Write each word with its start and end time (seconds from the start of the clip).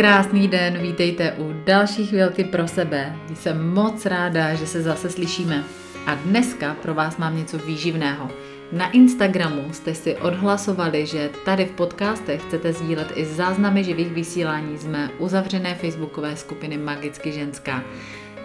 Krásný 0.00 0.48
den, 0.48 0.78
vítejte 0.78 1.32
u 1.32 1.54
další 1.64 2.06
chvilky 2.06 2.44
pro 2.44 2.68
sebe. 2.68 3.16
Jsem 3.34 3.68
moc 3.74 4.06
ráda, 4.06 4.54
že 4.54 4.66
se 4.66 4.82
zase 4.82 5.10
slyšíme. 5.10 5.64
A 6.06 6.14
dneska 6.14 6.76
pro 6.82 6.94
vás 6.94 7.16
mám 7.16 7.36
něco 7.36 7.58
výživného. 7.58 8.30
Na 8.72 8.90
Instagramu 8.90 9.72
jste 9.72 9.94
si 9.94 10.16
odhlasovali, 10.16 11.06
že 11.06 11.30
tady 11.44 11.64
v 11.64 11.70
podcastech 11.70 12.42
chcete 12.42 12.72
sdílet 12.72 13.12
i 13.14 13.24
záznamy 13.24 13.84
živých 13.84 14.12
vysílání 14.12 14.78
z 14.78 14.86
mé 14.86 15.10
uzavřené 15.18 15.74
facebookové 15.74 16.36
skupiny 16.36 16.78
Magicky 16.78 17.32
ženská. 17.32 17.84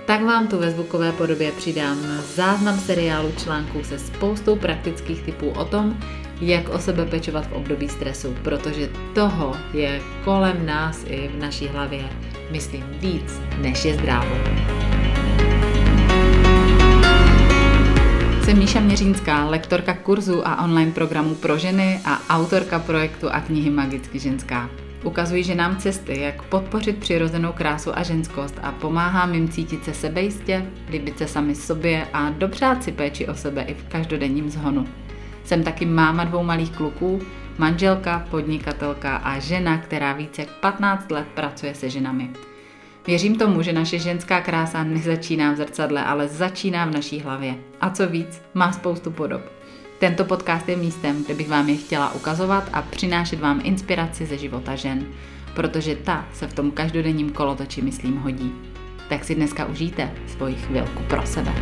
Tak 0.05 0.23
vám 0.23 0.47
tu 0.47 0.57
ve 0.57 0.71
zvukové 0.71 1.11
podobě 1.11 1.51
přidám 1.51 1.97
záznam 2.35 2.79
seriálu 2.79 3.31
článků 3.43 3.83
se 3.83 3.99
spoustou 3.99 4.55
praktických 4.55 5.21
typů 5.21 5.49
o 5.49 5.65
tom, 5.65 5.97
jak 6.41 6.69
o 6.69 6.79
sebe 6.79 7.05
pečovat 7.05 7.47
v 7.47 7.53
období 7.53 7.89
stresu, 7.89 8.35
protože 8.43 8.89
toho 9.13 9.55
je 9.73 10.01
kolem 10.23 10.65
nás 10.65 11.05
i 11.07 11.27
v 11.27 11.39
naší 11.39 11.67
hlavě, 11.67 12.09
myslím, 12.51 12.83
víc, 12.99 13.39
než 13.61 13.85
je 13.85 13.93
zdrávo. 13.93 14.35
Jsem 18.43 18.57
Míša 18.57 18.79
Měřínská, 18.79 19.45
lektorka 19.45 19.93
kurzu 19.93 20.47
a 20.47 20.63
online 20.63 20.91
programu 20.91 21.35
pro 21.35 21.57
ženy 21.57 21.99
a 22.05 22.21
autorka 22.29 22.79
projektu 22.79 23.29
a 23.31 23.41
knihy 23.41 23.69
Magicky 23.69 24.19
ženská. 24.19 24.69
Ukazuji 25.03 25.43
ženám 25.43 25.77
cesty, 25.77 26.19
jak 26.19 26.41
podpořit 26.41 26.97
přirozenou 26.97 27.51
krásu 27.51 27.97
a 27.97 28.03
ženskost 28.03 28.59
a 28.61 28.71
pomáhám 28.71 29.33
jim 29.33 29.49
cítit 29.49 29.83
se 29.85 29.93
sebejistě, 29.93 30.65
líbit 30.89 31.17
se 31.17 31.27
sami 31.27 31.55
sobě 31.55 32.07
a 32.13 32.29
dobřát 32.29 32.83
si 32.83 32.91
péči 32.91 33.27
o 33.27 33.35
sebe 33.35 33.61
i 33.61 33.73
v 33.73 33.83
každodenním 33.83 34.49
zhonu. 34.49 34.87
Jsem 35.45 35.63
taky 35.63 35.85
máma 35.85 36.23
dvou 36.23 36.43
malých 36.43 36.71
kluků, 36.71 37.21
manželka, 37.57 38.27
podnikatelka 38.29 39.15
a 39.15 39.39
žena, 39.39 39.77
která 39.77 40.13
více 40.13 40.41
jak 40.41 40.49
15 40.49 41.11
let 41.11 41.27
pracuje 41.33 41.75
se 41.75 41.89
ženami. 41.89 42.29
Věřím 43.07 43.35
tomu, 43.35 43.61
že 43.61 43.73
naše 43.73 43.99
ženská 43.99 44.41
krása 44.41 44.83
nezačíná 44.83 45.51
v 45.51 45.55
zrcadle, 45.55 46.03
ale 46.03 46.27
začíná 46.27 46.85
v 46.85 46.91
naší 46.91 47.19
hlavě. 47.19 47.55
A 47.81 47.89
co 47.89 48.07
víc, 48.07 48.41
má 48.53 48.71
spoustu 48.71 49.11
podob. 49.11 49.41
Tento 49.99 50.25
podcast 50.25 50.69
je 50.69 50.75
místem, 50.75 51.23
kde 51.23 51.33
bych 51.33 51.49
vám 51.49 51.69
je 51.69 51.75
chtěla 51.75 52.13
ukazovat 52.13 52.69
a 52.73 52.81
přinášet 52.81 53.39
vám 53.39 53.61
inspiraci 53.63 54.25
ze 54.25 54.37
života 54.37 54.75
žen, 54.75 55.05
protože 55.53 55.95
ta 55.95 56.25
se 56.33 56.47
v 56.47 56.53
tom 56.53 56.71
každodenním 56.71 57.29
kolotoči, 57.29 57.81
myslím, 57.81 58.17
hodí. 58.17 58.51
Tak 59.09 59.23
si 59.23 59.35
dneska 59.35 59.65
užijte 59.65 60.11
svoji 60.27 60.55
chvilku 60.55 61.03
pro 61.03 61.25
sebe. 61.25 61.53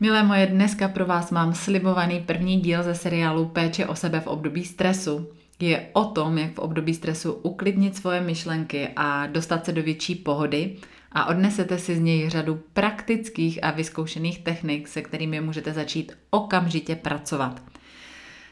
Milé 0.00 0.22
moje, 0.22 0.46
dneska 0.46 0.88
pro 0.88 1.06
vás 1.06 1.30
mám 1.30 1.54
slibovaný 1.54 2.20
první 2.20 2.60
díl 2.60 2.82
ze 2.82 2.94
seriálu 2.94 3.46
Péče 3.46 3.86
o 3.86 3.94
sebe 3.94 4.20
v 4.20 4.26
období 4.26 4.64
stresu. 4.64 5.28
Je 5.60 5.86
o 5.92 6.04
tom, 6.04 6.38
jak 6.38 6.54
v 6.54 6.58
období 6.58 6.94
stresu 6.94 7.32
uklidnit 7.32 7.96
svoje 7.96 8.20
myšlenky 8.20 8.88
a 8.96 9.26
dostat 9.26 9.64
se 9.64 9.72
do 9.72 9.82
větší 9.82 10.14
pohody 10.14 10.76
a 11.12 11.26
odnesete 11.26 11.78
si 11.78 11.96
z 11.96 12.00
něj 12.00 12.30
řadu 12.30 12.60
praktických 12.72 13.64
a 13.64 13.70
vyzkoušených 13.70 14.38
technik, 14.38 14.88
se 14.88 15.02
kterými 15.02 15.40
můžete 15.40 15.72
začít 15.72 16.12
okamžitě 16.30 16.96
pracovat. 16.96 17.62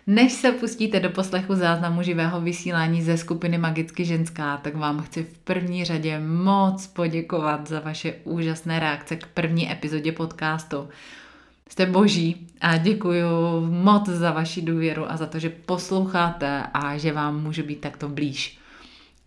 Než 0.06 0.32
se 0.32 0.52
pustíte 0.52 1.00
do 1.00 1.10
poslechu 1.10 1.54
záznamu 1.54 2.02
živého 2.02 2.40
vysílání 2.40 3.02
ze 3.02 3.16
skupiny 3.16 3.58
Magicky 3.58 4.04
ženská, 4.04 4.56
tak 4.56 4.76
vám 4.76 5.02
chci 5.02 5.22
v 5.22 5.38
první 5.38 5.84
řadě 5.84 6.20
moc 6.20 6.86
poděkovat 6.86 7.68
za 7.68 7.80
vaše 7.80 8.14
úžasné 8.24 8.80
reakce 8.80 9.16
k 9.16 9.26
první 9.26 9.72
epizodě 9.72 10.12
podcastu. 10.12 10.88
Jste 11.68 11.86
boží 11.86 12.46
a 12.60 12.76
děkuji 12.76 13.22
moc 13.70 14.08
za 14.08 14.30
vaši 14.32 14.62
důvěru 14.62 15.10
a 15.10 15.16
za 15.16 15.26
to, 15.26 15.38
že 15.38 15.50
posloucháte 15.50 16.62
a 16.74 16.98
že 16.98 17.12
vám 17.12 17.42
můžu 17.42 17.62
být 17.62 17.80
takto 17.80 18.08
blíž. 18.08 18.58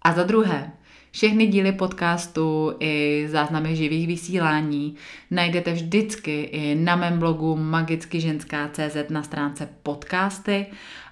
A 0.01 0.13
za 0.13 0.23
druhé, 0.23 0.71
všechny 1.11 1.47
díly 1.47 1.71
podcastu 1.71 2.75
i 2.79 3.25
záznamy 3.29 3.75
živých 3.75 4.07
vysílání 4.07 4.95
najdete 5.31 5.73
vždycky 5.73 6.41
i 6.41 6.75
na 6.75 6.95
mém 6.95 7.19
blogu 7.19 7.55
magickyženská.cz 7.55 9.09
na 9.09 9.23
stránce 9.23 9.69
podcasty 9.83 10.65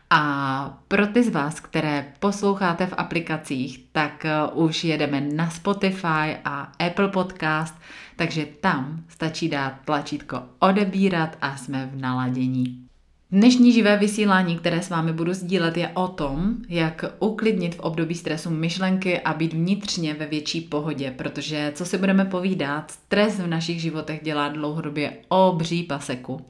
a 0.10 0.80
pro 0.88 1.08
ty 1.08 1.24
z 1.24 1.30
vás, 1.30 1.60
které 1.60 2.14
posloucháte 2.20 2.88
v 2.88 2.94
aplikacích, 2.98 3.80
tak 3.92 4.26
už 4.54 4.84
jedeme 4.84 5.22
na 5.22 5.50
Spotify 5.50 6.38
a 6.46 6.72
Apple 6.88 7.08
Podcast, 7.08 7.76
takže 8.18 8.48
tam 8.62 9.04
stačí 9.08 9.50
dát 9.50 9.74
tlačítko 9.86 10.42
odebírat 10.60 11.38
a 11.42 11.58
jsme 11.58 11.90
v 11.94 12.02
naladění. 12.02 12.84
Dnešní 13.32 13.74
živé 13.74 13.98
vysílání, 13.98 14.58
které 14.58 14.82
s 14.82 14.90
vámi 14.90 15.14
budu 15.14 15.34
sdílet, 15.34 15.78
je 15.78 15.90
o 15.90 16.08
tom, 16.08 16.56
jak 16.70 17.06
uklidnit 17.20 17.76
v 17.76 17.80
období 17.80 18.16
stresu 18.16 18.50
myšlenky 18.50 19.20
a 19.20 19.34
být 19.34 19.54
vnitřně 19.54 20.14
ve 20.14 20.26
větší 20.26 20.62
pohodě, 20.62 21.14
protože 21.18 21.72
co 21.76 21.86
si 21.86 21.98
budeme 21.98 22.26
povídat, 22.26 22.92
stres 22.92 23.40
v 23.40 23.48
našich 23.48 23.82
životech 23.82 24.20
dělá 24.24 24.50
dlouhodobě 24.50 25.14
obří 25.28 25.84
paseku. 25.84 26.46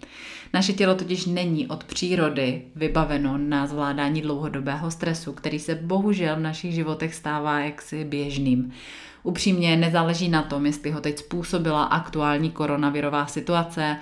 Naše 0.54 0.74
tělo 0.74 0.96
totiž 0.96 1.26
není 1.26 1.68
od 1.68 1.84
přírody 1.84 2.62
vybaveno 2.76 3.38
na 3.38 3.68
zvládání 3.68 4.22
dlouhodobého 4.22 4.92
stresu, 4.92 5.34
který 5.34 5.60
se 5.60 5.76
bohužel 5.76 6.36
v 6.36 6.40
našich 6.40 6.74
životech 6.74 7.16
stává 7.16 7.60
jaksi 7.60 8.06
běžným. 8.06 8.72
Upřímně 9.24 9.78
nezáleží 9.78 10.30
na 10.30 10.42
tom, 10.42 10.66
jestli 10.66 10.92
ho 10.92 11.02
teď 11.02 11.18
způsobila 11.18 11.84
aktuální 11.84 12.52
koronavirová 12.52 13.26
situace, 13.26 13.98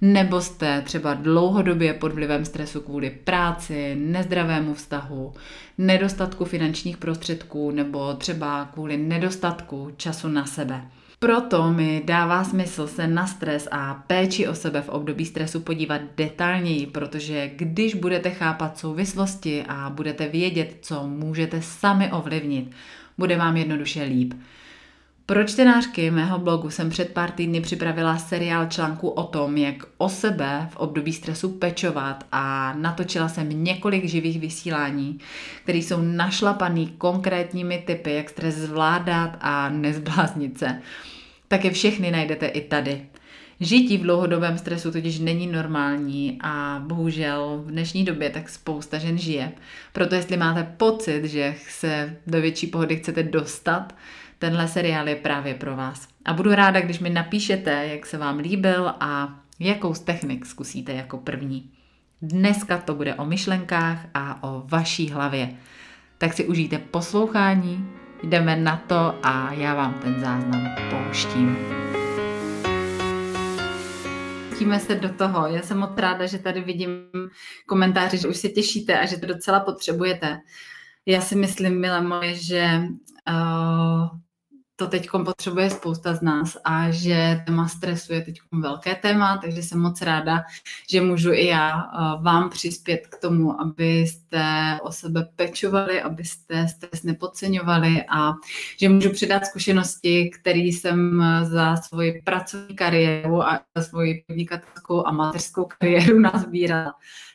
nebo 0.00 0.40
jste 0.40 0.82
třeba 0.82 1.14
dlouhodobě 1.14 1.94
pod 1.94 2.12
vlivem 2.12 2.44
stresu 2.44 2.80
kvůli 2.80 3.10
práci, 3.10 3.94
nezdravému 3.98 4.74
vztahu, 4.74 5.34
nedostatku 5.78 6.44
finančních 6.44 6.96
prostředků 6.96 7.70
nebo 7.70 8.14
třeba 8.14 8.68
kvůli 8.72 8.96
nedostatku 8.96 9.90
času 9.96 10.28
na 10.28 10.46
sebe. 10.46 10.82
Proto 11.18 11.72
mi 11.72 12.02
dává 12.04 12.44
smysl 12.44 12.86
se 12.86 13.06
na 13.06 13.26
stres 13.26 13.68
a 13.70 13.94
péči 14.06 14.48
o 14.48 14.54
sebe 14.54 14.82
v 14.82 14.88
období 14.88 15.26
stresu 15.26 15.60
podívat 15.60 16.00
detailněji, 16.16 16.86
protože 16.86 17.50
když 17.56 17.94
budete 17.94 18.30
chápat 18.30 18.78
souvislosti 18.78 19.64
a 19.68 19.90
budete 19.90 20.28
vědět, 20.28 20.76
co 20.80 21.06
můžete 21.06 21.62
sami 21.62 22.12
ovlivnit, 22.12 22.70
bude 23.20 23.36
vám 23.36 23.56
jednoduše 23.56 24.02
líp. 24.02 24.34
Pro 25.26 25.44
čtenářky 25.44 26.10
mého 26.10 26.38
blogu 26.38 26.70
jsem 26.70 26.90
před 26.90 27.12
pár 27.12 27.30
týdny 27.30 27.60
připravila 27.60 28.18
seriál 28.18 28.66
článků 28.66 29.08
o 29.08 29.22
tom, 29.22 29.56
jak 29.56 29.76
o 29.98 30.08
sebe 30.08 30.68
v 30.70 30.76
období 30.76 31.12
stresu 31.12 31.48
pečovat 31.48 32.24
a 32.32 32.74
natočila 32.74 33.28
jsem 33.28 33.64
několik 33.64 34.04
živých 34.04 34.40
vysílání, 34.40 35.18
které 35.62 35.78
jsou 35.78 36.00
našlapaný 36.00 36.86
konkrétními 36.98 37.82
typy, 37.86 38.14
jak 38.14 38.30
stres 38.30 38.54
zvládat 38.54 39.36
a 39.40 39.68
nezbláznit 39.68 40.58
se. 40.58 40.80
je 41.64 41.70
všechny 41.70 42.10
najdete 42.10 42.46
i 42.46 42.60
tady. 42.60 43.06
Žití 43.62 43.98
v 43.98 44.02
dlouhodobém 44.02 44.58
stresu 44.58 44.92
totiž 44.92 45.18
není 45.18 45.46
normální 45.46 46.38
a 46.42 46.82
bohužel 46.86 47.62
v 47.64 47.70
dnešní 47.70 48.04
době 48.04 48.30
tak 48.30 48.48
spousta 48.48 48.98
žen 48.98 49.18
žije. 49.18 49.52
Proto 49.92 50.14
jestli 50.14 50.36
máte 50.36 50.62
pocit, 50.76 51.24
že 51.24 51.54
se 51.68 52.16
do 52.26 52.40
větší 52.40 52.66
pohody 52.66 52.96
chcete 52.96 53.22
dostat, 53.22 53.94
tenhle 54.38 54.68
seriál 54.68 55.08
je 55.08 55.16
právě 55.16 55.54
pro 55.54 55.76
vás. 55.76 56.08
A 56.24 56.32
budu 56.32 56.54
ráda, 56.54 56.80
když 56.80 56.98
mi 56.98 57.10
napíšete, 57.10 57.86
jak 57.86 58.06
se 58.06 58.18
vám 58.18 58.38
líbil 58.38 58.92
a 59.00 59.40
jakou 59.58 59.94
z 59.94 60.00
technik 60.00 60.46
zkusíte 60.46 60.92
jako 60.92 61.18
první. 61.18 61.70
Dneska 62.22 62.78
to 62.78 62.94
bude 62.94 63.14
o 63.14 63.24
myšlenkách 63.24 64.06
a 64.14 64.42
o 64.42 64.62
vaší 64.66 65.10
hlavě. 65.10 65.50
Tak 66.18 66.32
si 66.32 66.44
užijte 66.44 66.78
poslouchání, 66.78 67.88
jdeme 68.22 68.56
na 68.56 68.76
to 68.76 69.14
a 69.22 69.52
já 69.52 69.74
vám 69.74 69.94
ten 69.94 70.20
záznam 70.20 70.68
pouštím. 70.90 71.56
Pustíme 74.60 74.80
se 74.80 74.94
do 74.94 75.08
toho. 75.08 75.46
Já 75.46 75.62
jsem 75.62 75.78
moc 75.78 75.90
ráda, 75.96 76.26
že 76.26 76.38
tady 76.38 76.60
vidím 76.60 76.90
komentáře, 77.66 78.16
že 78.16 78.28
už 78.28 78.36
se 78.36 78.48
těšíte 78.48 78.98
a 78.98 79.06
že 79.06 79.16
to 79.16 79.26
docela 79.26 79.60
potřebujete. 79.60 80.40
Já 81.06 81.20
si 81.20 81.36
myslím, 81.36 81.80
milé 81.80 82.02
moje, 82.02 82.34
že 82.34 82.80
uh, 83.28 84.08
to 84.80 84.86
teď 84.86 85.08
potřebuje 85.24 85.70
spousta 85.70 86.14
z 86.14 86.20
nás 86.22 86.56
a 86.64 86.90
že 86.90 87.42
téma 87.46 87.68
stresu 87.68 88.12
je 88.12 88.20
teď 88.20 88.40
velké 88.52 88.94
téma, 88.94 89.38
takže 89.38 89.62
jsem 89.62 89.80
moc 89.80 90.02
ráda, 90.02 90.42
že 90.90 91.00
můžu 91.00 91.32
i 91.32 91.46
já 91.46 91.80
eh, 91.80 92.22
vám 92.22 92.50
přispět 92.50 93.06
k 93.06 93.16
tomu, 93.20 93.60
abyste 93.60 94.78
o 94.82 94.92
sebe 94.92 95.28
pečovali, 95.36 96.02
abyste 96.02 96.68
stres 96.68 97.02
nepodceňovali 97.02 98.04
a 98.08 98.32
že 98.80 98.88
můžu 98.88 99.10
předat 99.10 99.46
zkušenosti, 99.46 100.30
které 100.30 100.60
jsem 100.60 101.24
za 101.42 101.76
svoji 101.76 102.22
pracovní 102.24 102.76
kariéru 102.76 103.42
a 103.42 103.60
za 103.76 103.82
svoji 103.82 104.24
podnikatelskou 104.26 105.06
a 105.06 105.12
mateřskou 105.12 105.68
kariéru 105.78 106.18
nazbírala. 106.20 106.94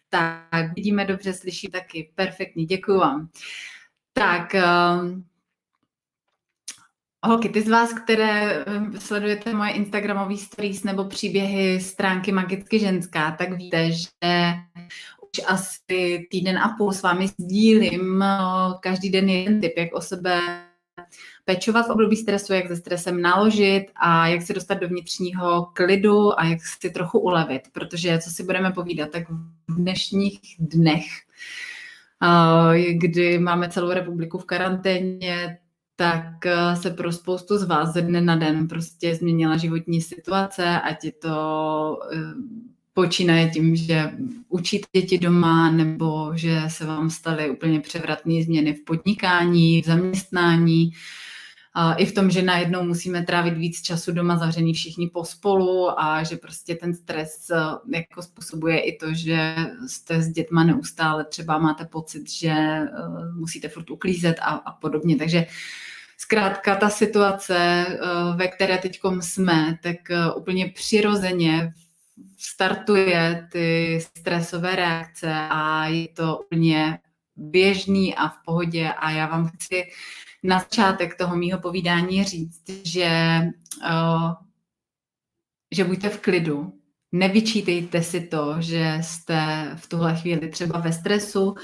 Tak 0.10 0.76
vidíme 0.76 1.06
dobře, 1.06 1.34
slyší 1.34 1.68
taky. 1.68 2.12
Perfektní, 2.16 2.66
děkuji 2.66 3.00
vám. 3.00 3.30
Tak, 4.14 4.56
um, 5.02 5.26
Holky, 7.26 7.50
ty 7.50 7.62
z 7.62 7.70
vás, 7.70 7.94
které 7.94 8.66
sledujete 8.98 9.54
moje 9.54 9.72
Instagramové 9.72 10.38
stories 10.38 10.84
nebo 10.84 11.06
příběhy 11.06 11.80
stránky 11.80 12.32
Magicky 12.32 12.80
ženská, 12.80 13.32
tak 13.32 13.54
víte, 13.54 13.92
že 13.92 14.54
asi 15.48 16.28
týden 16.32 16.58
a 16.58 16.76
půl 16.78 16.94
s 16.94 17.02
vámi 17.02 17.28
sdílím 17.28 18.24
eh, 18.24 18.38
každý 18.80 19.10
den 19.10 19.30
jeden 19.30 19.62
tip, 19.62 19.78
jak 19.78 19.94
o 19.94 20.02
sebe 20.02 20.40
pečovat 21.46 21.88
v 21.88 21.92
období 21.92 22.16
stresu, 22.16 22.54
jak 22.54 22.68
se 22.68 22.76
stresem 22.76 23.22
naložit 23.22 23.86
a 23.96 24.28
jak 24.28 24.42
se 24.42 24.54
dostat 24.54 24.74
do 24.74 24.88
vnitřního 24.88 25.66
klidu 25.74 26.40
a 26.40 26.46
jak 26.46 26.60
si 26.66 26.90
trochu 26.90 27.20
ulevit, 27.20 27.62
protože 27.72 28.20
co 28.20 28.30
si 28.30 28.44
budeme 28.44 28.72
povídat, 28.72 29.10
tak 29.10 29.30
v 29.68 29.76
dnešních 29.76 30.40
dnech, 30.60 31.06
eh, 32.24 32.94
kdy 32.94 33.40
máme 33.40 33.70
celou 33.70 33.92
republiku 33.92 34.38
v 34.38 34.46
karanténě, 34.46 35.58
tak 35.96 36.46
eh, 36.46 36.76
se 36.76 36.90
pro 36.90 37.12
spoustu 37.12 37.58
z 37.58 37.64
vás 37.64 37.94
ze 37.94 38.02
dne 38.02 38.22
na 38.22 38.36
den 38.36 38.68
prostě 38.68 39.16
změnila 39.16 39.58
životní 39.58 40.02
situace, 40.02 40.82
ať 40.82 41.04
je 41.04 41.12
to 41.12 42.00
počínaje 42.96 43.50
tím, 43.50 43.76
že 43.76 44.12
učíte 44.50 44.88
děti 44.96 45.18
doma, 45.18 45.72
nebo 45.72 46.32
že 46.36 46.62
se 46.68 46.86
vám 46.86 47.10
staly 47.10 47.50
úplně 47.50 47.80
převratné 47.80 48.44
změny 48.44 48.74
v 48.74 48.84
podnikání, 48.84 49.82
v 49.82 49.86
zaměstnání, 49.86 50.92
i 51.98 52.06
v 52.06 52.14
tom, 52.14 52.32
že 52.32 52.42
najednou 52.42 52.84
musíme 52.84 53.24
trávit 53.24 53.58
víc 53.58 53.82
času 53.82 54.12
doma 54.12 54.38
zavřený 54.38 54.74
všichni 54.74 55.10
pospolu 55.10 56.00
a 56.00 56.24
že 56.24 56.38
prostě 56.38 56.76
ten 56.76 56.94
stres 56.94 57.50
eh, 57.50 57.98
jako 57.98 58.22
způsobuje 58.22 58.80
i 58.80 58.98
to, 58.98 59.14
že 59.14 59.56
jste 59.88 60.22
s 60.22 60.30
dětma 60.30 60.64
neustále 60.64 61.26
třeba 61.26 61.58
máte 61.58 61.86
pocit, 61.86 62.30
že 62.32 62.50
eh, 62.50 62.88
musíte 63.34 63.70
furt 63.70 63.90
uklízet 63.90 64.36
a, 64.42 64.50
a 64.50 64.72
podobně. 64.72 65.16
Takže 65.16 65.46
zkrátka 66.18 66.76
ta 66.76 66.90
situace, 66.90 67.58
eh, 67.58 67.98
ve 68.36 68.48
které 68.48 68.78
teď 68.78 69.00
jsme, 69.20 69.78
tak 69.84 69.98
úplně 70.36 70.72
přirozeně 70.76 71.74
startuje 72.38 73.48
ty 73.52 74.00
stresové 74.18 74.76
reakce 74.76 75.34
a 75.50 75.88
je 75.88 76.08
to 76.08 76.38
úplně 76.38 77.00
běžný 77.36 78.16
a 78.16 78.28
v 78.28 78.38
pohodě 78.46 78.90
a 78.90 79.12
já 79.12 79.28
vám 79.28 79.48
chci 79.48 79.84
na 80.46 80.60
začátek 80.60 81.18
toho 81.18 81.36
mýho 81.36 81.60
povídání 81.60 82.24
říct, 82.24 82.64
že, 82.84 83.42
že 85.72 85.84
buďte 85.84 86.10
v 86.10 86.20
klidu, 86.20 86.74
Nevyčítejte 87.18 88.04
si 88.04 88.22
to, 88.22 88.56
že 88.60 88.98
jste 89.02 89.70
v 89.76 89.88
tuhle 89.88 90.16
chvíli 90.16 90.50
třeba 90.50 90.80
ve 90.80 90.94
stresu, 90.94 91.56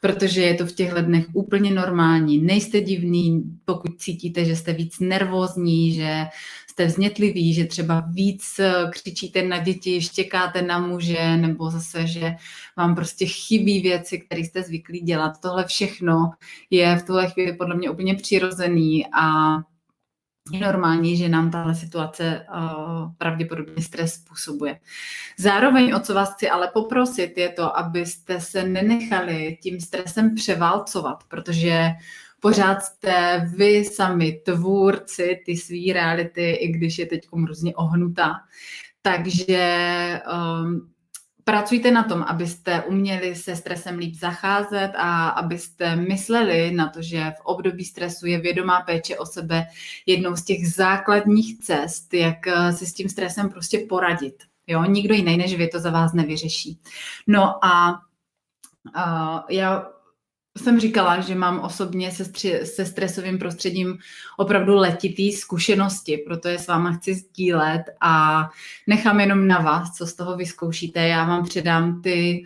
protože 0.00 0.42
je 0.42 0.54
to 0.54 0.66
v 0.66 0.72
těchto 0.72 1.02
dnech 1.02 1.26
úplně 1.32 1.70
normální. 1.70 2.38
Nejste 2.38 2.80
divný, 2.80 3.42
pokud 3.64 3.98
cítíte, 3.98 4.44
že 4.44 4.56
jste 4.56 4.72
víc 4.72 5.00
nervózní, 5.00 5.92
že 5.92 6.26
jste 6.70 6.86
vznětliví, 6.86 7.54
že 7.54 7.64
třeba 7.64 8.00
víc 8.00 8.60
křičíte 8.90 9.42
na 9.42 9.58
děti, 9.58 10.00
štěkáte 10.00 10.62
na 10.62 10.78
muže, 10.78 11.36
nebo 11.36 11.70
zase, 11.70 12.06
že 12.06 12.34
vám 12.76 12.94
prostě 12.94 13.26
chybí 13.26 13.80
věci, 13.80 14.18
které 14.18 14.40
jste 14.40 14.62
zvyklí 14.62 15.00
dělat. 15.00 15.32
Tohle 15.42 15.64
všechno 15.64 16.30
je 16.70 16.96
v 16.96 17.02
tuhle 17.02 17.30
chvíli 17.30 17.52
podle 17.52 17.76
mě 17.76 17.90
úplně 17.90 18.14
přirozený 18.14 19.06
a 19.06 19.56
je 20.52 20.60
normální, 20.60 21.16
že 21.16 21.28
nám 21.28 21.50
tahle 21.50 21.74
situace 21.74 22.46
uh, 22.54 23.12
pravděpodobně 23.18 23.82
stres 23.82 24.14
způsobuje. 24.14 24.80
Zároveň, 25.38 25.94
o 25.94 26.00
co 26.00 26.14
vás 26.14 26.34
chci 26.34 26.50
ale 26.50 26.70
poprosit, 26.74 27.38
je 27.38 27.48
to, 27.48 27.78
abyste 27.78 28.40
se 28.40 28.64
nenechali 28.64 29.58
tím 29.62 29.80
stresem 29.80 30.34
převálcovat, 30.34 31.24
protože 31.28 31.88
pořád 32.40 32.82
jste 32.82 33.46
vy 33.56 33.84
sami 33.84 34.32
tvůrci 34.32 35.42
ty 35.46 35.56
své 35.56 35.92
reality, 35.92 36.50
i 36.50 36.72
když 36.72 36.98
je 36.98 37.06
teď 37.06 37.28
různě 37.32 37.74
ohnutá. 37.74 38.34
Takže 39.02 40.20
um, 40.32 40.90
pracujte 41.44 41.90
na 41.90 42.02
tom, 42.04 42.22
abyste 42.22 42.82
uměli 42.82 43.34
se 43.34 43.56
stresem 43.56 43.98
líp 43.98 44.14
zacházet 44.14 44.92
a 44.96 45.28
abyste 45.28 45.96
mysleli 45.96 46.70
na 46.70 46.88
to, 46.88 47.02
že 47.02 47.30
v 47.30 47.44
období 47.44 47.84
stresu 47.84 48.26
je 48.26 48.40
vědomá 48.40 48.80
péče 48.80 49.18
o 49.18 49.26
sebe 49.26 49.66
jednou 50.06 50.36
z 50.36 50.44
těch 50.44 50.72
základních 50.72 51.58
cest, 51.58 52.14
jak 52.14 52.46
eh, 52.46 52.72
si 52.72 52.86
s 52.86 52.94
tím 52.94 53.08
stresem 53.08 53.48
prostě 53.48 53.86
poradit. 53.88 54.34
Jo, 54.66 54.84
nikdo 54.84 55.14
jiný 55.14 55.36
než 55.36 55.54
vy 55.54 55.68
to 55.68 55.80
za 55.80 55.90
vás 55.90 56.12
nevyřeší. 56.12 56.80
No 57.26 57.64
a 57.64 58.00
uh, 58.96 59.40
já 59.48 59.86
jsem 60.58 60.80
říkala, 60.80 61.20
že 61.20 61.34
mám 61.34 61.60
osobně 61.60 62.10
se, 62.10 62.24
stři, 62.24 62.60
se 62.64 62.86
stresovým 62.86 63.38
prostředím 63.38 63.98
opravdu 64.36 64.74
letitý 64.74 65.32
zkušenosti, 65.32 66.16
proto 66.16 66.48
je 66.48 66.58
s 66.58 66.66
váma 66.66 66.92
chci 66.92 67.14
sdílet 67.14 67.82
a 68.00 68.44
nechám 68.86 69.20
jenom 69.20 69.46
na 69.46 69.58
vás, 69.58 69.96
co 69.96 70.06
z 70.06 70.14
toho 70.14 70.36
vyzkoušíte. 70.36 71.08
Já 71.08 71.24
vám 71.24 71.44
předám 71.44 72.02
ty 72.02 72.44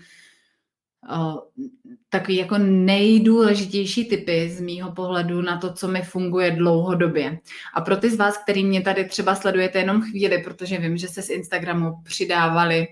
takový 2.08 2.36
jako 2.36 2.58
nejdůležitější 2.58 4.04
typy 4.04 4.50
z 4.50 4.60
mýho 4.60 4.92
pohledu 4.92 5.42
na 5.42 5.56
to, 5.56 5.72
co 5.72 5.88
mi 5.88 6.02
funguje 6.02 6.50
dlouhodobě. 6.50 7.38
A 7.74 7.80
pro 7.80 7.96
ty 7.96 8.10
z 8.10 8.16
vás, 8.16 8.38
který 8.38 8.64
mě 8.64 8.80
tady 8.80 9.04
třeba 9.04 9.34
sledujete 9.34 9.78
jenom 9.78 10.02
chvíli, 10.02 10.42
protože 10.42 10.78
vím, 10.78 10.96
že 10.96 11.08
se 11.08 11.22
z 11.22 11.30
Instagramu 11.30 12.02
přidávali 12.04 12.86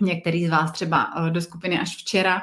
některý 0.00 0.46
z 0.46 0.50
vás 0.50 0.72
třeba 0.72 1.14
do 1.30 1.40
skupiny 1.40 1.78
až 1.78 1.96
včera, 1.96 2.42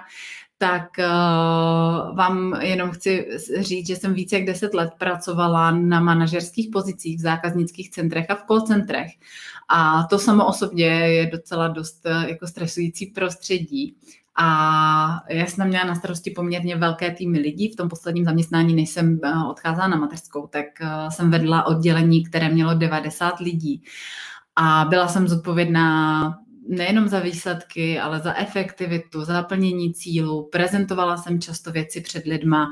tak 0.62 0.90
uh, 1.00 2.16
vám 2.16 2.62
jenom 2.62 2.92
chci 2.92 3.28
říct, 3.60 3.88
že 3.88 3.96
jsem 3.96 4.14
více 4.14 4.36
jak 4.36 4.46
deset 4.46 4.74
let 4.74 4.90
pracovala 4.98 5.72
na 5.72 6.00
manažerských 6.00 6.70
pozicích 6.70 7.18
v 7.18 7.22
zákaznických 7.22 7.92
centrech 7.92 8.30
a 8.30 8.36
v 8.36 8.44
call 8.48 8.62
centrech. 8.62 9.12
A 9.70 10.04
to 10.04 10.20
samo 10.20 10.48
o 10.48 10.54
sobě 10.54 10.88
je 10.88 11.26
docela 11.28 11.68
dost 11.68 12.06
uh, 12.06 12.24
jako 12.30 12.48
stresující 12.48 13.06
prostředí. 13.06 13.96
A 14.36 15.24
já 15.30 15.46
jsem 15.46 15.68
měla 15.68 15.86
na 15.86 15.96
starosti 15.96 16.32
poměrně 16.32 16.76
velké 16.76 17.12
týmy 17.12 17.40
lidí. 17.40 17.70
V 17.70 17.76
tom 17.76 17.90
posledním 17.90 18.26
zaměstnání, 18.26 18.76
než 18.76 18.90
jsem 18.90 19.20
uh, 19.24 19.50
odcházela 19.50 19.88
na 19.88 19.98
mateřskou, 19.98 20.48
tak 20.48 20.66
jsem 21.10 21.32
vedla 21.32 21.66
oddělení, 21.66 22.26
které 22.26 22.50
mělo 22.50 22.74
90 22.74 23.40
lidí. 23.40 23.84
A 24.56 24.86
byla 24.90 25.08
jsem 25.08 25.28
zodpovědná 25.28 26.38
nejenom 26.72 27.08
za 27.08 27.20
výsledky, 27.20 28.00
ale 28.00 28.20
za 28.20 28.34
efektivitu, 28.34 29.26
za 29.26 29.34
naplnění 29.34 29.94
cílu. 29.94 30.50
Prezentovala 30.52 31.18
jsem 31.18 31.42
často 31.42 31.72
věci 31.72 32.02
před 32.02 32.26
lidma, 32.26 32.72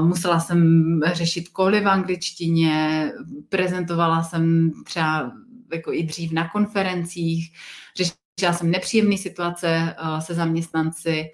musela 0.00 0.40
jsem 0.40 1.00
řešit 1.12 1.48
koly 1.48 1.80
v 1.80 1.88
angličtině, 1.88 3.12
prezentovala 3.48 4.22
jsem 4.22 4.72
třeba 4.84 5.32
jako 5.72 5.92
i 5.92 6.02
dřív 6.02 6.32
na 6.32 6.48
konferencích, 6.48 7.52
řešila 7.96 8.52
jsem 8.52 8.70
nepříjemné 8.70 9.18
situace 9.18 9.96
se 10.18 10.34
zaměstnanci 10.34 11.24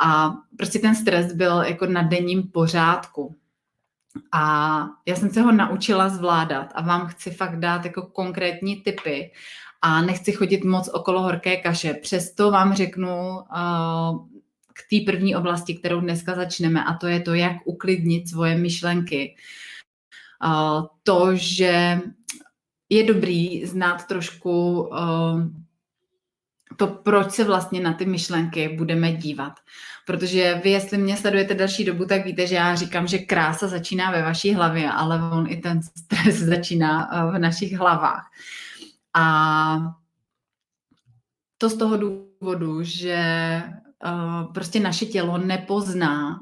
a 0.00 0.34
prostě 0.56 0.78
ten 0.78 0.94
stres 0.94 1.32
byl 1.32 1.62
jako 1.62 1.86
na 1.86 2.02
denním 2.02 2.42
pořádku. 2.42 3.36
A 4.32 4.86
já 5.06 5.16
jsem 5.16 5.30
se 5.30 5.40
ho 5.40 5.52
naučila 5.52 6.08
zvládat 6.08 6.72
a 6.74 6.82
vám 6.82 7.06
chci 7.06 7.30
fakt 7.30 7.58
dát 7.58 7.84
jako 7.84 8.02
konkrétní 8.02 8.76
typy, 8.76 9.30
a 9.82 10.02
nechci 10.02 10.32
chodit 10.32 10.64
moc 10.64 10.88
okolo 10.88 11.22
horké 11.22 11.56
kaše. 11.56 11.94
Přesto 11.94 12.50
vám 12.50 12.74
řeknu 12.74 13.36
uh, 13.36 14.26
k 14.72 14.80
té 14.90 15.12
první 15.12 15.36
oblasti, 15.36 15.74
kterou 15.74 16.00
dneska 16.00 16.34
začneme, 16.34 16.84
a 16.84 16.94
to 16.94 17.06
je 17.06 17.20
to, 17.20 17.34
jak 17.34 17.56
uklidnit 17.64 18.28
svoje 18.28 18.58
myšlenky. 18.58 19.34
Uh, 20.44 20.86
to, 21.02 21.36
že 21.36 22.00
je 22.88 23.04
dobrý 23.04 23.66
znát 23.66 24.06
trošku 24.06 24.80
uh, 24.82 25.42
to, 26.76 26.86
proč 26.86 27.30
se 27.32 27.44
vlastně 27.44 27.80
na 27.80 27.92
ty 27.92 28.06
myšlenky 28.06 28.68
budeme 28.68 29.12
dívat. 29.12 29.52
Protože 30.06 30.60
vy, 30.64 30.70
jestli 30.70 30.98
mě 30.98 31.16
sledujete 31.16 31.54
další 31.54 31.84
dobu, 31.84 32.04
tak 32.04 32.24
víte, 32.24 32.46
že 32.46 32.54
já 32.54 32.74
říkám, 32.74 33.06
že 33.06 33.18
krása 33.18 33.68
začíná 33.68 34.10
ve 34.10 34.22
vaší 34.22 34.54
hlavě, 34.54 34.90
ale 34.90 35.20
on 35.32 35.46
i 35.48 35.56
ten 35.56 35.80
stres 35.82 36.36
začíná 36.54 37.10
v 37.34 37.38
našich 37.38 37.72
hlavách. 37.72 38.24
A 39.14 39.78
to 41.58 41.70
z 41.70 41.76
toho 41.76 41.96
důvodu, 41.96 42.82
že 42.82 43.62
uh, 44.04 44.52
prostě 44.52 44.80
naše 44.80 45.06
tělo 45.06 45.38
nepozná 45.38 46.40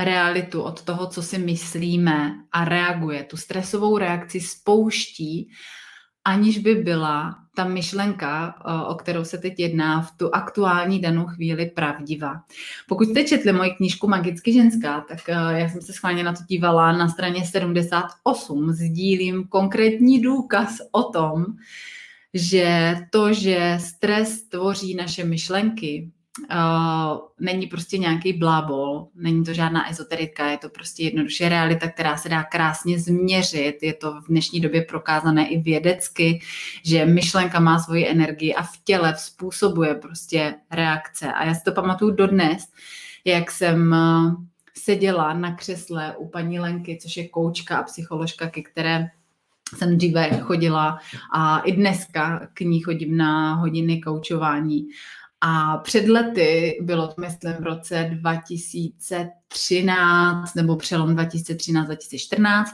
realitu 0.00 0.62
od 0.62 0.82
toho, 0.82 1.06
co 1.06 1.22
si 1.22 1.38
myslíme 1.38 2.34
a 2.52 2.64
reaguje. 2.64 3.24
Tu 3.24 3.36
stresovou 3.36 3.98
reakci 3.98 4.40
spouští, 4.40 5.50
aniž 6.24 6.58
by 6.58 6.74
byla 6.74 7.34
ta 7.56 7.64
myšlenka, 7.64 8.54
uh, 8.66 8.90
o 8.90 8.94
kterou 8.94 9.24
se 9.24 9.38
teď 9.38 9.54
jedná, 9.58 10.02
v 10.02 10.16
tu 10.16 10.34
aktuální 10.34 11.00
danou 11.00 11.26
chvíli 11.26 11.66
pravdivá. 11.66 12.42
Pokud 12.88 13.08
jste 13.08 13.24
četli 13.24 13.52
moji 13.52 13.70
knížku 13.70 14.08
Magicky 14.08 14.52
ženská, 14.52 15.04
tak 15.08 15.18
uh, 15.28 15.56
já 15.56 15.68
jsem 15.68 15.82
se 15.82 15.92
schválně 15.92 16.24
na 16.24 16.32
to 16.32 16.40
dívala 16.48 16.92
na 16.92 17.08
straně 17.08 17.44
78. 17.44 18.72
Sdílím 18.72 19.48
konkrétní 19.48 20.22
důkaz 20.22 20.78
o 20.92 21.02
tom, 21.02 21.44
že 22.34 22.96
to, 23.10 23.32
že 23.32 23.78
stres 23.80 24.42
tvoří 24.42 24.94
naše 24.94 25.24
myšlenky, 25.24 26.10
uh, 26.50 27.18
není 27.40 27.66
prostě 27.66 27.98
nějaký 27.98 28.32
blábol, 28.32 29.08
není 29.14 29.44
to 29.44 29.52
žádná 29.52 29.90
ezoterika, 29.90 30.50
je 30.50 30.58
to 30.58 30.68
prostě 30.68 31.04
jednoduše 31.04 31.48
realita, 31.48 31.88
která 31.88 32.16
se 32.16 32.28
dá 32.28 32.44
krásně 32.44 32.98
změřit. 32.98 33.78
Je 33.82 33.94
to 33.94 34.20
v 34.20 34.28
dnešní 34.28 34.60
době 34.60 34.82
prokázané 34.82 35.48
i 35.48 35.58
vědecky, 35.58 36.40
že 36.84 37.06
myšlenka 37.06 37.60
má 37.60 37.78
svoji 37.78 38.08
energii 38.08 38.54
a 38.54 38.62
v 38.62 38.84
těle 38.84 39.14
způsobuje 39.18 39.94
prostě 39.94 40.54
reakce. 40.70 41.32
A 41.32 41.44
já 41.44 41.54
si 41.54 41.64
to 41.64 41.72
pamatuju 41.72 42.10
dodnes, 42.10 42.64
jak 43.24 43.50
jsem 43.50 43.92
uh, 43.92 44.34
seděla 44.74 45.34
na 45.34 45.56
křesle 45.56 46.16
u 46.16 46.28
paní 46.28 46.60
Lenky, 46.60 46.98
což 47.02 47.16
je 47.16 47.28
koučka 47.28 47.76
a 47.76 47.82
psycholožka, 47.82 48.50
ke 48.50 48.62
které 48.62 49.08
jsem 49.76 49.96
dříve 49.96 50.38
chodila 50.38 50.98
a 51.34 51.58
i 51.58 51.72
dneska 51.72 52.48
k 52.54 52.60
ní 52.60 52.80
chodím 52.80 53.16
na 53.16 53.54
hodiny 53.54 54.00
koučování. 54.00 54.88
A 55.44 55.76
před 55.76 56.08
lety, 56.08 56.78
bylo 56.80 57.06
to 57.06 57.14
myslím 57.20 57.52
v 57.52 57.62
roce 57.62 58.10
2013 58.12 60.54
nebo 60.54 60.76
přelom 60.76 61.16
2013-2014, 61.16 62.64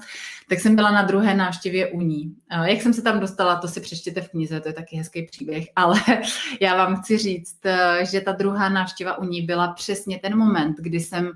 tak 0.49 0.61
jsem 0.61 0.77
byla 0.77 0.91
na 0.91 1.03
druhé 1.03 1.35
návštěvě 1.35 1.87
u 1.87 2.01
ní. 2.01 2.35
Jak 2.65 2.83
jsem 2.83 2.95
se 2.95 3.03
tam 3.03 3.21
dostala, 3.21 3.57
to 3.57 3.69
si 3.69 3.81
přečtěte 3.81 4.21
v 4.21 4.29
knize, 4.29 4.61
to 4.61 4.69
je 4.69 4.73
taky 4.73 4.97
hezký 4.97 5.23
příběh, 5.23 5.65
ale 5.77 6.01
já 6.61 6.77
vám 6.77 6.97
chci 6.97 7.19
říct, 7.19 7.59
že 8.11 8.21
ta 8.21 8.33
druhá 8.33 8.69
návštěva 8.69 9.19
u 9.19 9.25
ní 9.25 9.43
byla 9.43 9.73
přesně 9.73 10.19
ten 10.19 10.37
moment, 10.37 10.77
kdy 10.79 11.01
jsem 11.01 11.31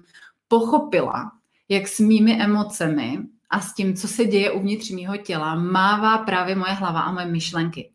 pochopila, 0.48 1.32
jak 1.68 1.88
s 1.88 2.00
mými 2.00 2.42
emocemi 2.42 3.18
a 3.52 3.60
s 3.60 3.74
tím, 3.74 3.96
co 3.96 4.08
se 4.08 4.24
děje 4.24 4.50
uvnitř 4.50 4.90
mého 4.90 5.16
těla, 5.16 5.54
mává 5.54 6.18
právě 6.18 6.54
moje 6.54 6.72
hlava 6.72 7.00
a 7.00 7.12
moje 7.12 7.26
myšlenky. 7.26 7.90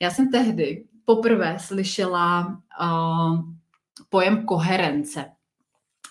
Já 0.00 0.10
jsem 0.10 0.30
tehdy 0.30 0.84
poprvé 1.04 1.58
slyšela 1.58 2.58
uh, 2.82 3.40
pojem 4.08 4.44
koherence. 4.46 5.24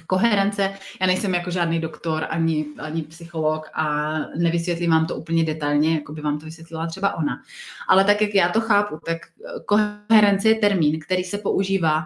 Koherence, 0.08 0.74
já 1.02 1.08
nejsem 1.08 1.34
jako 1.34 1.52
žádný 1.52 1.80
doktor 1.80 2.28
ani, 2.30 2.66
ani 2.80 3.02
psycholog 3.02 3.70
a 3.74 4.18
nevysvětlím 4.38 4.92
vám 4.92 5.06
to 5.06 5.16
úplně 5.16 5.44
detailně, 5.44 5.94
jako 5.94 6.14
by 6.14 6.22
vám 6.22 6.40
to 6.40 6.46
vysvětlila 6.46 6.88
třeba 6.88 7.18
ona. 7.18 7.42
Ale 7.88 8.04
tak, 8.04 8.22
jak 8.22 8.36
já 8.36 8.50
to 8.50 8.62
chápu, 8.62 9.00
tak 9.06 9.18
koherence 9.66 10.50
je 10.50 10.56
termín, 10.56 11.00
který 11.00 11.24
se 11.24 11.38
používá 11.38 12.06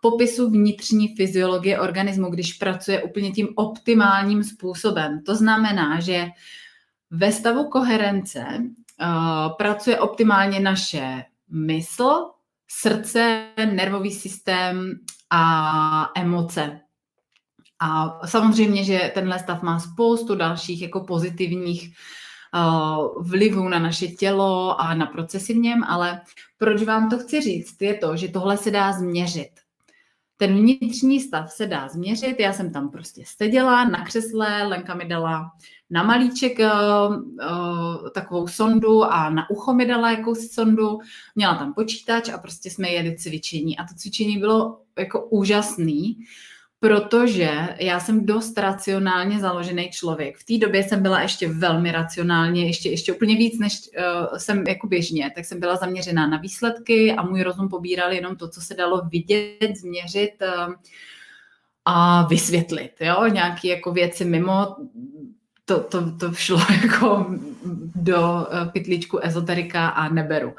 popisu 0.00 0.50
vnitřní 0.50 1.14
fyziologie 1.16 1.80
organismu, 1.80 2.30
když 2.30 2.52
pracuje 2.52 3.02
úplně 3.02 3.32
tím 3.32 3.48
optimálním 3.54 4.44
způsobem. 4.44 5.22
To 5.26 5.34
znamená, 5.34 6.00
že 6.00 6.26
ve 7.10 7.32
stavu 7.32 7.64
koherence 7.68 8.44
uh, 8.60 9.56
pracuje 9.56 10.00
optimálně 10.00 10.60
naše 10.60 11.24
mysl, 11.50 12.30
srdce, 12.68 13.46
nervový 13.74 14.10
systém 14.10 14.92
a 15.30 16.10
emoce. 16.16 16.80
A 17.80 18.20
samozřejmě, 18.26 18.84
že 18.84 19.10
tenhle 19.14 19.38
stav 19.38 19.62
má 19.62 19.80
spoustu 19.80 20.34
dalších 20.34 20.82
jako 20.82 21.00
pozitivních 21.00 21.90
uh, 22.54 23.28
vlivů 23.28 23.68
na 23.68 23.78
naše 23.78 24.06
tělo 24.06 24.80
a 24.80 24.94
na 24.94 25.06
procesy 25.06 25.54
v 25.54 25.56
něm, 25.56 25.84
ale 25.84 26.20
proč 26.58 26.82
vám 26.82 27.10
to 27.10 27.18
chci 27.18 27.40
říct, 27.40 27.82
je 27.82 27.94
to, 27.94 28.16
že 28.16 28.28
tohle 28.28 28.56
se 28.56 28.70
dá 28.70 28.92
změřit. 28.92 29.63
Ten 30.36 30.56
vnitřní 30.56 31.20
stav 31.20 31.52
se 31.52 31.66
dá 31.66 31.88
změřit, 31.88 32.40
já 32.40 32.52
jsem 32.52 32.72
tam 32.72 32.90
prostě 32.90 33.22
seděla 33.26 33.84
na 33.84 34.04
křesle, 34.04 34.62
Lenka 34.62 34.94
mi 34.94 35.04
dala 35.04 35.50
na 35.90 36.02
malíček 36.02 36.58
uh, 36.58 37.16
uh, 37.16 38.10
takovou 38.14 38.46
sondu 38.46 39.04
a 39.04 39.30
na 39.30 39.50
ucho 39.50 39.74
mi 39.74 39.86
dala 39.86 40.10
jakousi 40.10 40.48
sondu, 40.48 40.98
měla 41.34 41.54
tam 41.54 41.74
počítač 41.74 42.28
a 42.28 42.38
prostě 42.38 42.70
jsme 42.70 42.88
jeli 42.88 43.16
cvičení. 43.16 43.78
A 43.78 43.84
to 43.84 43.94
cvičení 43.94 44.38
bylo 44.38 44.80
jako 44.98 45.26
úžasný, 45.26 46.18
protože 46.84 47.50
já 47.80 48.00
jsem 48.00 48.26
dost 48.26 48.58
racionálně 48.58 49.40
založený 49.40 49.90
člověk. 49.90 50.38
V 50.38 50.44
té 50.44 50.66
době 50.66 50.82
jsem 50.82 51.02
byla 51.02 51.20
ještě 51.20 51.48
velmi 51.48 51.92
racionálně, 51.92 52.66
ještě, 52.66 52.90
ještě 52.90 53.12
úplně 53.12 53.36
víc, 53.36 53.58
než 53.58 53.80
uh, 53.98 54.38
jsem 54.38 54.64
jako 54.66 54.86
běžně, 54.86 55.32
tak 55.34 55.44
jsem 55.44 55.60
byla 55.60 55.76
zaměřená 55.76 56.26
na 56.26 56.36
výsledky 56.36 57.12
a 57.12 57.22
můj 57.22 57.42
rozum 57.42 57.68
pobíral 57.68 58.12
jenom 58.12 58.36
to, 58.36 58.48
co 58.48 58.60
se 58.60 58.74
dalo 58.74 59.02
vidět, 59.12 59.76
změřit 59.76 60.30
uh, 60.42 60.74
a 61.84 62.26
vysvětlit, 62.26 62.92
jo, 63.00 63.26
nějaké 63.26 63.68
jako 63.68 63.92
věci 63.92 64.24
mimo, 64.24 64.76
to, 65.64 65.80
to, 65.80 66.16
to 66.16 66.32
šlo 66.32 66.60
jako 66.82 67.26
do 67.94 68.46
eh, 68.50 68.70
pytlíčku 68.72 69.18
ezoterika 69.22 69.88
a 69.88 70.08
neberu. 70.08 70.54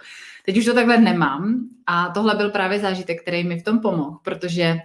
Teď 0.46 0.58
už 0.58 0.66
to 0.66 0.74
takhle 0.74 0.98
nemám 0.98 1.60
a 1.86 2.10
tohle 2.10 2.36
byl 2.36 2.50
právě 2.50 2.80
zážitek, 2.80 3.22
který 3.22 3.44
mi 3.44 3.60
v 3.60 3.64
tom 3.64 3.80
pomohl, 3.80 4.18
protože 4.24 4.74
uh, 4.74 4.80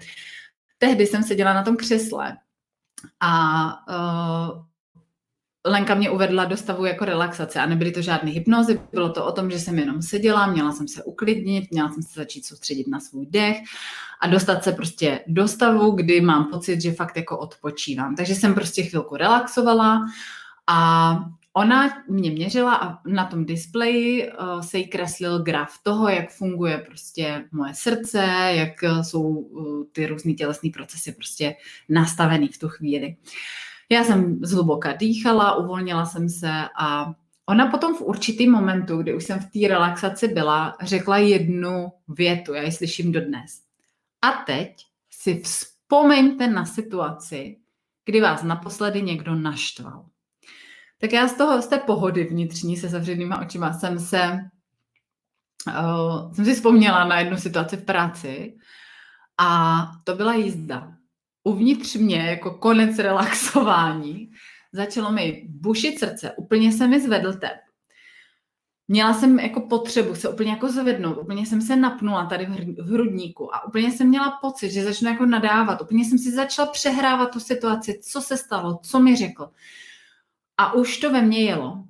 tehdy 0.80 1.06
jsem 1.06 1.22
seděla 1.22 1.54
na 1.54 1.62
tom 1.62 1.76
křesle 1.76 2.37
a 3.20 3.66
uh, 3.88 4.62
Lenka 5.66 5.94
mě 5.94 6.10
uvedla 6.10 6.44
do 6.44 6.56
stavu 6.56 6.84
jako 6.84 7.04
relaxace 7.04 7.60
a 7.60 7.66
nebyly 7.66 7.92
to 7.92 8.02
žádné 8.02 8.30
hypnozy, 8.30 8.80
bylo 8.92 9.08
to 9.08 9.26
o 9.26 9.32
tom, 9.32 9.50
že 9.50 9.58
jsem 9.58 9.78
jenom 9.78 10.02
seděla, 10.02 10.46
měla 10.46 10.72
jsem 10.72 10.88
se 10.88 11.02
uklidnit, 11.04 11.70
měla 11.70 11.88
jsem 11.88 12.02
se 12.02 12.20
začít 12.20 12.46
soustředit 12.46 12.88
na 12.88 13.00
svůj 13.00 13.26
dech 13.26 13.56
a 14.20 14.26
dostat 14.26 14.64
se 14.64 14.72
prostě 14.72 15.25
do 15.26 15.49
stavu, 15.49 15.90
kdy 15.90 16.20
mám 16.20 16.44
pocit, 16.44 16.80
že 16.80 16.92
fakt 16.92 17.16
jako 17.16 17.38
odpočívám. 17.38 18.16
Takže 18.16 18.34
jsem 18.34 18.54
prostě 18.54 18.82
chvilku 18.82 19.16
relaxovala 19.16 20.06
a 20.66 21.16
Ona 21.52 22.02
mě 22.09 22.30
měřila 22.30 22.75
a 22.75 22.99
na 23.07 23.25
tom 23.25 23.45
displeji 23.45 24.33
uh, 24.33 24.61
se 24.61 24.78
jí 24.78 24.88
kreslil 24.88 25.42
graf 25.42 25.78
toho, 25.83 26.09
jak 26.09 26.30
funguje 26.30 26.78
prostě 26.78 27.45
moje 27.52 27.75
srdce, 27.75 28.23
jak 28.54 28.73
uh, 28.83 29.02
jsou 29.02 29.23
uh, 29.23 29.85
ty 29.92 30.07
různé 30.07 30.33
tělesné 30.33 30.71
procesy 30.75 31.12
prostě 31.12 31.54
nastavený 31.88 32.49
v 32.49 32.59
tu 32.59 32.69
chvíli. 32.69 33.16
Já 33.88 34.04
jsem 34.04 34.38
zhluboka 34.42 34.92
dýchala, 34.92 35.54
uvolnila 35.54 36.07
jsem 36.07 36.28
se 36.28 36.52
a 36.78 37.14
ona 37.47 37.66
potom 37.66 37.95
v 37.95 38.00
určitý 38.00 38.47
momentu, 38.49 38.99
kdy 38.99 39.14
už 39.14 39.25
jsem 39.25 39.40
v 39.40 39.50
té 39.50 39.69
relaxaci 39.69 40.28
byla, 40.28 40.76
řekla 40.83 41.19
jednu 41.19 41.92
větu, 42.09 42.54
já 42.54 42.62
ji 42.62 42.73
slyším 42.73 43.12
dodnes. 43.12 43.61
A 44.23 44.33
teď 44.33 44.87
si 45.11 45.40
vzpomeňte 45.40 46.47
na 46.47 46.64
situaci, 46.64 47.57
kdy 48.04 48.21
vás 48.21 48.42
naposledy 48.42 49.02
někdo 49.02 49.35
naštval. 49.35 50.10
Tak 51.00 51.12
já 51.12 51.28
z 51.28 51.35
toho, 51.35 51.62
z 51.62 51.66
té 51.66 51.78
pohody 51.78 52.25
vnitřní 52.25 52.76
se 52.76 52.88
zavřenýma 52.88 53.40
očima 53.40 53.73
jsem 53.73 53.99
se, 53.99 54.50
uh, 55.66 56.33
jsem 56.33 56.45
si 56.45 56.54
vzpomněla 56.54 57.04
na 57.04 57.21
jednu 57.21 57.37
situaci 57.37 57.76
v 57.76 57.85
práci 57.85 58.57
a 59.38 59.83
to 60.04 60.14
byla 60.14 60.35
jízda. 60.35 60.92
Uvnitř 61.45 61.95
mě, 61.95 62.16
jako 62.16 62.50
konec 62.50 62.99
relaxování, 62.99 64.30
začalo 64.73 65.12
mi 65.12 65.47
bušit 65.49 65.99
srdce, 65.99 66.33
úplně 66.37 66.73
se 66.73 66.88
mi 66.88 67.00
zvedl 67.00 67.33
tep. 67.33 67.57
Měla 68.88 69.14
jsem 69.14 69.38
jako 69.38 69.61
potřebu 69.61 70.14
se 70.14 70.28
úplně 70.28 70.50
jako 70.50 70.73
zvednout, 70.73 71.19
úplně 71.19 71.47
jsem 71.47 71.62
se 71.62 71.76
napnula 71.76 72.26
tady 72.26 72.47
v 72.47 72.92
hrudníku 72.92 73.54
a 73.54 73.66
úplně 73.66 73.92
jsem 73.92 74.09
měla 74.09 74.38
pocit, 74.40 74.71
že 74.71 74.85
začnu 74.85 75.09
jako 75.09 75.26
nadávat, 75.26 75.80
úplně 75.80 76.04
jsem 76.04 76.19
si 76.19 76.30
začala 76.30 76.71
přehrávat 76.71 77.30
tu 77.30 77.40
situaci, 77.40 78.00
co 78.02 78.21
se 78.21 78.37
stalo, 78.37 78.80
co 78.83 79.00
mi 79.00 79.16
řekl. 79.16 79.50
A 80.61 80.73
už 80.73 80.99
to 80.99 81.12
ve 81.12 81.23
mně 81.23 81.45
jelo. 81.45 81.85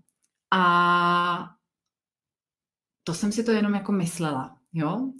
A 0.50 1.50
to 3.04 3.14
jsem 3.14 3.32
si 3.32 3.44
to 3.44 3.50
jenom 3.50 3.74
jako 3.74 3.92
myslela. 3.92 4.56
Jo? 4.72 5.12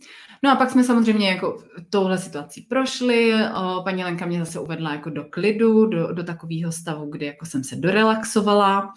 No 0.42 0.50
a 0.50 0.57
pak 0.57 0.71
jsme 0.71 0.85
samozřejmě 0.85 1.28
jako 1.30 1.64
touhle 1.90 2.19
situací 2.19 2.62
prošli. 2.62 3.35
O, 3.54 3.83
paní 3.85 4.04
Lenka 4.04 4.26
mě 4.26 4.38
zase 4.38 4.61
uvedla 4.61 4.92
jako 4.92 5.11
do 5.11 5.25
klidu, 5.25 5.87
do, 5.87 6.12
do 6.12 6.25
takového 6.25 6.73
stavu, 6.73 7.11
kdy 7.11 7.26
jako 7.26 7.47
jsem 7.47 7.64
se 7.64 7.76
dorelaxovala. 7.76 8.95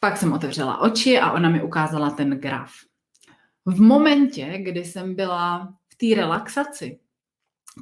Pak 0.00 0.16
jsem 0.16 0.32
otevřela 0.32 0.80
oči 0.80 1.18
a 1.18 1.32
ona 1.32 1.48
mi 1.48 1.62
ukázala 1.62 2.10
ten 2.10 2.30
graf. 2.30 2.72
V 3.66 3.80
momentě, 3.80 4.58
kdy 4.58 4.84
jsem 4.84 5.14
byla 5.14 5.74
v 5.88 5.96
té 5.96 6.20
relaxaci, 6.20 6.98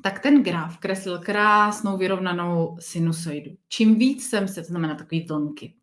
tak 0.03 0.21
ten 0.21 0.43
graf 0.43 0.79
kreslil 0.79 1.19
krásnou 1.19 1.97
vyrovnanou 1.97 2.77
sinusoidu. 2.81 3.51
Čím 3.69 3.95
víc 3.95 4.29
jsem 4.29 4.49
se, 4.49 4.63
to 4.63 4.67
znamená 4.67 4.95
takový 4.95 5.27
vlnky, 5.29 5.75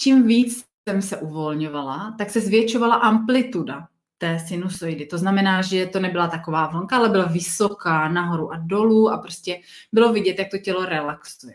čím 0.00 0.26
víc 0.26 0.64
jsem 0.88 1.02
se 1.02 1.16
uvolňovala, 1.16 2.14
tak 2.18 2.30
se 2.30 2.40
zvětšovala 2.40 2.94
amplituda 2.94 3.88
té 4.18 4.38
sinusoidy. 4.38 5.06
To 5.06 5.18
znamená, 5.18 5.62
že 5.62 5.86
to 5.86 6.00
nebyla 6.00 6.28
taková 6.28 6.66
vlnka, 6.66 6.96
ale 6.96 7.08
byla 7.08 7.24
vysoká 7.24 8.08
nahoru 8.08 8.52
a 8.52 8.56
dolů 8.56 9.10
a 9.10 9.18
prostě 9.18 9.60
bylo 9.92 10.12
vidět, 10.12 10.38
jak 10.38 10.50
to 10.50 10.58
tělo 10.58 10.84
relaxuje. 10.84 11.54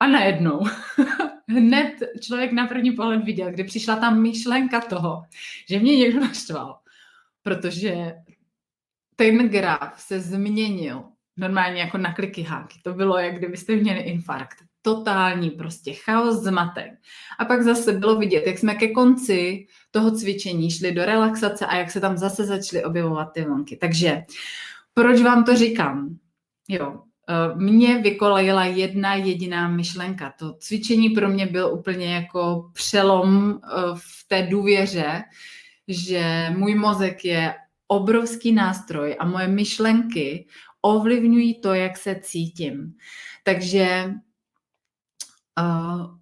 A 0.00 0.06
najednou 0.06 0.60
hned 1.48 1.94
člověk 2.20 2.52
na 2.52 2.66
první 2.66 2.92
pohled 2.92 3.24
viděl, 3.24 3.50
kdy 3.50 3.64
přišla 3.64 3.96
ta 3.96 4.10
myšlenka 4.10 4.80
toho, 4.80 5.22
že 5.68 5.78
mě 5.78 5.96
někdo 5.96 6.20
naštval, 6.20 6.78
protože 7.42 8.14
ten 9.18 9.48
graf 9.48 10.00
se 10.00 10.20
změnil 10.20 11.04
normálně 11.36 11.80
jako 11.80 11.98
na 11.98 12.14
kliky 12.14 12.42
háky. 12.42 12.78
To 12.82 12.94
bylo, 12.94 13.18
jak 13.18 13.38
kdybyste 13.38 13.76
měli 13.76 14.00
infarkt. 14.00 14.56
Totální 14.82 15.50
prostě 15.50 15.92
chaos, 15.92 16.36
zmatek. 16.36 16.92
A 17.38 17.44
pak 17.44 17.62
zase 17.62 17.92
bylo 17.92 18.16
vidět, 18.16 18.46
jak 18.46 18.58
jsme 18.58 18.74
ke 18.74 18.88
konci 18.88 19.66
toho 19.90 20.10
cvičení 20.10 20.70
šli 20.70 20.92
do 20.92 21.04
relaxace 21.04 21.66
a 21.66 21.76
jak 21.76 21.90
se 21.90 22.00
tam 22.00 22.16
zase 22.16 22.44
začaly 22.44 22.84
objevovat 22.84 23.32
ty 23.32 23.44
vlnky. 23.44 23.76
Takže 23.76 24.22
proč 24.94 25.20
vám 25.20 25.44
to 25.44 25.56
říkám? 25.56 26.16
Jo, 26.68 27.00
eh, 27.28 27.54
mě 27.56 27.98
vykolejila 27.98 28.64
jedna 28.64 29.14
jediná 29.14 29.68
myšlenka. 29.68 30.34
To 30.38 30.54
cvičení 30.58 31.10
pro 31.10 31.28
mě 31.28 31.46
byl 31.46 31.72
úplně 31.72 32.14
jako 32.14 32.70
přelom 32.72 33.50
eh, 33.50 33.82
v 33.94 34.28
té 34.28 34.42
důvěře, 34.46 35.22
že 35.88 36.54
můj 36.56 36.74
mozek 36.74 37.24
je 37.24 37.54
obrovský 37.88 38.52
nástroj 38.52 39.16
a 39.18 39.24
moje 39.24 39.48
myšlenky 39.48 40.46
ovlivňují 40.82 41.60
to, 41.60 41.74
jak 41.74 41.96
se 41.96 42.20
cítím. 42.22 42.94
Takže 43.44 44.14
uh, 45.60 46.18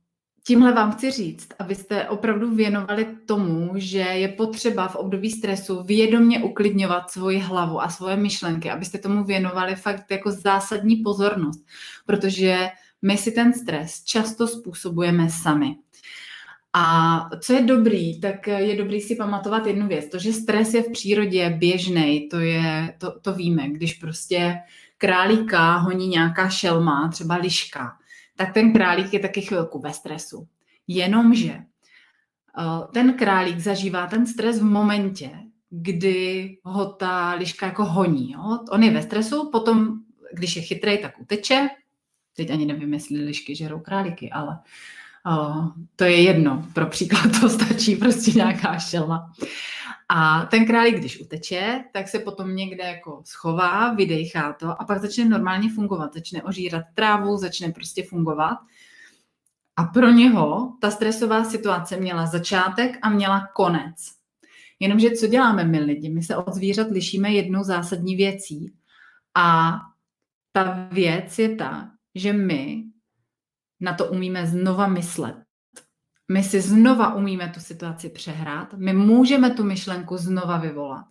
tímhle 0.47 0.73
vám 0.73 0.93
chci 0.93 1.11
říct, 1.11 1.49
abyste 1.59 2.09
opravdu 2.09 2.55
věnovali 2.55 3.07
tomu, 3.27 3.73
že 3.75 3.99
je 3.99 4.29
potřeba 4.29 4.89
v 4.89 4.97
období 4.97 5.31
stresu 5.31 5.83
vědomně 5.83 6.43
uklidňovat 6.43 7.11
svoji 7.11 7.39
hlavu 7.39 7.83
a 7.83 7.89
svoje 7.89 8.17
myšlenky, 8.17 8.71
abyste 8.71 8.99
tomu 8.99 9.25
věnovali 9.25 9.77
fakt 9.77 10.11
jako 10.11 10.31
zásadní 10.31 10.97
pozornost, 10.97 11.67
protože 12.07 12.69
my 13.03 13.17
si 13.17 13.33
ten 13.33 13.53
stres 13.53 14.05
často 14.05 14.49
způsobujeme 14.49 15.31
sami. 15.31 15.77
A 16.73 17.21
co 17.41 17.53
je 17.53 17.63
dobrý, 17.63 18.21
tak 18.21 18.47
je 18.47 18.77
dobrý 18.77 19.01
si 19.01 19.17
pamatovat 19.17 19.67
jednu 19.67 19.89
věc. 19.89 20.09
To, 20.09 20.19
že 20.19 20.33
stres 20.33 20.75
je 20.75 20.83
v 20.83 20.93
přírodě 20.93 21.51
běžný, 21.51 22.29
to, 22.29 22.39
je, 22.39 22.95
to, 22.99 23.21
to 23.21 23.35
víme. 23.35 23.71
Když 23.71 23.95
prostě 23.95 24.55
králíka 24.99 25.77
honí 25.77 26.09
nějaká 26.09 26.49
šelma, 26.49 27.09
třeba 27.09 27.35
liška, 27.35 27.93
tak 28.37 28.53
ten 28.53 28.73
králík 28.73 29.13
je 29.13 29.21
taky 29.21 29.41
chvilku 29.41 29.81
ve 29.81 29.93
stresu. 29.93 30.49
Jenomže 30.87 31.53
eh, 31.53 32.93
ten 32.93 33.15
králík 33.15 33.59
zažívá 33.59 34.07
ten 34.07 34.27
stres 34.27 34.61
v 34.61 34.65
momentě, 34.65 35.31
kdy 35.71 36.59
ho 36.65 36.87
ta 36.87 37.35
liška 37.35 37.67
jako 37.67 37.85
honí. 37.85 38.33
Jo? 38.33 38.59
On 38.71 38.83
je 38.83 38.91
ve 38.91 39.03
stresu, 39.03 39.51
potom, 39.53 39.99
když 40.33 40.57
je 40.57 40.63
chytrý, 40.63 40.99
tak 40.99 41.21
uteče. 41.21 41.69
Teď 42.37 42.51
ani 42.51 42.67
nevím, 42.67 42.95
jestli 42.95 43.25
lišky 43.25 43.57
žerou 43.57 43.81
králíky, 43.81 44.31
ale 44.31 44.49
uh, 44.49 44.63
to 45.97 46.05
je 46.05 46.23
jedno. 46.23 46.67
Pro 46.73 46.87
příklad 46.87 47.41
to 47.41 47.49
stačí 47.49 47.97
prostě 47.97 48.31
nějaká 48.31 48.79
šelma. 48.79 49.33
A 50.09 50.45
ten 50.45 50.67
králík, 50.67 50.97
když 50.97 51.21
uteče, 51.21 51.85
tak 51.93 52.09
se 52.09 52.19
potom 52.19 52.57
někde 52.57 52.85
jako 52.85 53.23
schová, 53.25 53.95
vydechá 53.95 54.53
to 54.53 54.83
a 54.83 54.85
pak 54.85 55.01
začne 55.01 55.25
normálně 55.25 55.71
fungovat. 55.75 56.15
Začne 56.15 56.43
ožírat 56.43 56.85
trávu, 56.95 57.37
začne 57.37 57.73
prostě 57.73 58.03
fungovat. 58.03 58.59
A 59.77 59.85
pro 59.85 60.11
něho 60.11 60.73
ta 60.81 60.91
stresová 60.91 61.45
situace 61.45 61.97
měla 61.97 62.27
začátek 62.27 62.99
a 63.03 63.09
měla 63.11 63.49
konec. 63.55 63.95
Jenomže 64.81 65.11
co 65.11 65.27
děláme 65.27 65.65
my 65.65 65.81
lidi? 65.81 66.09
My 66.09 66.23
se 66.23 66.37
od 66.37 66.55
zvířat 66.55 66.91
lišíme 66.91 67.33
jednou 67.33 67.63
zásadní 67.63 68.17
věcí. 68.17 68.73
A 69.35 69.77
ta 70.53 70.89
věc 70.93 71.39
je 71.39 71.57
ta, 71.57 71.91
že 72.15 72.33
my 72.33 72.85
na 73.81 73.95
to 73.95 74.05
umíme 74.05 74.47
znova 74.47 74.87
myslet 74.87 75.47
my 76.29 76.43
si 76.43 76.61
znova 76.61 77.15
umíme 77.15 77.49
tu 77.55 77.61
situaci 77.61 78.09
přehrát, 78.09 78.75
my 78.75 78.93
můžeme 78.93 79.51
tu 79.51 79.65
myšlenku 79.65 80.17
znova 80.17 80.59
vyvolat. 80.59 81.05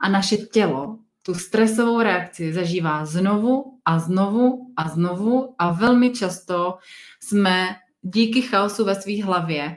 A 0.00 0.08
naše 0.08 0.36
tělo 0.36 0.98
tu 1.22 1.34
stresovou 1.34 2.00
reakci 2.00 2.52
zažívá 2.52 3.04
znovu 3.04 3.78
a 3.84 3.98
znovu 3.98 4.72
a 4.76 4.88
znovu 4.88 5.54
a 5.58 5.72
velmi 5.72 6.10
často 6.10 6.78
jsme 7.22 7.76
díky 8.02 8.42
chaosu 8.42 8.84
ve 8.84 8.94
své 8.94 9.22
hlavě 9.22 9.76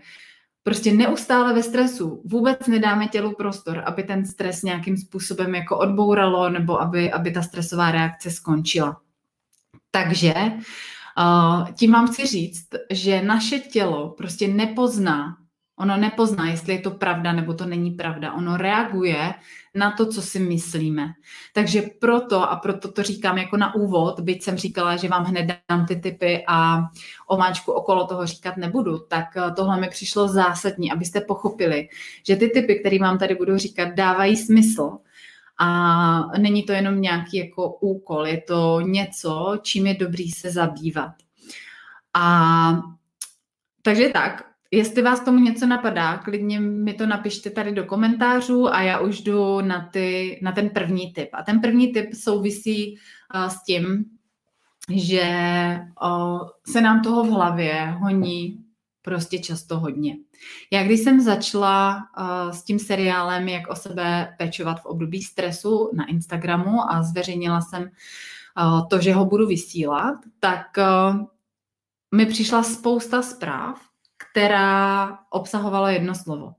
prostě 0.63 0.93
neustále 0.93 1.53
ve 1.53 1.63
stresu. 1.63 2.21
Vůbec 2.25 2.67
nedáme 2.67 3.07
tělu 3.07 3.36
prostor, 3.36 3.83
aby 3.86 4.03
ten 4.03 4.25
stres 4.25 4.63
nějakým 4.63 4.98
způsobem 4.98 5.55
jako 5.55 5.77
odbouralo 5.77 6.50
nebo 6.50 6.81
aby, 6.81 7.12
aby 7.12 7.31
ta 7.31 7.41
stresová 7.41 7.91
reakce 7.91 8.31
skončila. 8.31 9.01
Takže 9.91 10.33
tím 11.74 11.91
vám 11.91 12.08
chci 12.08 12.27
říct, 12.27 12.68
že 12.89 13.22
naše 13.22 13.60
tělo 13.60 14.10
prostě 14.10 14.48
nepozná, 14.48 15.38
ono 15.82 15.98
nepozná, 15.98 16.50
jestli 16.50 16.74
je 16.74 16.80
to 16.80 16.91
pravda 16.91 17.34
nebo 17.34 17.53
to 17.53 17.65
není 17.65 17.91
pravda. 17.91 18.34
Ono 18.34 18.58
reaguje 18.58 19.34
na 19.75 19.91
to, 19.91 20.06
co 20.06 20.21
si 20.21 20.39
myslíme. 20.39 21.08
Takže 21.54 21.82
proto, 22.00 22.52
a 22.52 22.56
proto 22.56 22.91
to 22.91 23.04
říkám 23.04 23.38
jako 23.38 23.58
na 23.58 23.76
úvod, 23.76 24.19
byť 24.19 24.43
jsem 24.43 24.58
říkala, 24.58 24.95
že 24.95 25.08
vám 25.08 25.24
hned 25.24 25.47
dám 25.69 25.86
ty 25.86 25.95
typy 25.95 26.43
a 26.47 26.82
omáčku 27.28 27.71
okolo 27.71 28.08
toho 28.08 28.26
říkat 28.26 28.58
nebudu, 28.58 29.00
tak 29.00 29.26
eh, 29.38 29.52
tohle 29.56 29.80
mi 29.80 29.89
přišlo 29.89 30.28
zásadní, 30.28 30.91
abyste 30.91 31.21
pochopili, 31.21 31.88
že 32.28 32.36
ty 32.36 32.50
typy, 32.50 32.80
které 32.80 33.00
vám 33.00 33.17
tady 33.17 33.36
budu 33.36 33.58
říkat, 33.58 33.89
dávají 33.95 34.38
smysl 34.38 34.97
a 35.63 36.38
není 36.38 36.63
to 36.63 36.71
jenom 36.71 37.02
nějaký 37.02 37.38
jako 37.38 37.69
úkol, 37.69 38.28
je 38.28 38.41
to 38.41 38.82
něco, 38.82 39.60
čím 39.62 39.88
je 39.88 39.93
dobrý 39.93 40.32
se 40.32 40.52
zabývat. 40.52 41.12
A 42.13 42.82
takže 43.82 44.10
tak, 44.10 44.43
jestli 44.71 45.02
vás 45.02 45.19
tomu 45.19 45.39
něco 45.39 45.65
napadá, 45.65 46.17
klidně 46.17 46.60
mi 46.60 46.93
to 46.93 47.06
napište 47.06 47.50
tady 47.50 47.71
do 47.71 47.86
komentářů 47.86 48.74
a 48.74 48.82
já 48.82 49.00
už 49.00 49.21
jdu 49.21 49.62
na, 49.62 49.89
ty, 49.91 50.39
na 50.41 50.52
ten 50.52 50.69
první 50.69 51.13
tip. 51.13 51.30
A 51.34 51.43
ten 51.43 51.62
první 51.62 51.93
tip 51.93 52.13
souvisí 52.13 52.97
uh, 53.36 53.45
s 53.45 53.63
tím, 53.63 54.06
že 54.89 55.24
uh, 56.04 56.39
se 56.67 56.82
nám 56.82 57.02
toho 57.02 57.24
v 57.24 57.30
hlavě 57.30 57.95
honí 58.00 58.61
prostě 59.02 59.40
často 59.40 59.80
hodně. 59.80 60.18
Já 60.72 60.84
když 60.84 61.00
jsem 61.00 61.22
začala 61.22 61.98
uh, 61.98 62.52
s 62.52 62.64
tím 62.64 62.80
seriálem, 62.80 63.48
jak 63.48 63.70
o 63.70 63.76
sebe 63.76 64.36
pečovat 64.38 64.82
v 64.82 64.86
období 64.86 65.22
stresu 65.22 65.90
na 65.94 66.06
Instagramu 66.06 66.92
a 66.92 67.04
zveřejnila 67.04 67.62
jsem 67.62 67.82
uh, 67.84 68.88
to, 68.88 69.02
že 69.02 69.14
ho 69.14 69.26
budu 69.26 69.48
vysílat, 69.48 70.16
tak 70.40 70.66
uh, 70.78 71.26
mi 72.16 72.26
přišla 72.26 72.64
spousta 72.64 73.22
zpráv, 73.22 73.82
která 74.18 75.18
obsahovala 75.30 75.92
jedno 75.92 76.16
slovo. 76.16 76.54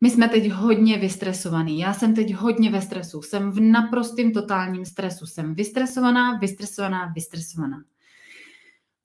My 0.00 0.10
jsme 0.10 0.28
teď 0.28 0.50
hodně 0.50 0.98
vystresovaní. 0.98 1.78
Já 1.78 1.94
jsem 1.94 2.14
teď 2.14 2.34
hodně 2.34 2.70
ve 2.70 2.80
stresu. 2.80 3.22
Jsem 3.22 3.50
v 3.50 3.60
naprostém 3.60 4.32
totálním 4.32 4.84
stresu. 4.84 5.26
Jsem 5.26 5.54
vystresovaná, 5.54 6.38
vystresovaná, 6.38 7.12
vystresovaná. 7.14 7.84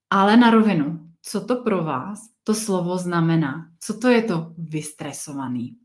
Ale 0.09 0.37
na 0.37 0.49
rovinu, 0.49 1.08
co 1.29 1.41
to 1.41 1.55
pro 1.55 1.83
vás 1.83 2.19
to 2.43 2.53
slovo 2.53 2.97
znamená? 2.97 3.69
Co 3.79 3.99
to 3.99 4.07
je 4.07 4.21
to 4.21 4.53
vystresovaný? 4.57 5.77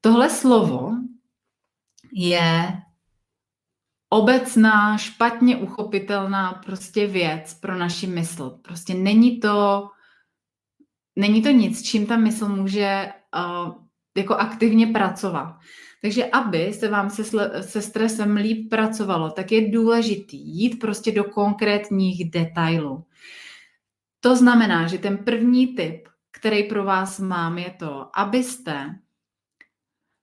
Tohle 0.00 0.30
slovo 0.30 0.92
je 2.12 2.82
obecná, 4.08 4.98
špatně 4.98 5.56
uchopitelná 5.56 6.52
prostě 6.52 7.06
věc 7.06 7.54
pro 7.54 7.78
naši 7.78 8.06
mysl. 8.06 8.50
Prostě 8.62 8.94
není 8.94 9.40
to, 9.40 9.88
není 11.16 11.42
to 11.42 11.50
nic, 11.50 11.82
čím 11.82 12.06
ta 12.06 12.16
mysl 12.16 12.48
může 12.48 13.12
uh, 13.36 13.74
jako 14.16 14.34
aktivně 14.34 14.86
pracovat. 14.86 15.56
Takže 16.02 16.26
aby 16.26 16.72
se 16.72 16.88
vám 16.88 17.10
se, 17.10 17.24
se 17.62 17.82
stresem 17.82 18.36
líp 18.36 18.70
pracovalo, 18.70 19.30
tak 19.30 19.52
je 19.52 19.70
důležitý 19.70 20.58
jít 20.58 20.78
prostě 20.80 21.12
do 21.12 21.24
konkrétních 21.24 22.30
detailů. 22.30 23.04
To 24.20 24.36
znamená, 24.36 24.86
že 24.86 24.98
ten 24.98 25.18
první 25.18 25.66
tip, 25.66 26.08
který 26.30 26.64
pro 26.64 26.84
vás 26.84 27.18
mám, 27.18 27.58
je 27.58 27.70
to, 27.78 28.18
abyste 28.18 28.98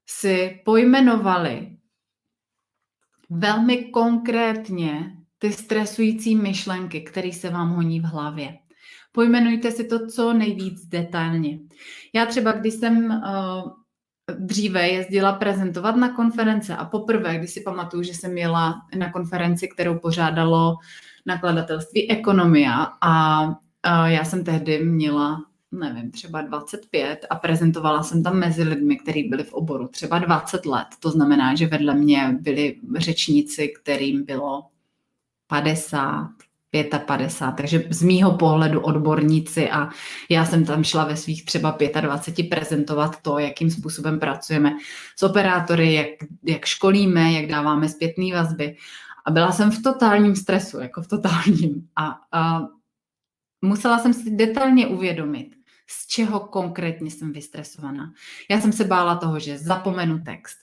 si 0.09 0.61
pojmenovali 0.65 1.77
velmi 3.29 3.77
konkrétně 3.77 5.17
ty 5.37 5.51
stresující 5.51 6.35
myšlenky, 6.35 7.01
které 7.01 7.31
se 7.31 7.49
vám 7.49 7.69
honí 7.69 7.99
v 7.99 8.03
hlavě. 8.03 8.57
Pojmenujte 9.11 9.71
si 9.71 9.83
to 9.83 10.07
co 10.07 10.33
nejvíc 10.33 10.85
detailně. 10.85 11.59
Já 12.13 12.25
třeba, 12.25 12.51
když 12.51 12.73
jsem 12.73 13.05
uh, 13.05 13.71
dříve 14.39 14.87
jezdila 14.87 15.33
prezentovat 15.33 15.95
na 15.95 16.15
konference 16.15 16.75
a 16.75 16.85
poprvé, 16.85 17.37
když 17.37 17.51
si 17.51 17.61
pamatuju, 17.61 18.03
že 18.03 18.13
jsem 18.13 18.37
jela 18.37 18.81
na 18.97 19.11
konferenci, 19.11 19.67
kterou 19.67 19.99
pořádalo 19.99 20.75
nakladatelství 21.25 22.11
Ekonomia 22.11 22.87
a 23.01 23.45
já 24.05 24.25
jsem 24.25 24.43
tehdy 24.43 24.85
měla, 24.85 25.45
nevím, 25.71 26.11
třeba 26.11 26.41
25 26.41 27.25
a 27.29 27.35
prezentovala 27.35 28.03
jsem 28.03 28.23
tam 28.23 28.39
mezi 28.39 28.63
lidmi, 28.63 28.97
kteří 28.97 29.23
byli 29.23 29.43
v 29.43 29.53
oboru 29.53 29.87
třeba 29.87 30.19
20 30.19 30.65
let. 30.65 30.87
To 30.99 31.11
znamená, 31.11 31.55
že 31.55 31.67
vedle 31.67 31.95
mě 31.95 32.37
byli 32.41 32.75
řečníci, 32.97 33.67
kterým 33.67 34.25
bylo 34.25 34.65
50, 35.47 36.29
55, 37.05 37.55
takže 37.57 37.83
z 37.89 38.03
mýho 38.03 38.37
pohledu 38.37 38.81
odborníci 38.81 39.69
a 39.69 39.89
já 40.29 40.45
jsem 40.45 40.65
tam 40.65 40.83
šla 40.83 41.05
ve 41.05 41.17
svých 41.17 41.45
třeba 41.45 41.77
25 42.01 42.49
prezentovat 42.49 43.21
to, 43.21 43.39
jakým 43.39 43.71
způsobem 43.71 44.19
pracujeme 44.19 44.73
s 45.15 45.23
operátory, 45.23 45.93
jak, 45.93 46.07
jak 46.43 46.65
školíme, 46.65 47.31
jak 47.31 47.45
dáváme 47.45 47.89
zpětné 47.89 48.33
vazby. 48.33 48.75
A 49.25 49.31
byla 49.31 49.51
jsem 49.51 49.71
v 49.71 49.83
totálním 49.83 50.35
stresu, 50.35 50.79
jako 50.79 51.01
v 51.01 51.07
totálním. 51.07 51.87
A, 51.95 52.19
a 52.31 52.67
musela 53.61 53.99
jsem 53.99 54.13
si 54.13 54.31
detailně 54.31 54.87
uvědomit, 54.87 55.57
z 55.87 56.07
čeho 56.07 56.39
konkrétně 56.39 57.11
jsem 57.11 57.33
vystresovaná. 57.33 58.13
Já 58.49 58.61
jsem 58.61 58.71
se 58.71 58.83
bála 58.83 59.15
toho, 59.15 59.39
že 59.39 59.57
zapomenu 59.57 60.19
text, 60.19 60.57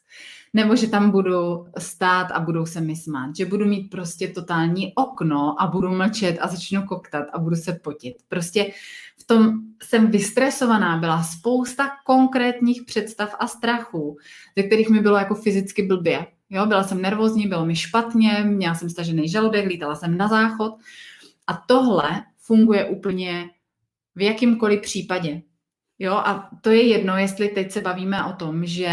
nebo 0.52 0.76
že 0.76 0.86
tam 0.86 1.10
budu 1.10 1.66
stát 1.78 2.30
a 2.30 2.40
budou 2.40 2.66
se 2.66 2.80
mi 2.80 2.96
smát, 2.96 3.36
že 3.36 3.46
budu 3.46 3.66
mít 3.66 3.90
prostě 3.90 4.28
totální 4.28 4.92
okno 4.94 5.62
a 5.62 5.66
budu 5.66 5.90
mlčet 5.90 6.38
a 6.40 6.48
začnu 6.48 6.82
koktat 6.82 7.24
a 7.32 7.38
budu 7.38 7.56
se 7.56 7.72
potit. 7.72 8.14
Prostě 8.28 8.72
v 9.20 9.24
tom 9.24 9.52
jsem 9.82 10.10
vystresovaná, 10.10 10.96
byla 10.96 11.22
spousta 11.22 11.90
konkrétních 12.06 12.82
představ 12.82 13.36
a 13.38 13.46
strachů, 13.46 14.16
ze 14.56 14.62
kterých 14.62 14.90
mi 14.90 15.00
bylo 15.00 15.16
jako 15.16 15.34
fyzicky 15.34 15.82
blbě. 15.82 16.26
Jo, 16.50 16.66
byla 16.66 16.84
jsem 16.84 17.02
nervózní, 17.02 17.46
bylo 17.46 17.66
mi 17.66 17.76
špatně, 17.76 18.44
měla 18.46 18.74
jsem 18.74 18.90
stažený 18.90 19.28
žaludek, 19.28 19.66
lítala 19.66 19.94
jsem 19.94 20.16
na 20.16 20.28
záchod. 20.28 20.72
A 21.46 21.62
tohle 21.66 22.24
funguje 22.46 22.84
úplně 22.84 23.50
v 24.14 24.20
jakýmkoliv 24.20 24.80
případě. 24.80 25.42
Jo, 25.98 26.12
a 26.12 26.50
to 26.60 26.70
je 26.70 26.88
jedno, 26.88 27.16
jestli 27.16 27.48
teď 27.48 27.70
se 27.70 27.80
bavíme 27.80 28.24
o 28.24 28.32
tom, 28.32 28.66
že 28.66 28.90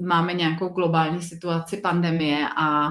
máme 0.00 0.32
nějakou 0.32 0.68
globální 0.68 1.22
situaci 1.22 1.76
pandemie 1.76 2.48
a 2.56 2.88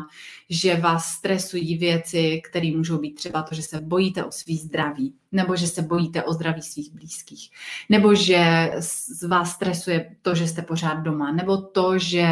že 0.50 0.76
vás 0.76 1.06
stresují 1.06 1.78
věci, 1.78 2.42
které 2.50 2.72
můžou 2.76 2.98
být 2.98 3.14
třeba 3.14 3.42
to, 3.44 3.56
že 3.56 3.62
se 3.62 3.82
bojíte 3.82 4.24
o 4.24 4.32
svý 4.32 4.58
zdraví, 4.58 5.16
nebo 5.32 5.56
že 5.56 5.68
se 5.68 5.82
bojíte 5.82 6.24
o 6.24 6.34
zdraví 6.34 6.62
svých 6.62 6.94
blízkých, 6.94 7.50
nebo 7.90 8.16
že 8.16 8.72
z 8.80 9.24
vás 9.24 9.52
stresuje 9.52 10.16
to, 10.22 10.36
že 10.36 10.48
jste 10.48 10.62
pořád 10.62 10.94
doma, 10.94 11.32
nebo 11.32 11.58
to, 11.58 12.00
že 12.00 12.28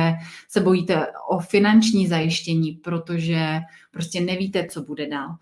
se 0.49 0.61
bojíte 0.61 1.07
o 1.29 1.39
finanční 1.39 2.07
zajištění, 2.07 2.71
protože 2.71 3.59
prostě 3.91 4.21
nevíte, 4.21 4.67
co 4.69 4.83
bude 4.83 5.07
dál 5.07 5.35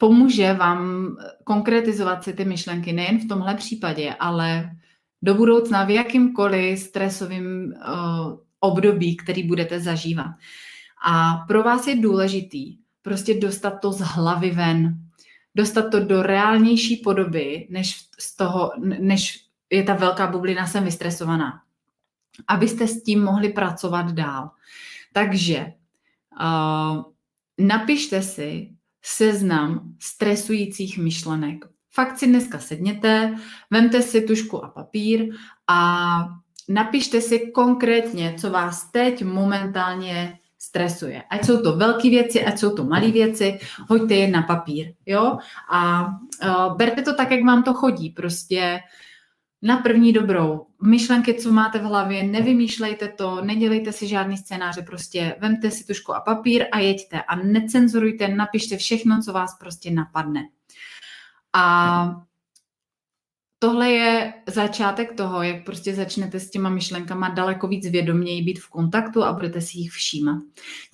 pomůže 0.00 0.52
vám 0.52 1.10
konkretizovat 1.44 2.24
si 2.24 2.32
ty 2.32 2.44
myšlenky 2.44 2.92
nejen 2.92 3.18
v 3.18 3.28
tomhle 3.28 3.54
případě, 3.54 4.14
ale 4.14 4.70
do 5.22 5.34
budoucna 5.34 5.84
v 5.84 5.90
jakýmkoliv 5.90 6.78
stresovým 6.78 7.44
uh, 7.44 8.38
období, 8.60 9.16
který 9.16 9.42
budete 9.42 9.80
zažívat. 9.80 10.30
A 11.04 11.44
pro 11.48 11.62
vás 11.62 11.86
je 11.86 11.96
důležitý 11.96 12.76
prostě 13.02 13.40
dostat 13.40 13.70
to 13.70 13.92
z 13.92 14.00
hlavy 14.00 14.50
ven, 14.50 14.94
dostat 15.54 15.90
to 15.90 16.00
do 16.00 16.22
reálnější 16.22 16.96
podoby, 16.96 17.66
než 17.70 18.00
z 18.18 18.36
toho, 18.36 18.72
než 18.78 19.44
je 19.70 19.82
ta 19.82 19.94
velká 19.94 20.26
bublina, 20.26 20.66
jsem 20.66 20.84
vystresovaná. 20.84 21.60
Abyste 22.48 22.86
s 22.86 23.02
tím 23.02 23.24
mohli 23.24 23.48
pracovat 23.52 24.12
dál. 24.12 24.50
Takže 25.12 25.72
uh, 26.40 27.02
napište 27.58 28.22
si, 28.22 28.70
seznam 29.02 29.94
stresujících 29.98 30.98
myšlenek. 30.98 31.64
Fakt 31.92 32.18
si 32.18 32.26
dneska 32.26 32.58
sedněte, 32.58 33.34
vemte 33.70 34.02
si 34.02 34.22
tušku 34.22 34.64
a 34.64 34.68
papír 34.68 35.28
a 35.68 36.18
napište 36.68 37.20
si 37.20 37.38
konkrétně, 37.38 38.34
co 38.38 38.50
vás 38.50 38.90
teď 38.90 39.24
momentálně 39.24 40.38
stresuje. 40.58 41.22
Ať 41.30 41.44
jsou 41.44 41.62
to 41.62 41.76
velké 41.76 42.10
věci, 42.10 42.44
ať 42.44 42.58
jsou 42.58 42.76
to 42.76 42.84
malé 42.84 43.10
věci, 43.10 43.58
hoďte 43.88 44.14
je 44.14 44.28
na 44.28 44.42
papír. 44.42 44.92
Jo? 45.06 45.38
A 45.70 46.06
uh, 46.06 46.76
berte 46.76 47.02
to 47.02 47.14
tak, 47.14 47.30
jak 47.30 47.44
vám 47.44 47.62
to 47.62 47.74
chodí. 47.74 48.10
Prostě 48.10 48.80
na 49.62 49.76
první 49.76 50.12
dobrou. 50.12 50.66
Myšlenky, 50.82 51.34
co 51.34 51.52
máte 51.52 51.78
v 51.78 51.82
hlavě, 51.82 52.22
nevymýšlejte 52.22 53.08
to, 53.08 53.44
nedělejte 53.44 53.92
si 53.92 54.06
žádný 54.06 54.36
scénáře, 54.36 54.82
prostě 54.82 55.36
vemte 55.40 55.70
si 55.70 55.86
tušku 55.86 56.14
a 56.14 56.20
papír 56.20 56.66
a 56.72 56.78
jeďte 56.78 57.22
a 57.22 57.36
necenzurujte, 57.36 58.28
napište 58.28 58.76
všechno, 58.76 59.22
co 59.22 59.32
vás 59.32 59.58
prostě 59.58 59.90
napadne. 59.90 60.40
A 61.52 62.16
tohle 63.58 63.90
je 63.90 64.32
začátek 64.46 65.16
toho, 65.16 65.42
jak 65.42 65.64
prostě 65.64 65.94
začnete 65.94 66.40
s 66.40 66.50
těma 66.50 66.70
myšlenkama 66.70 67.28
daleko 67.28 67.68
víc 67.68 67.90
vědoměji 67.90 68.42
být 68.42 68.58
v 68.58 68.68
kontaktu 68.68 69.24
a 69.24 69.32
budete 69.32 69.60
si 69.60 69.78
jich 69.78 69.90
všímat. 69.90 70.38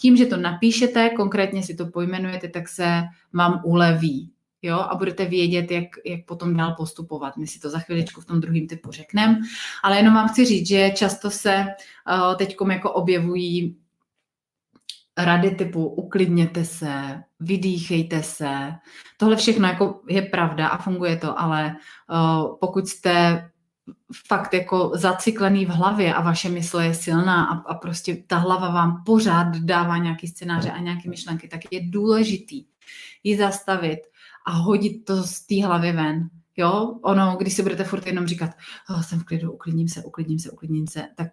Tím, 0.01 0.17
že 0.17 0.27
to 0.27 0.37
napíšete, 0.37 1.11
konkrétně 1.11 1.63
si 1.63 1.75
to 1.75 1.87
pojmenujete, 1.87 2.49
tak 2.49 2.69
se 2.69 3.03
vám 3.33 3.61
uleví 3.65 4.33
jo, 4.67 4.79
a 4.79 4.95
budete 4.95 5.25
vědět, 5.25 5.71
jak, 5.71 5.85
jak 6.05 6.25
potom 6.25 6.57
dál 6.57 6.75
postupovat. 6.77 7.37
My 7.37 7.47
si 7.47 7.61
to 7.61 7.71
za 7.71 7.79
chviličku 7.79 8.21
v 8.21 8.25
tom 8.25 8.41
druhém 8.41 8.67
typu 8.67 8.91
řekneme, 8.91 9.39
ale 9.83 9.97
jenom 9.97 10.15
vám 10.15 10.29
chci 10.29 10.45
říct, 10.45 10.69
že 10.69 10.91
často 10.91 11.31
se 11.31 11.65
uh, 12.11 12.35
teď 12.35 12.57
jako 12.71 12.93
objevují 12.93 13.77
rady 15.19 15.51
typu 15.51 15.87
uklidněte 15.87 16.65
se, 16.65 17.23
vydýchejte 17.41 18.23
se. 18.23 18.73
Tohle 19.17 19.37
všechno 19.37 19.69
jako 19.69 20.01
je 20.09 20.23
pravda 20.23 20.69
a 20.69 20.79
funguje 20.79 21.17
to, 21.17 21.41
ale 21.41 21.77
uh, 22.11 22.57
pokud 22.61 22.89
jste 22.89 23.45
fakt 24.27 24.55
jako 24.55 24.91
zaciklený 24.95 25.67
v 25.67 25.69
hlavě 25.69 26.15
a 26.15 26.21
vaše 26.21 26.49
mysl 26.49 26.79
je 26.79 26.95
silná 26.95 27.45
a, 27.45 27.59
a 27.59 27.75
prostě 27.75 28.17
ta 28.27 28.37
hlava 28.37 28.71
vám 28.71 29.03
pořád 29.07 29.57
dává 29.57 29.99
nějaký 29.99 30.29
scénáře 30.29 30.71
a 30.71 30.79
nějaké 30.79 31.11
myšlenky, 31.11 31.49
tak 31.49 31.61
je 31.71 31.81
důležitý 31.91 32.65
ji 33.25 33.37
zastavit 33.37 33.99
a 34.47 34.51
hodit 34.51 35.05
to 35.05 35.23
z 35.23 35.41
té 35.41 35.65
hlavy 35.65 35.93
ven. 35.93 36.29
Jo, 36.57 36.99
ono, 37.03 37.37
když 37.39 37.55
si 37.55 37.63
budete 37.63 37.85
furt 37.85 38.07
jenom 38.07 38.27
říkat, 38.27 38.51
oh, 38.91 39.03
jsem 39.03 39.21
v 39.21 39.25
klidu, 39.25 39.53
uklidním 39.53 39.89
se, 39.89 40.03
uklidním 40.05 40.39
se, 40.39 40.51
uklidním 40.51 40.87
se, 40.87 41.09
tak, 41.17 41.29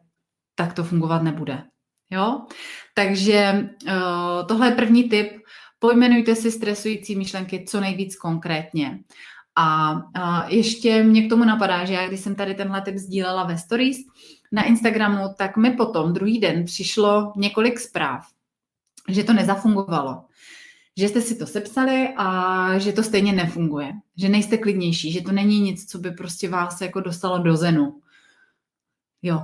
tak 0.55 0.73
to 0.73 0.83
fungovat 0.83 1.23
nebude. 1.23 1.63
Jo, 2.09 2.41
takže 2.93 3.69
uh, 3.87 4.47
tohle 4.47 4.67
je 4.67 4.75
první 4.75 5.09
tip. 5.09 5.31
Pojmenujte 5.79 6.35
si 6.35 6.51
stresující 6.51 7.15
myšlenky 7.15 7.65
co 7.67 7.79
nejvíc 7.79 8.15
konkrétně. 8.15 8.99
A 9.55 9.93
uh, 9.93 9.99
ještě 10.47 11.03
mě 11.03 11.21
k 11.27 11.29
tomu 11.29 11.43
napadá, 11.43 11.85
že 11.85 11.93
já 11.93 12.07
když 12.07 12.19
jsem 12.19 12.35
tady 12.35 12.55
tenhle 12.55 12.81
tip 12.81 12.95
sdílela 12.95 13.43
ve 13.43 13.57
stories 13.57 13.97
na 14.51 14.63
Instagramu, 14.63 15.23
tak 15.37 15.57
mi 15.57 15.71
potom 15.71 16.13
druhý 16.13 16.39
den 16.39 16.65
přišlo 16.65 17.33
několik 17.37 17.79
zpráv, 17.79 18.27
že 19.09 19.23
to 19.23 19.33
nezafungovalo 19.33 20.23
že 20.97 21.09
jste 21.09 21.21
si 21.21 21.35
to 21.35 21.45
sepsali 21.45 22.09
a 22.17 22.79
že 22.79 22.93
to 22.93 23.03
stejně 23.03 23.33
nefunguje, 23.33 23.93
že 24.17 24.29
nejste 24.29 24.57
klidnější, 24.57 25.11
že 25.11 25.21
to 25.21 25.31
není 25.31 25.59
nic, 25.59 25.91
co 25.91 25.97
by 25.97 26.11
prostě 26.11 26.49
vás 26.49 26.81
jako 26.81 26.99
dostalo 26.99 27.37
do 27.37 27.57
zenu. 27.57 28.01
Jo, 29.21 29.41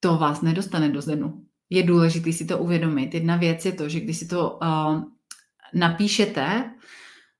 to 0.00 0.18
vás 0.18 0.42
nedostane 0.42 0.88
do 0.88 1.00
zenu. 1.02 1.42
Je 1.70 1.82
důležité 1.82 2.32
si 2.32 2.44
to 2.44 2.58
uvědomit. 2.58 3.14
Jedna 3.14 3.36
věc 3.36 3.64
je 3.66 3.72
to, 3.72 3.88
že 3.88 4.00
když 4.00 4.16
si 4.16 4.26
to 4.26 4.50
uh, 4.50 5.02
napíšete, 5.74 6.70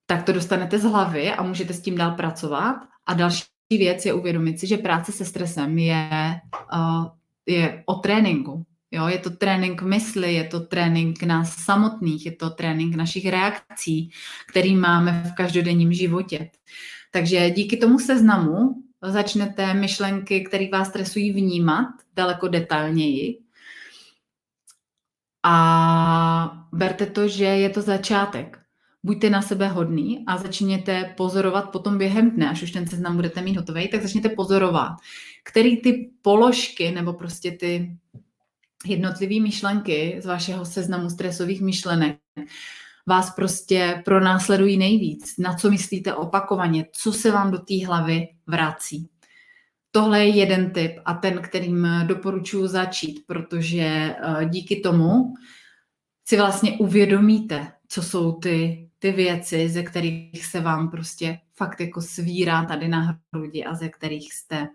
tak 0.06 0.22
to 0.22 0.32
dostanete 0.32 0.78
z 0.78 0.82
hlavy 0.82 1.32
a 1.32 1.42
můžete 1.42 1.74
s 1.74 1.80
tím 1.80 1.96
dál 1.96 2.11
pracovat. 2.11 2.76
A 3.06 3.14
další 3.14 3.44
věc 3.70 4.06
je 4.06 4.14
uvědomit 4.14 4.61
si, 4.61 4.66
že 4.66 4.76
práce 4.76 5.12
se 5.12 5.24
stresem 5.24 5.78
je, 5.78 6.40
uh, 6.74 7.06
je 7.46 7.82
o 7.87 7.94
tréninku. 7.94 8.66
Jo, 8.90 9.09
je 9.09 9.18
to 9.18 9.31
trénink 9.31 9.83
mysli, 9.83 10.35
je 10.35 10.44
to 10.44 10.61
trénink 10.61 11.22
nás 11.22 11.57
samotných, 11.64 12.27
je 12.27 12.33
to 12.33 12.51
trénink 12.51 12.94
našich 12.94 13.27
reakcí, 13.29 14.11
který 14.49 14.77
máme 14.77 15.22
v 15.33 15.35
každodenním 15.35 15.92
životě. 15.92 16.51
Takže 17.11 17.51
díky 17.51 17.77
tomu 17.77 17.99
seznamu 17.99 18.83
začnete 19.03 19.75
myšlenky, 19.75 20.40
které 20.40 20.68
vás 20.72 20.88
stresují, 20.88 21.33
vnímat 21.33 21.88
daleko 22.16 22.49
detailněji. 22.49 23.38
A 25.42 26.66
berte 26.72 27.07
to, 27.07 27.29
že 27.29 27.44
je 27.44 27.70
to 27.70 27.83
začátek. 27.83 28.59
Buďte 29.03 29.31
na 29.31 29.42
sebe 29.42 29.68
hodný 29.68 30.25
a 30.27 30.37
začněte 30.37 31.14
pozorovat 31.16 31.70
potom 31.70 31.99
během 31.99 32.31
dne, 32.31 32.51
až 32.51 32.62
už 32.62 32.70
ten 32.70 32.87
seznam 32.87 33.16
budete 33.16 33.42
mít 33.42 33.57
hotový, 33.57 33.88
tak 33.88 34.03
začněte 34.03 34.29
pozorovat, 34.29 34.92
který 35.44 35.77
ty 35.77 36.11
položky 36.22 36.90
nebo 36.90 37.12
prostě 37.12 37.51
ty 37.51 37.96
jednotlivé 38.87 39.40
myšlenky 39.40 40.16
z 40.22 40.27
vašeho 40.27 40.64
seznamu 40.64 41.11
stresových 41.11 41.61
myšlenek 41.61 42.16
vás 43.07 43.31
prostě 43.31 44.03
pronásledují 44.05 44.77
nejvíc, 44.77 45.35
na 45.38 45.55
co 45.55 45.70
myslíte 45.70 46.14
opakovaně, 46.14 46.87
co 46.92 47.12
se 47.12 47.31
vám 47.31 47.51
do 47.51 47.59
té 47.59 47.87
hlavy 47.87 48.29
vrací. 48.46 49.09
Tohle 49.90 50.20
je 50.20 50.29
jeden 50.29 50.70
tip 50.70 50.92
a 51.05 51.14
ten, 51.14 51.42
kterým 51.42 51.88
doporučuji 52.07 52.66
začít, 52.66 53.27
protože 53.27 53.83
eh, 53.83 54.44
díky 54.49 54.81
tomu 54.81 55.35
si 56.25 56.37
vlastně 56.37 56.72
uvědomíte, 56.79 57.72
co 57.88 58.03
jsou 58.03 58.33
ty, 58.33 58.88
ty 58.99 59.12
věci, 59.12 59.68
ze 59.68 59.83
kterých 59.83 60.46
se 60.46 60.61
vám 60.61 60.90
prostě 60.90 61.38
fakt 61.55 61.81
jako 61.81 62.03
svírá 62.03 62.64
tady 62.64 62.88
na 62.88 63.20
hrudi 63.33 63.64
a 63.64 63.75
ze 63.75 63.88
kterých 63.88 64.33
jste 64.33 64.68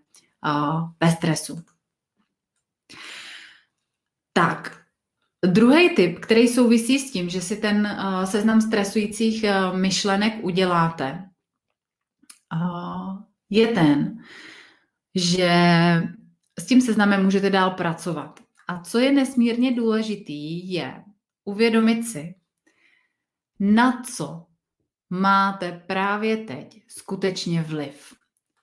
uh, 0.45 0.89
ve 0.99 1.11
stresu. 1.11 1.63
Tak, 4.33 4.81
druhý 5.45 5.95
tip, 5.95 6.19
který 6.19 6.47
souvisí 6.47 6.99
s 6.99 7.11
tím, 7.11 7.29
že 7.29 7.41
si 7.41 7.57
ten 7.57 7.85
uh, 7.85 8.23
seznam 8.23 8.61
stresujících 8.61 9.43
uh, 9.43 9.77
myšlenek 9.77 10.33
uděláte, 10.43 11.29
uh, 12.53 13.21
je 13.49 13.67
ten, 13.67 14.23
že 15.15 15.51
s 16.59 16.65
tím 16.65 16.81
seznamem 16.81 17.23
můžete 17.23 17.49
dál 17.49 17.71
pracovat. 17.71 18.39
A 18.67 18.79
co 18.79 18.99
je 18.99 19.11
nesmírně 19.11 19.75
důležitý, 19.75 20.73
je 20.73 21.03
uvědomit 21.45 22.03
si, 22.03 22.35
na 23.59 24.01
co 24.01 24.45
máte 25.09 25.83
právě 25.87 26.37
teď 26.37 26.83
skutečně 26.87 27.61
vliv. 27.61 28.13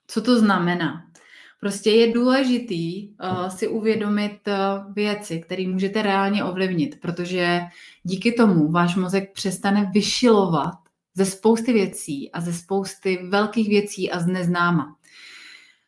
Co 0.07 0.23
to 0.23 0.39
znamená? 0.39 1.08
Prostě 1.61 1.91
je 1.91 2.13
důležitý 2.13 3.09
uh, 3.09 3.49
si 3.49 3.69
uvědomit 3.69 4.41
uh, 4.49 4.93
věci, 4.93 5.41
které 5.41 5.69
můžete 5.69 6.03
reálně 6.03 6.45
ovlivnit, 6.45 7.01
protože 7.01 7.61
díky 8.03 8.33
tomu 8.33 8.71
váš 8.71 8.97
mozek 8.97 9.33
přestane 9.33 9.91
vyšilovat 9.95 10.75
ze 11.15 11.25
spousty 11.25 11.73
věcí 11.73 12.33
a 12.33 12.41
ze 12.41 12.53
spousty 12.53 13.19
velkých 13.29 13.69
věcí 13.69 14.11
a 14.11 14.21
z 14.21 14.27
neznáma. 14.27 14.97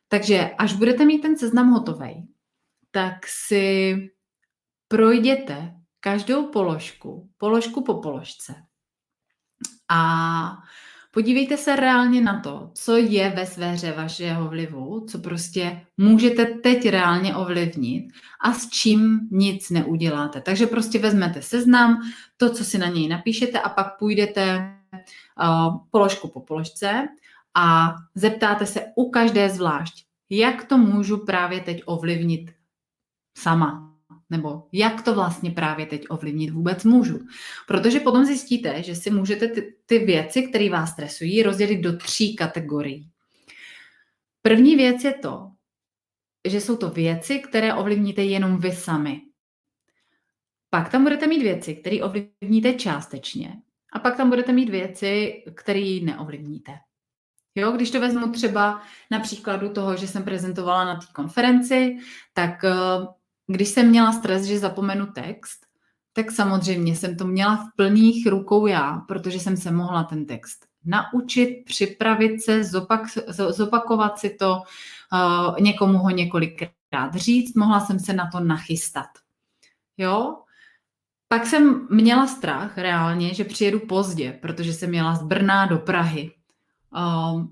Takže 0.08 0.50
až 0.58 0.72
budete 0.72 1.04
mít 1.04 1.18
ten 1.18 1.36
seznam 1.36 1.70
hotový, 1.70 2.28
tak 2.90 3.26
si 3.26 3.96
projděte 4.88 5.74
každou 6.00 6.46
položku, 6.46 7.30
položku 7.38 7.84
po 7.84 7.94
položce 7.94 8.54
a 9.88 10.62
podívejte 11.10 11.56
se 11.56 11.76
reálně 11.76 12.20
na 12.20 12.40
to, 12.40 12.70
co 12.74 12.96
je 12.96 13.30
ve 13.30 13.46
sféře 13.46 13.92
vašeho 13.92 14.48
vlivu, 14.48 15.06
co 15.08 15.18
prostě 15.18 15.86
můžete 15.96 16.44
teď 16.44 16.88
reálně 16.88 17.36
ovlivnit 17.36 18.04
a 18.44 18.52
s 18.52 18.68
čím 18.68 19.20
nic 19.30 19.70
neuděláte. 19.70 20.40
Takže 20.40 20.66
prostě 20.66 20.98
vezmete 20.98 21.42
seznam, 21.42 22.00
to, 22.36 22.50
co 22.50 22.64
si 22.64 22.78
na 22.78 22.86
něj 22.86 23.08
napíšete 23.08 23.60
a 23.60 23.68
pak 23.68 23.98
půjdete 23.98 24.74
uh, 25.42 25.76
položku 25.90 26.28
po 26.28 26.40
položce 26.40 27.08
a 27.54 27.94
zeptáte 28.14 28.66
se 28.66 28.80
u 28.96 29.10
každé 29.10 29.50
zvlášť, 29.50 30.04
jak 30.30 30.64
to 30.64 30.78
můžu 30.78 31.24
právě 31.24 31.60
teď 31.60 31.82
ovlivnit 31.86 32.50
sama. 33.38 33.89
Nebo 34.30 34.68
jak 34.72 35.02
to 35.02 35.14
vlastně 35.14 35.50
právě 35.50 35.86
teď 35.86 36.04
ovlivnit 36.08 36.50
vůbec 36.50 36.84
můžu. 36.84 37.18
Protože 37.66 38.00
potom 38.00 38.24
zjistíte, 38.24 38.82
že 38.82 38.94
si 38.94 39.10
můžete 39.10 39.48
ty, 39.48 39.74
ty 39.86 39.98
věci, 39.98 40.42
které 40.42 40.70
vás 40.70 40.90
stresují, 40.90 41.42
rozdělit 41.42 41.78
do 41.78 41.96
tří 41.96 42.36
kategorií. 42.36 43.10
První 44.42 44.76
věc 44.76 45.04
je 45.04 45.14
to, 45.14 45.50
že 46.48 46.60
jsou 46.60 46.76
to 46.76 46.90
věci, 46.90 47.38
které 47.38 47.74
ovlivníte 47.74 48.22
jenom 48.22 48.58
vy 48.58 48.72
sami. 48.72 49.20
Pak 50.70 50.88
tam 50.90 51.02
budete 51.02 51.26
mít 51.26 51.42
věci, 51.42 51.74
které 51.74 51.96
ovlivníte 52.02 52.74
částečně. 52.74 53.62
A 53.92 53.98
pak 53.98 54.16
tam 54.16 54.28
budete 54.28 54.52
mít 54.52 54.68
věci, 54.68 55.42
které 55.54 55.98
neovlivníte. 56.02 56.72
Jo, 57.54 57.72
když 57.72 57.90
to 57.90 58.00
vezmu 58.00 58.32
třeba 58.32 58.82
na 59.10 59.20
příkladu 59.20 59.68
toho, 59.68 59.96
že 59.96 60.06
jsem 60.06 60.24
prezentovala 60.24 60.84
na 60.84 60.94
té 60.94 61.06
konferenci, 61.12 61.98
tak 62.32 62.64
eh, 62.64 62.70
když 63.52 63.68
jsem 63.68 63.88
měla 63.88 64.12
stres, 64.12 64.42
že 64.42 64.58
zapomenu 64.58 65.06
text, 65.06 65.66
tak 66.12 66.30
samozřejmě 66.30 66.96
jsem 66.96 67.16
to 67.16 67.26
měla 67.26 67.56
v 67.56 67.76
plných 67.76 68.26
rukou 68.26 68.66
já, 68.66 69.02
protože 69.08 69.40
jsem 69.40 69.56
se 69.56 69.70
mohla 69.70 70.04
ten 70.04 70.26
text 70.26 70.70
naučit, 70.84 71.64
připravit 71.64 72.42
se, 72.42 72.64
zopak, 72.64 73.00
zopakovat 73.48 74.18
si 74.18 74.30
to, 74.30 74.62
uh, 75.12 75.60
někomu 75.60 75.98
ho 75.98 76.10
několikrát 76.10 77.14
říct, 77.14 77.56
mohla 77.56 77.80
jsem 77.80 77.98
se 77.98 78.12
na 78.12 78.30
to 78.32 78.40
nachystat. 78.40 79.08
Jo? 79.96 80.36
Pak 81.28 81.46
jsem 81.46 81.86
měla 81.90 82.26
strach 82.26 82.78
reálně, 82.78 83.34
že 83.34 83.44
přijedu 83.44 83.80
pozdě, 83.80 84.38
protože 84.42 84.72
jsem 84.72 84.90
měla 84.90 85.14
z 85.14 85.22
Brna 85.22 85.66
do 85.66 85.78
Prahy. 85.78 86.32
Uh, 86.96 87.44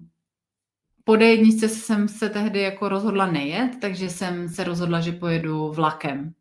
po 1.09 1.15
D1 1.15 1.69
jsem 1.69 2.09
se 2.09 2.29
tehdy 2.29 2.61
jako 2.61 2.89
rozhodla 2.89 3.27
nejet, 3.27 3.71
takže 3.81 4.11
jsem 4.11 4.49
se 4.49 4.65
rozhodla, 4.65 5.01
že 5.01 5.13
pojedu 5.13 5.73
vlakem. 5.73 6.33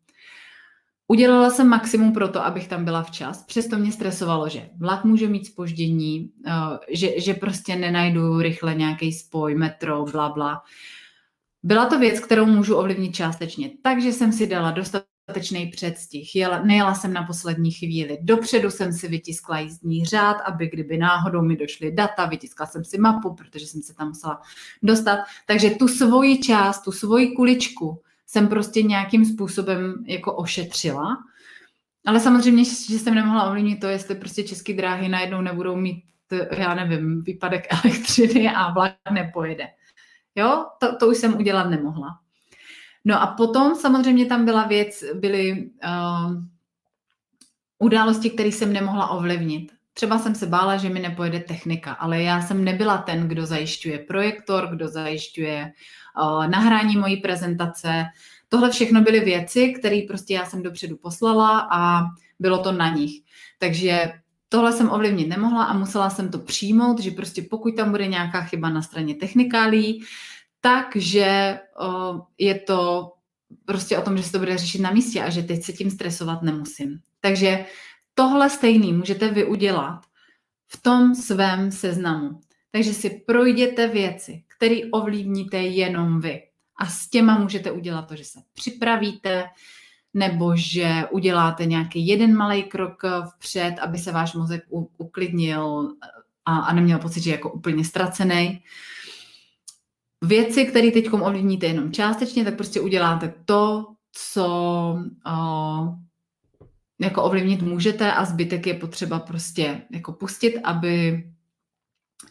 Udělala 1.06 1.50
jsem 1.50 1.68
maximum 1.68 2.12
pro 2.12 2.28
to, 2.28 2.44
abych 2.44 2.68
tam 2.68 2.84
byla 2.84 3.02
včas. 3.02 3.44
Přesto 3.44 3.78
mě 3.78 3.92
stresovalo, 3.92 4.48
že 4.48 4.68
vlak 4.78 5.04
může 5.04 5.28
mít 5.28 5.46
spoždění, 5.46 6.30
eh, 6.46 6.52
že, 6.88 7.20
že 7.20 7.34
prostě 7.34 7.76
nenajdu 7.76 8.38
rychle 8.38 8.74
nějaký 8.74 9.12
spoj, 9.12 9.54
metro, 9.54 10.04
bla, 10.04 10.28
bla. 10.28 10.62
Byla 11.62 11.86
to 11.86 11.98
věc, 11.98 12.20
kterou 12.20 12.46
můžu 12.46 12.76
ovlivnit 12.76 13.14
částečně, 13.14 13.70
takže 13.82 14.12
jsem 14.12 14.32
si 14.32 14.46
dala 14.46 14.70
dostat 14.70 15.02
dostatečný 15.28 15.66
předstih. 15.66 16.36
Jela, 16.36 16.62
nejela 16.62 16.94
jsem 16.94 17.12
na 17.12 17.22
poslední 17.22 17.70
chvíli. 17.70 18.18
Dopředu 18.22 18.70
jsem 18.70 18.92
si 18.92 19.08
vytiskla 19.08 19.58
jízdní 19.58 20.04
řád, 20.04 20.36
aby 20.46 20.68
kdyby 20.68 20.98
náhodou 20.98 21.42
mi 21.42 21.56
došly 21.56 21.92
data, 21.92 22.26
vytiskla 22.26 22.66
jsem 22.66 22.84
si 22.84 22.98
mapu, 22.98 23.34
protože 23.34 23.66
jsem 23.66 23.82
se 23.82 23.94
tam 23.94 24.08
musela 24.08 24.40
dostat. 24.82 25.18
Takže 25.46 25.70
tu 25.70 25.88
svoji 25.88 26.38
část, 26.38 26.82
tu 26.82 26.92
svoji 26.92 27.32
kuličku 27.32 28.02
jsem 28.26 28.48
prostě 28.48 28.82
nějakým 28.82 29.24
způsobem 29.24 30.04
jako 30.06 30.34
ošetřila. 30.34 31.16
Ale 32.06 32.20
samozřejmě, 32.20 32.64
že 32.64 32.98
jsem 32.98 33.14
nemohla 33.14 33.48
ovlivnit 33.48 33.80
to, 33.80 33.86
jestli 33.86 34.14
prostě 34.14 34.42
české 34.42 34.74
dráhy 34.74 35.08
najednou 35.08 35.40
nebudou 35.40 35.76
mít, 35.76 36.04
já 36.58 36.74
nevím, 36.74 37.22
výpadek 37.22 37.66
elektřiny 37.84 38.48
a 38.48 38.72
vlak 38.72 38.92
nepojede. 39.12 39.66
Jo, 40.34 40.66
to, 40.80 40.96
to 40.96 41.08
už 41.08 41.16
jsem 41.16 41.36
udělat 41.36 41.70
nemohla. 41.70 42.08
No 43.04 43.22
a 43.22 43.26
potom 43.26 43.74
samozřejmě 43.74 44.26
tam 44.26 44.44
byla 44.44 44.66
věc, 44.66 45.04
byly 45.14 45.70
uh, 45.84 46.42
události, 47.78 48.30
které 48.30 48.48
jsem 48.48 48.72
nemohla 48.72 49.08
ovlivnit. 49.10 49.72
Třeba 49.94 50.18
jsem 50.18 50.34
se 50.34 50.46
bála, 50.46 50.76
že 50.76 50.88
mi 50.88 51.00
nepojede 51.00 51.40
technika, 51.40 51.92
ale 51.92 52.22
já 52.22 52.42
jsem 52.42 52.64
nebyla 52.64 52.98
ten, 52.98 53.28
kdo 53.28 53.46
zajišťuje 53.46 53.98
projektor, 53.98 54.68
kdo 54.74 54.88
zajišťuje 54.88 55.72
uh, 56.22 56.46
nahrání 56.46 56.96
mojí 56.96 57.16
prezentace. 57.16 58.04
Tohle 58.48 58.70
všechno 58.70 59.00
byly 59.00 59.20
věci, 59.20 59.74
které 59.78 60.00
prostě 60.08 60.34
já 60.34 60.44
jsem 60.44 60.62
dopředu 60.62 60.96
poslala 60.96 61.68
a 61.72 62.04
bylo 62.38 62.58
to 62.58 62.72
na 62.72 62.88
nich. 62.94 63.20
Takže 63.58 64.12
tohle 64.48 64.72
jsem 64.72 64.90
ovlivnit 64.90 65.28
nemohla 65.28 65.64
a 65.64 65.78
musela 65.78 66.10
jsem 66.10 66.30
to 66.30 66.38
přijmout, 66.38 67.00
že 67.00 67.10
prostě 67.10 67.42
pokud 67.50 67.76
tam 67.76 67.90
bude 67.90 68.06
nějaká 68.06 68.40
chyba 68.40 68.68
na 68.70 68.82
straně 68.82 69.14
technikálí, 69.14 70.04
takže 70.60 71.58
je 72.38 72.54
to 72.54 73.12
prostě 73.64 73.98
o 73.98 74.02
tom, 74.02 74.16
že 74.16 74.22
se 74.22 74.32
to 74.32 74.38
bude 74.38 74.58
řešit 74.58 74.80
na 74.80 74.90
místě 74.90 75.22
a 75.22 75.30
že 75.30 75.42
teď 75.42 75.62
se 75.62 75.72
tím 75.72 75.90
stresovat 75.90 76.42
nemusím. 76.42 76.98
Takže 77.20 77.64
tohle 78.14 78.50
stejný 78.50 78.92
můžete 78.92 79.28
vy 79.28 79.44
udělat 79.44 80.00
v 80.66 80.82
tom 80.82 81.14
svém 81.14 81.72
seznamu. 81.72 82.40
Takže 82.70 82.94
si 82.94 83.10
projděte 83.26 83.88
věci, 83.88 84.44
které 84.56 84.76
ovlivníte 84.92 85.56
jenom 85.56 86.20
vy. 86.20 86.42
A 86.76 86.86
s 86.86 87.08
těma 87.08 87.38
můžete 87.38 87.70
udělat 87.70 88.02
to, 88.02 88.16
že 88.16 88.24
se 88.24 88.40
připravíte, 88.54 89.44
nebo 90.14 90.56
že 90.56 91.04
uděláte 91.10 91.66
nějaký 91.66 92.06
jeden 92.06 92.36
malý 92.36 92.62
krok 92.62 93.02
vpřed, 93.34 93.74
aby 93.78 93.98
se 93.98 94.12
váš 94.12 94.34
mozek 94.34 94.62
uklidnil 94.98 95.88
a, 96.44 96.58
a 96.58 96.72
neměl 96.72 96.98
pocit, 96.98 97.20
že 97.20 97.30
je 97.30 97.34
jako 97.34 97.52
úplně 97.52 97.84
ztracený 97.84 98.62
věci, 100.24 100.64
které 100.64 100.90
teď 100.90 101.12
ovlivníte 101.12 101.66
jenom 101.66 101.92
částečně, 101.92 102.44
tak 102.44 102.56
prostě 102.56 102.80
uděláte 102.80 103.34
to, 103.44 103.86
co 104.12 104.46
uh, 105.26 105.94
jako 107.00 107.22
ovlivnit 107.22 107.62
můžete 107.62 108.12
a 108.12 108.24
zbytek 108.24 108.66
je 108.66 108.74
potřeba 108.74 109.18
prostě 109.18 109.82
jako 109.90 110.12
pustit, 110.12 110.58
aby 110.64 111.24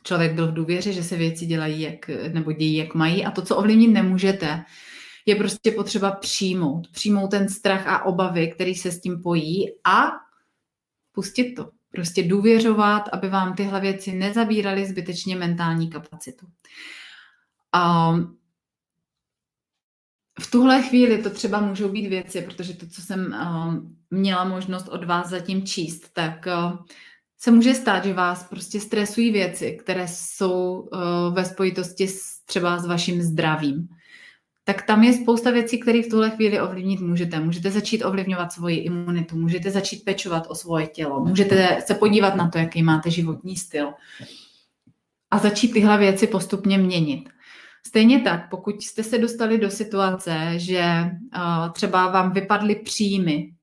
člověk 0.03 0.33
byl 0.33 0.47
v 0.47 0.53
důvěře, 0.53 0.93
že 0.93 1.03
se 1.03 1.15
věci 1.15 1.45
dělají 1.45 1.81
jak, 1.81 2.09
nebo 2.33 2.51
dějí, 2.51 2.75
jak 2.75 2.95
mají 2.95 3.25
a 3.25 3.31
to, 3.31 3.41
co 3.41 3.57
ovlivnit 3.57 3.91
nemůžete, 3.91 4.63
je 5.25 5.35
prostě 5.35 5.71
potřeba 5.71 6.11
přijmout. 6.11 6.87
Přijmout 6.91 7.31
ten 7.31 7.49
strach 7.49 7.87
a 7.87 8.05
obavy, 8.05 8.47
který 8.47 8.75
se 8.75 8.91
s 8.91 9.01
tím 9.01 9.21
pojí 9.21 9.65
a 9.83 10.11
pustit 11.11 11.53
to. 11.53 11.69
Prostě 11.91 12.23
důvěřovat, 12.23 13.09
aby 13.11 13.29
vám 13.29 13.55
tyhle 13.55 13.81
věci 13.81 14.11
nezabíraly 14.11 14.85
zbytečně 14.85 15.35
mentální 15.35 15.89
kapacitu. 15.89 16.47
A 17.77 18.13
v 20.39 20.51
tuhle 20.51 20.81
chvíli 20.81 21.17
to 21.17 21.29
třeba 21.29 21.61
můžou 21.61 21.89
být 21.89 22.07
věci, 22.07 22.41
protože 22.41 22.73
to, 22.73 22.87
co 22.87 23.01
jsem 23.01 23.25
uh, 23.25 23.75
měla 24.11 24.43
možnost 24.43 24.87
od 24.87 25.03
vás 25.03 25.29
zatím 25.29 25.65
číst, 25.65 26.13
tak 26.13 26.47
uh, 26.47 26.79
se 27.37 27.51
může 27.51 27.73
stát, 27.73 28.05
že 28.05 28.13
vás 28.13 28.43
prostě 28.43 28.79
stresují 28.79 29.31
věci, 29.31 29.77
které 29.81 30.07
jsou 30.07 30.79
uh, 30.79 31.35
ve 31.35 31.45
spojitosti 31.45 32.07
s, 32.07 32.39
třeba 32.45 32.79
s 32.79 32.85
vaším 32.85 33.21
zdravím. 33.21 33.87
Tak 34.63 34.81
tam 34.81 35.03
je 35.03 35.13
spousta 35.13 35.51
věcí, 35.51 35.79
které 35.79 36.03
v 36.03 36.09
tuhle 36.09 36.29
chvíli 36.29 36.61
ovlivnit 36.61 36.99
můžete. 36.99 37.39
Můžete 37.39 37.71
začít 37.71 38.03
ovlivňovat 38.03 38.51
svoji 38.51 38.77
imunitu, 38.77 39.37
můžete 39.37 39.71
začít 39.71 40.05
pečovat 40.05 40.43
o 40.49 40.55
svoje 40.55 40.87
tělo, 40.87 41.25
můžete 41.25 41.81
se 41.85 41.93
podívat 41.93 42.35
na 42.35 42.49
to, 42.49 42.57
jaký 42.57 42.83
máte 42.83 43.11
životní 43.11 43.55
styl 43.55 43.93
a 45.31 45.37
začít 45.37 45.71
tyhle 45.71 45.97
věci 45.97 46.27
postupně 46.27 46.77
měnit. 46.77 47.29
Stejně 47.87 48.19
tak, 48.21 48.49
pokud 48.49 48.81
jste 48.83 49.03
se 49.03 49.17
dostali 49.17 49.57
do 49.57 49.69
situace, 49.69 50.53
že 50.55 50.83
uh, 51.35 51.71
třeba 51.71 52.11
vám 52.11 52.31
vypadly 52.31 52.75
příjmy 52.75 53.53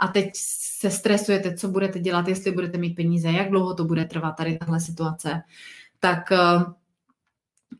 a 0.00 0.08
teď 0.08 0.30
se 0.78 0.90
stresujete, 0.90 1.54
co 1.54 1.68
budete 1.68 1.98
dělat, 1.98 2.28
jestli 2.28 2.52
budete 2.52 2.78
mít 2.78 2.94
peníze, 2.94 3.28
jak 3.28 3.50
dlouho 3.50 3.74
to 3.74 3.84
bude 3.84 4.04
trvat 4.04 4.32
tady 4.32 4.58
tahle 4.58 4.80
situace, 4.80 5.42
tak 6.00 6.30
uh, 6.30 6.72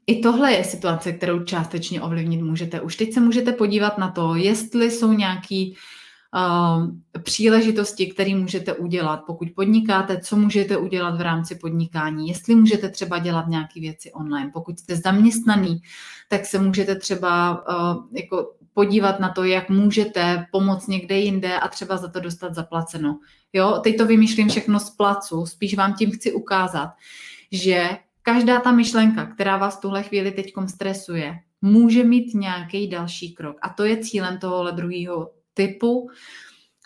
i 0.07 0.21
tohle 0.21 0.53
je 0.53 0.65
situace, 0.65 1.13
kterou 1.13 1.45
částečně 1.45 2.03
ovlivnit 2.03 2.43
můžete. 2.43 2.81
Už 2.81 2.97
teď 2.97 3.13
se 3.13 3.21
můžete 3.21 3.53
podívat 3.53 3.99
na 3.99 4.11
to, 4.11 4.35
jestli 4.35 4.91
jsou 4.91 5.13
nějaký 5.13 5.77
příležitosti, 7.23 8.07
které 8.07 8.35
můžete 8.35 8.73
udělat, 8.73 9.23
pokud 9.27 9.49
podnikáte, 9.57 10.21
co 10.21 10.37
můžete 10.37 10.77
udělat 10.77 11.19
v 11.19 11.21
rámci 11.21 11.55
podnikání, 11.55 12.29
jestli 12.29 12.55
můžete 12.55 12.89
třeba 12.89 13.19
dělat 13.19 13.49
nějaké 13.49 13.81
věci 13.81 14.12
online. 14.12 14.51
Pokud 14.55 14.79
jste 14.79 14.97
zaměstnaný, 14.97 15.81
tak 16.29 16.47
se 16.47 16.59
můžete 16.59 16.95
třeba 16.95 17.65
uh, 17.69 18.05
jako 18.12 18.53
podívat 18.75 19.21
na 19.21 19.29
to, 19.29 19.45
jak 19.45 19.71
můžete 19.71 20.47
pomoct 20.53 20.87
někde 20.87 21.19
jinde 21.19 21.59
a 21.59 21.69
třeba 21.69 21.97
za 21.97 22.09
to 22.09 22.21
dostat 22.21 22.55
zaplaceno. 22.55 23.19
Jo, 23.53 23.81
teď 23.85 23.97
to 23.97 24.07
vymýšlím 24.07 24.49
všechno 24.49 24.81
z 24.81 24.91
placu, 24.91 25.47
spíš 25.47 25.77
vám 25.77 25.95
tím 25.95 26.11
chci 26.11 26.33
ukázat, 26.33 26.91
že 27.53 27.89
každá 28.23 28.61
ta 28.61 28.73
myšlenka, 28.73 29.27
která 29.27 29.57
vás 29.57 29.81
tuhle 29.81 30.03
chvíli 30.03 30.31
teď 30.31 30.53
stresuje, 30.67 31.35
může 31.62 32.05
mít 32.05 32.35
nějaký 32.35 32.89
další 32.89 33.35
krok. 33.35 33.57
A 33.62 33.69
to 33.69 33.85
je 33.85 33.97
cílem 33.97 34.39
tohohle 34.39 34.73
druhého 34.73 35.31
typu, 35.57 36.11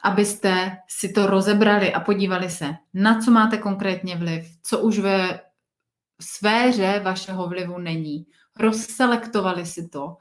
abyste 0.02 0.76
si 0.88 1.12
to 1.12 1.26
rozebrali 1.26 1.92
a 1.92 2.00
podívali 2.00 2.50
se, 2.50 2.74
na 2.94 3.20
co 3.20 3.30
máte 3.30 3.58
konkrétně 3.58 4.16
vliv, 4.16 4.46
co 4.62 4.78
už 4.78 4.98
ve 4.98 5.40
sféře 6.20 7.00
vašeho 7.04 7.48
vlivu 7.48 7.78
není. 7.78 8.26
Rozselektovali 8.56 9.66
si 9.66 9.88
to 9.88 10.16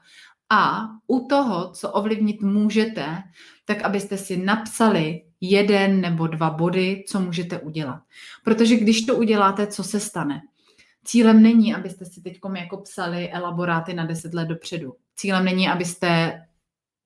a 0.50 0.88
u 1.06 1.26
toho, 1.26 1.70
co 1.70 1.90
ovlivnit 1.90 2.42
můžete, 2.42 3.22
tak 3.64 3.82
abyste 3.82 4.16
si 4.16 4.36
napsali 4.36 5.22
jeden 5.40 6.00
nebo 6.00 6.26
dva 6.26 6.50
body, 6.50 7.04
co 7.08 7.20
můžete 7.20 7.58
udělat. 7.58 8.00
Protože 8.44 8.76
když 8.76 9.06
to 9.06 9.16
uděláte, 9.16 9.66
co 9.66 9.84
se 9.84 10.00
stane? 10.00 10.40
Cílem 11.04 11.42
není, 11.42 11.74
abyste 11.74 12.04
si 12.04 12.22
teď 12.22 12.38
jako 12.56 12.76
psali 12.76 13.32
elaboráty 13.32 13.94
na 13.94 14.06
deset 14.06 14.34
let 14.34 14.48
dopředu. 14.48 14.94
Cílem 15.16 15.44
není, 15.44 15.68
abyste 15.68 16.40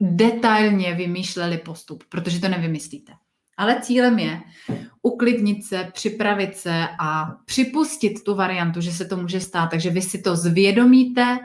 detailně 0.01 0.95
vymýšleli 0.95 1.59
postup, 1.59 2.05
protože 2.09 2.41
to 2.41 2.49
nevymyslíte. 2.49 3.13
Ale 3.57 3.81
cílem 3.81 4.19
je 4.19 4.41
uklidnit 5.03 5.65
se, 5.65 5.91
připravit 5.93 6.57
se 6.57 6.89
a 7.01 7.27
připustit 7.45 8.25
tu 8.25 8.35
variantu, 8.35 8.81
že 8.81 8.93
se 8.93 9.05
to 9.05 9.17
může 9.17 9.41
stát. 9.41 9.71
Takže 9.71 9.91
vy 9.91 10.03
si 10.03 10.23
to 10.23 10.37
zvědomíte, 10.37 11.39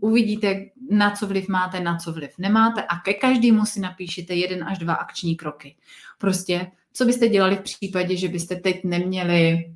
uvidíte, 0.00 0.60
na 0.90 1.10
co 1.10 1.26
vliv 1.26 1.48
máte, 1.48 1.80
na 1.80 1.96
co 1.96 2.12
vliv 2.12 2.30
nemáte 2.38 2.82
a 2.82 2.98
ke 2.98 3.14
každému 3.14 3.66
si 3.66 3.80
napíšete 3.80 4.34
jeden 4.34 4.64
až 4.64 4.78
dva 4.78 4.94
akční 4.94 5.36
kroky. 5.36 5.76
Prostě, 6.18 6.70
co 6.92 7.04
byste 7.04 7.28
dělali 7.28 7.56
v 7.56 7.60
případě, 7.60 8.16
že 8.16 8.28
byste 8.28 8.56
teď 8.56 8.84
neměli 8.84 9.74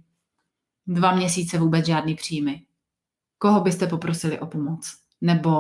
dva 0.87 1.15
měsíce 1.15 1.59
vůbec 1.59 1.87
žádný 1.87 2.15
příjmy? 2.15 2.63
Koho 3.39 3.61
byste 3.61 3.87
poprosili 3.87 4.39
o 4.39 4.47
pomoc? 4.47 4.97
Nebo 5.21 5.51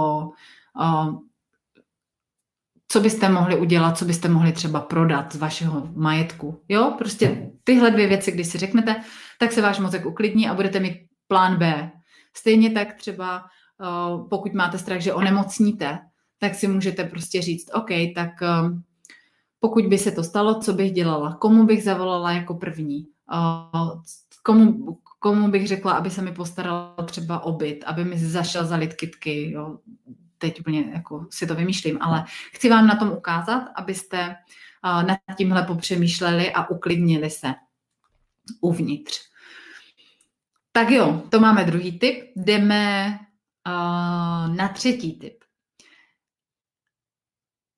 co 2.88 3.00
byste 3.00 3.28
mohli 3.28 3.58
udělat, 3.58 3.98
co 3.98 4.04
byste 4.04 4.28
mohli 4.28 4.52
třeba 4.52 4.80
prodat 4.80 5.32
z 5.32 5.36
vašeho 5.36 5.88
majetku. 5.94 6.62
Jo, 6.68 6.94
prostě 6.98 7.50
tyhle 7.64 7.90
dvě 7.90 8.06
věci, 8.06 8.32
když 8.32 8.46
si 8.46 8.58
řeknete, 8.58 8.96
tak 9.38 9.52
se 9.52 9.62
váš 9.62 9.78
mozek 9.78 10.06
uklidní 10.06 10.48
a 10.48 10.54
budete 10.54 10.80
mít 10.80 10.98
plán 11.28 11.56
B. 11.56 11.90
Stejně 12.36 12.70
tak 12.70 12.94
třeba, 12.94 13.44
eh, 13.82 14.28
pokud 14.30 14.54
máte 14.54 14.78
strach, 14.78 15.00
že 15.00 15.14
onemocníte, 15.14 15.98
tak 16.38 16.54
si 16.54 16.68
můžete 16.68 17.04
prostě 17.04 17.42
říct, 17.42 17.70
OK, 17.74 17.90
tak 18.14 18.42
eh, 18.42 18.46
pokud 19.60 19.86
by 19.86 19.98
se 19.98 20.10
to 20.10 20.24
stalo, 20.24 20.60
co 20.60 20.72
bych 20.72 20.92
dělala, 20.92 21.34
komu 21.34 21.66
bych 21.66 21.82
zavolala 21.84 22.32
jako 22.32 22.54
první, 22.54 23.06
eh, 23.32 24.00
komu, 24.42 24.98
komu 25.18 25.50
bych 25.50 25.68
řekla, 25.68 25.92
aby 25.92 26.10
se 26.10 26.22
mi 26.22 26.32
postaral 26.32 26.94
třeba 27.04 27.44
o 27.44 27.52
byt, 27.52 27.84
aby 27.86 28.04
mi 28.04 28.18
zašel 28.18 28.66
zalit 28.66 28.94
kitky, 28.94 29.50
jo, 29.50 29.78
teď 30.38 30.60
úplně 30.60 30.90
jako 30.94 31.26
si 31.30 31.46
to 31.46 31.54
vymýšlím, 31.54 31.98
ale 32.00 32.24
chci 32.52 32.68
vám 32.68 32.86
na 32.86 32.96
tom 32.96 33.12
ukázat, 33.12 33.68
abyste 33.74 34.36
nad 34.82 35.18
tímhle 35.36 35.62
popřemýšleli 35.62 36.52
a 36.52 36.70
uklidnili 36.70 37.30
se 37.30 37.54
uvnitř. 38.60 39.20
Tak 40.72 40.90
jo, 40.90 41.22
to 41.30 41.40
máme 41.40 41.64
druhý 41.64 41.98
tip. 41.98 42.32
Jdeme 42.36 43.18
na 44.56 44.68
třetí 44.74 45.18
tip. 45.18 45.44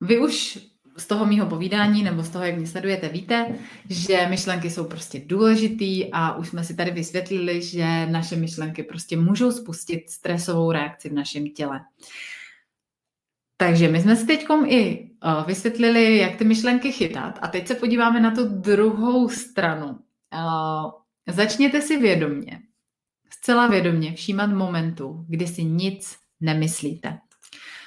Vy 0.01 0.19
už 0.19 0.59
z 0.97 1.07
toho 1.07 1.25
mýho 1.25 1.45
povídání 1.45 2.03
nebo 2.03 2.23
z 2.23 2.29
toho, 2.29 2.45
jak 2.45 2.57
mě 2.57 2.67
sledujete, 2.67 3.09
víte, 3.09 3.55
že 3.89 4.27
myšlenky 4.29 4.69
jsou 4.69 4.85
prostě 4.85 5.21
důležitý 5.25 6.11
a 6.11 6.35
už 6.35 6.49
jsme 6.49 6.63
si 6.63 6.75
tady 6.75 6.91
vysvětlili, 6.91 7.61
že 7.61 8.05
naše 8.05 8.35
myšlenky 8.35 8.83
prostě 8.83 9.17
můžou 9.17 9.51
spustit 9.51 10.09
stresovou 10.09 10.71
reakci 10.71 11.09
v 11.09 11.13
našem 11.13 11.49
těle. 11.49 11.81
Takže 13.61 13.87
my 13.87 14.01
jsme 14.01 14.15
si 14.15 14.25
teď 14.27 14.45
i 14.65 15.09
uh, 15.25 15.45
vysvětlili, 15.47 16.17
jak 16.17 16.35
ty 16.35 16.43
myšlenky 16.43 16.91
chytat 16.91 17.39
a 17.41 17.47
teď 17.47 17.67
se 17.67 17.75
podíváme 17.75 18.19
na 18.19 18.31
tu 18.31 18.47
druhou 18.47 19.29
stranu. 19.29 19.87
Uh, 19.87 20.91
začněte 21.27 21.81
si 21.81 21.97
vědomně, 21.97 22.59
zcela 23.29 23.67
vědomně 23.67 24.13
všímat 24.13 24.49
momentu, 24.49 25.25
kdy 25.27 25.47
si 25.47 25.63
nic 25.63 26.17
nemyslíte. 26.39 27.19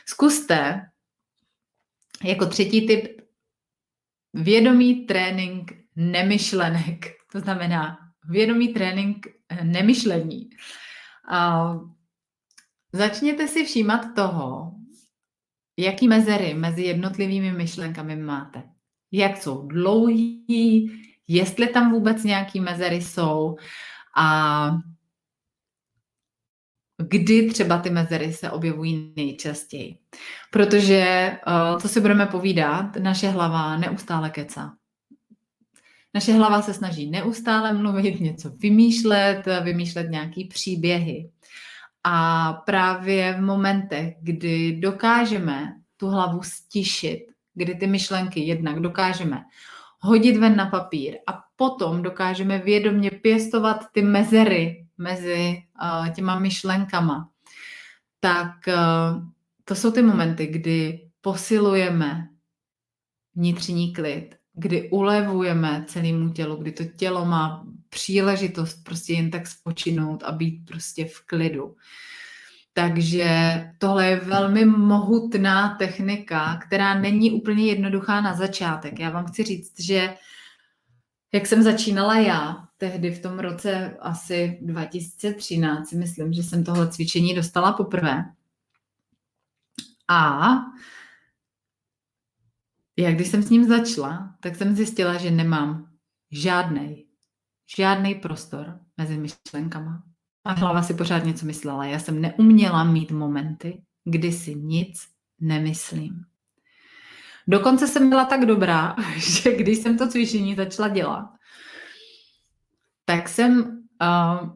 Zkuste 0.06 0.90
jako 2.24 2.46
třetí 2.46 2.86
typ 2.86 3.20
vědomý 4.34 5.06
trénink 5.06 5.72
nemyšlenek. 5.96 7.06
To 7.32 7.40
znamená 7.40 7.98
vědomý 8.28 8.68
trénink 8.68 9.26
nemyšlení. 9.62 10.50
Uh, 11.32 11.90
začněte 12.92 13.48
si 13.48 13.64
všímat 13.64 14.14
toho, 14.14 14.71
Jaký 15.76 16.08
mezery 16.08 16.54
mezi 16.54 16.82
jednotlivými 16.82 17.52
myšlenkami 17.52 18.16
máte? 18.16 18.62
Jak 19.12 19.36
jsou 19.36 19.66
dlouhý? 19.66 20.90
Jestli 21.28 21.66
tam 21.66 21.92
vůbec 21.92 22.24
nějaký 22.24 22.60
mezery 22.60 23.02
jsou? 23.02 23.56
A 24.16 24.70
kdy 27.08 27.50
třeba 27.50 27.78
ty 27.78 27.90
mezery 27.90 28.32
se 28.32 28.50
objevují 28.50 29.12
nejčastěji. 29.16 29.98
Protože, 30.50 31.00
eh, 31.00 31.80
co 31.80 31.88
si 31.88 32.00
budeme 32.00 32.26
povídat, 32.26 32.96
naše 32.96 33.28
hlava 33.28 33.76
neustále 33.76 34.30
kecá. 34.30 34.76
Naše 36.14 36.32
hlava 36.32 36.62
se 36.62 36.74
snaží 36.74 37.10
neustále 37.10 37.72
mluvit, 37.72 38.20
něco 38.20 38.50
vymýšlet, 38.50 39.42
vymýšlet 39.62 40.10
nějaký 40.10 40.44
příběhy. 40.44 41.30
A 42.04 42.52
právě 42.52 43.34
v 43.34 43.40
momentech, 43.40 44.14
kdy 44.20 44.80
dokážeme 44.80 45.74
tu 45.96 46.08
hlavu 46.08 46.42
stišit, 46.42 47.26
kdy 47.54 47.74
ty 47.74 47.86
myšlenky 47.86 48.40
jednak 48.40 48.80
dokážeme 48.80 49.44
hodit 50.02 50.36
ven 50.36 50.56
na 50.56 50.66
papír 50.66 51.18
a 51.26 51.42
potom 51.56 52.02
dokážeme 52.02 52.58
vědomě 52.58 53.10
pěstovat 53.10 53.86
ty 53.92 54.02
mezery 54.02 54.86
mezi 54.98 55.62
uh, 55.82 56.08
těma 56.08 56.38
myšlenkama, 56.38 57.30
tak 58.20 58.52
uh, 58.68 59.24
to 59.64 59.74
jsou 59.74 59.90
ty 59.90 60.02
momenty, 60.02 60.46
kdy 60.46 61.08
posilujeme 61.20 62.28
vnitřní 63.34 63.92
klid, 63.92 64.36
kdy 64.54 64.90
ulevujeme 64.90 65.84
celému 65.88 66.32
tělu, 66.32 66.56
kdy 66.56 66.72
to 66.72 66.84
tělo 66.84 67.24
má 67.24 67.64
příležitost 67.88 68.84
prostě 68.84 69.12
jen 69.12 69.30
tak 69.30 69.46
spočinout 69.46 70.22
a 70.22 70.32
být 70.32 70.64
prostě 70.66 71.04
v 71.04 71.20
klidu. 71.26 71.76
Takže 72.72 73.30
tohle 73.78 74.06
je 74.06 74.16
velmi 74.16 74.64
mohutná 74.64 75.74
technika, 75.74 76.60
která 76.66 77.00
není 77.00 77.32
úplně 77.32 77.66
jednoduchá 77.66 78.20
na 78.20 78.34
začátek. 78.34 79.00
Já 79.00 79.10
vám 79.10 79.26
chci 79.26 79.42
říct, 79.42 79.80
že 79.80 80.14
jak 81.32 81.46
jsem 81.46 81.62
začínala 81.62 82.18
já, 82.18 82.68
tehdy 82.76 83.10
v 83.10 83.22
tom 83.22 83.38
roce 83.38 83.96
asi 84.00 84.58
2013, 84.62 85.92
myslím, 85.92 86.32
že 86.32 86.42
jsem 86.42 86.64
tohle 86.64 86.90
cvičení 86.90 87.34
dostala 87.34 87.72
poprvé. 87.72 88.24
A 90.08 90.48
jak 92.96 93.14
když 93.14 93.28
jsem 93.28 93.42
s 93.42 93.50
ním 93.50 93.64
začala, 93.64 94.34
tak 94.40 94.56
jsem 94.56 94.76
zjistila, 94.76 95.18
že 95.18 95.30
nemám 95.30 95.92
žádný, 96.30 97.06
žádný 97.76 98.14
prostor 98.14 98.78
mezi 98.96 99.18
myšlenkama. 99.18 100.02
A 100.44 100.52
hlava 100.52 100.82
si 100.82 100.94
pořád 100.94 101.24
něco 101.24 101.46
myslela. 101.46 101.84
Já 101.84 101.98
jsem 101.98 102.20
neuměla 102.20 102.84
mít 102.84 103.10
momenty, 103.10 103.82
kdy 104.04 104.32
si 104.32 104.54
nic 104.54 105.08
nemyslím. 105.40 106.24
Dokonce 107.48 107.86
jsem 107.86 108.08
byla 108.08 108.24
tak 108.24 108.46
dobrá, 108.46 108.96
že 109.16 109.56
když 109.56 109.78
jsem 109.78 109.98
to 109.98 110.08
cvičení 110.08 110.54
začala 110.54 110.88
dělat, 110.88 111.30
tak 113.04 113.28
jsem 113.28 113.60
uh, 114.02 114.48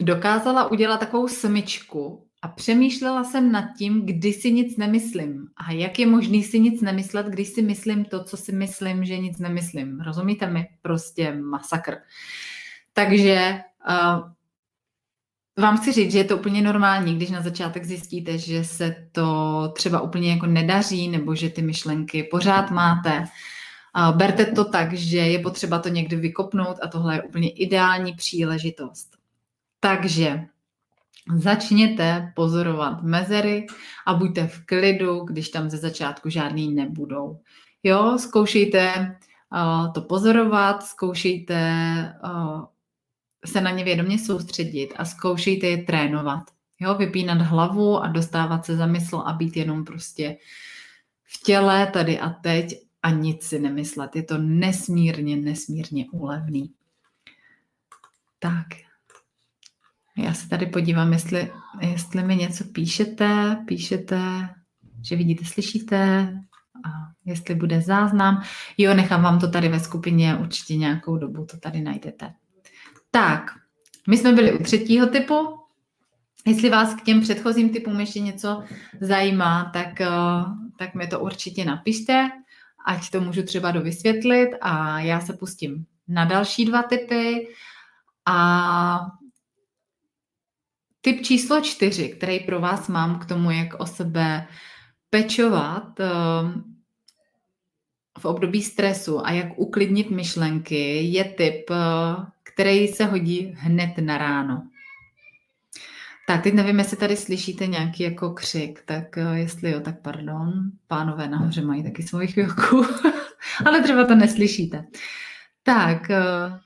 dokázala 0.00 0.70
udělat 0.70 1.00
takovou 1.00 1.28
smyčku 1.28 2.23
a 2.44 2.48
přemýšlela 2.48 3.24
jsem 3.24 3.52
nad 3.52 3.64
tím, 3.78 4.06
kdy 4.06 4.32
si 4.32 4.52
nic 4.52 4.76
nemyslím. 4.76 5.48
A 5.56 5.72
jak 5.72 5.98
je 5.98 6.06
možný 6.06 6.42
si 6.42 6.60
nic 6.60 6.82
nemyslet, 6.82 7.26
když 7.26 7.48
si 7.48 7.62
myslím 7.62 8.04
to, 8.04 8.24
co 8.24 8.36
si 8.36 8.52
myslím, 8.52 9.04
že 9.04 9.18
nic 9.18 9.38
nemyslím. 9.38 10.00
Rozumíte 10.00 10.50
mi? 10.50 10.68
Prostě 10.82 11.34
masakr. 11.34 11.96
Takže 12.92 13.60
uh, 13.88 14.30
vám 15.58 15.78
chci 15.78 15.92
říct, 15.92 16.12
že 16.12 16.18
je 16.18 16.24
to 16.24 16.36
úplně 16.36 16.62
normální, 16.62 17.16
když 17.16 17.30
na 17.30 17.42
začátek 17.42 17.84
zjistíte, 17.84 18.38
že 18.38 18.64
se 18.64 19.08
to 19.12 19.68
třeba 19.74 20.00
úplně 20.00 20.30
jako 20.30 20.46
nedaří, 20.46 21.08
nebo 21.08 21.34
že 21.34 21.50
ty 21.50 21.62
myšlenky 21.62 22.22
pořád 22.22 22.70
máte. 22.70 23.24
Berte 24.16 24.46
to 24.46 24.64
tak, 24.64 24.92
že 24.92 25.18
je 25.18 25.38
potřeba 25.38 25.78
to 25.78 25.88
někdy 25.88 26.16
vykopnout 26.16 26.76
a 26.82 26.88
tohle 26.88 27.14
je 27.14 27.22
úplně 27.22 27.50
ideální 27.50 28.14
příležitost. 28.14 29.16
Takže 29.80 30.46
začněte 31.36 32.32
pozorovat 32.36 33.02
mezery 33.02 33.66
a 34.06 34.14
buďte 34.14 34.46
v 34.46 34.66
klidu, 34.66 35.20
když 35.20 35.48
tam 35.48 35.70
ze 35.70 35.76
začátku 35.76 36.30
žádný 36.30 36.74
nebudou. 36.74 37.40
Jo, 37.82 38.18
zkoušejte 38.18 39.16
uh, 39.52 39.92
to 39.92 40.00
pozorovat, 40.02 40.82
zkoušejte 40.82 41.58
uh, 42.24 42.64
se 43.44 43.60
na 43.60 43.70
ně 43.70 43.84
vědomě 43.84 44.18
soustředit 44.18 44.94
a 44.96 45.04
zkoušejte 45.04 45.66
je 45.66 45.82
trénovat. 45.82 46.42
Jo, 46.80 46.94
vypínat 46.94 47.40
hlavu 47.40 47.98
a 47.98 48.08
dostávat 48.08 48.66
se 48.66 48.76
za 48.76 48.86
mysl 48.86 49.16
a 49.16 49.32
být 49.32 49.56
jenom 49.56 49.84
prostě 49.84 50.36
v 51.24 51.42
těle 51.42 51.86
tady 51.86 52.20
a 52.20 52.30
teď 52.30 52.84
a 53.02 53.10
nic 53.10 53.42
si 53.42 53.58
nemyslet. 53.58 54.16
Je 54.16 54.22
to 54.22 54.38
nesmírně, 54.38 55.36
nesmírně 55.36 56.06
úlevný. 56.12 56.70
Tak, 58.38 58.66
já 60.18 60.34
se 60.34 60.48
tady 60.48 60.66
podívám, 60.66 61.12
jestli, 61.12 61.52
jestli 61.80 62.22
mi 62.22 62.36
něco 62.36 62.64
píšete, 62.64 63.56
píšete, 63.66 64.48
že 65.02 65.16
vidíte, 65.16 65.44
slyšíte, 65.44 66.28
a 66.84 66.88
jestli 67.24 67.54
bude 67.54 67.80
záznam. 67.80 68.42
Jo, 68.78 68.94
nechám 68.94 69.22
vám 69.22 69.38
to 69.38 69.50
tady 69.50 69.68
ve 69.68 69.80
skupině, 69.80 70.36
určitě 70.36 70.76
nějakou 70.76 71.16
dobu 71.16 71.44
to 71.44 71.56
tady 71.56 71.80
najdete. 71.80 72.32
Tak, 73.10 73.50
my 74.08 74.18
jsme 74.18 74.32
byli 74.32 74.52
u 74.52 74.62
třetího 74.62 75.06
typu. 75.06 75.58
Jestli 76.46 76.70
vás 76.70 76.94
k 76.94 77.02
těm 77.02 77.20
předchozím 77.20 77.70
typům 77.70 78.00
ještě 78.00 78.20
něco 78.20 78.62
zajímá, 79.00 79.70
tak, 79.72 80.00
eh, 80.00 80.08
tak 80.78 80.94
mi 80.94 81.06
to 81.06 81.20
určitě 81.20 81.64
napište, 81.64 82.30
ať 82.86 83.10
to 83.10 83.20
můžu 83.20 83.42
třeba 83.42 83.70
dovysvětlit 83.70 84.50
a 84.60 85.00
já 85.00 85.20
se 85.20 85.32
pustím 85.32 85.86
na 86.08 86.24
další 86.24 86.64
dva 86.64 86.82
typy. 86.82 87.48
A 88.26 89.00
typ 91.04 91.22
číslo 91.22 91.60
čtyři, 91.60 92.08
který 92.08 92.40
pro 92.40 92.60
vás 92.60 92.88
mám 92.88 93.18
k 93.18 93.26
tomu, 93.26 93.50
jak 93.50 93.80
o 93.80 93.86
sebe 93.86 94.46
pečovat 95.10 96.00
eh, 96.00 96.04
v 98.18 98.24
období 98.24 98.62
stresu 98.62 99.26
a 99.26 99.30
jak 99.30 99.58
uklidnit 99.58 100.10
myšlenky, 100.10 101.02
je 101.02 101.24
typ, 101.24 101.70
eh, 101.70 102.26
který 102.42 102.88
se 102.88 103.04
hodí 103.04 103.54
hned 103.56 103.98
na 103.98 104.18
ráno. 104.18 104.68
Tak, 106.26 106.42
teď 106.42 106.54
nevím, 106.54 106.78
jestli 106.78 106.96
tady 106.96 107.16
slyšíte 107.16 107.66
nějaký 107.66 108.02
jako 108.02 108.30
křik, 108.30 108.82
tak 108.84 109.18
eh, 109.18 109.38
jestli 109.38 109.70
jo, 109.70 109.80
tak 109.80 110.02
pardon. 110.02 110.52
Pánové 110.86 111.28
nahoře 111.28 111.62
mají 111.62 111.82
taky 111.82 112.02
svoji 112.02 112.28
chvilku, 112.28 112.86
ale 113.66 113.82
třeba 113.82 114.04
to 114.04 114.14
neslyšíte. 114.14 114.84
Tak, 115.66 116.10
eh, 116.10 116.20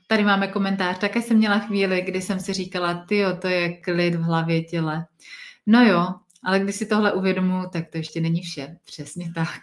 tady 0.07 0.23
máme 0.23 0.47
komentář. 0.47 0.97
Také 0.97 1.21
jsem 1.21 1.37
měla 1.37 1.59
chvíli, 1.59 2.01
kdy 2.01 2.21
jsem 2.21 2.39
si 2.39 2.53
říkala, 2.53 2.93
ty 2.93 3.23
to 3.41 3.47
je 3.47 3.77
klid 3.77 4.15
v 4.15 4.21
hlavě 4.21 4.63
těle. 4.63 5.05
No 5.65 5.83
jo, 5.83 6.07
ale 6.43 6.59
když 6.59 6.75
si 6.75 6.85
tohle 6.85 7.13
uvědomuji, 7.13 7.69
tak 7.69 7.89
to 7.89 7.97
ještě 7.97 8.21
není 8.21 8.41
vše. 8.41 8.77
Přesně 8.85 9.31
tak. 9.35 9.61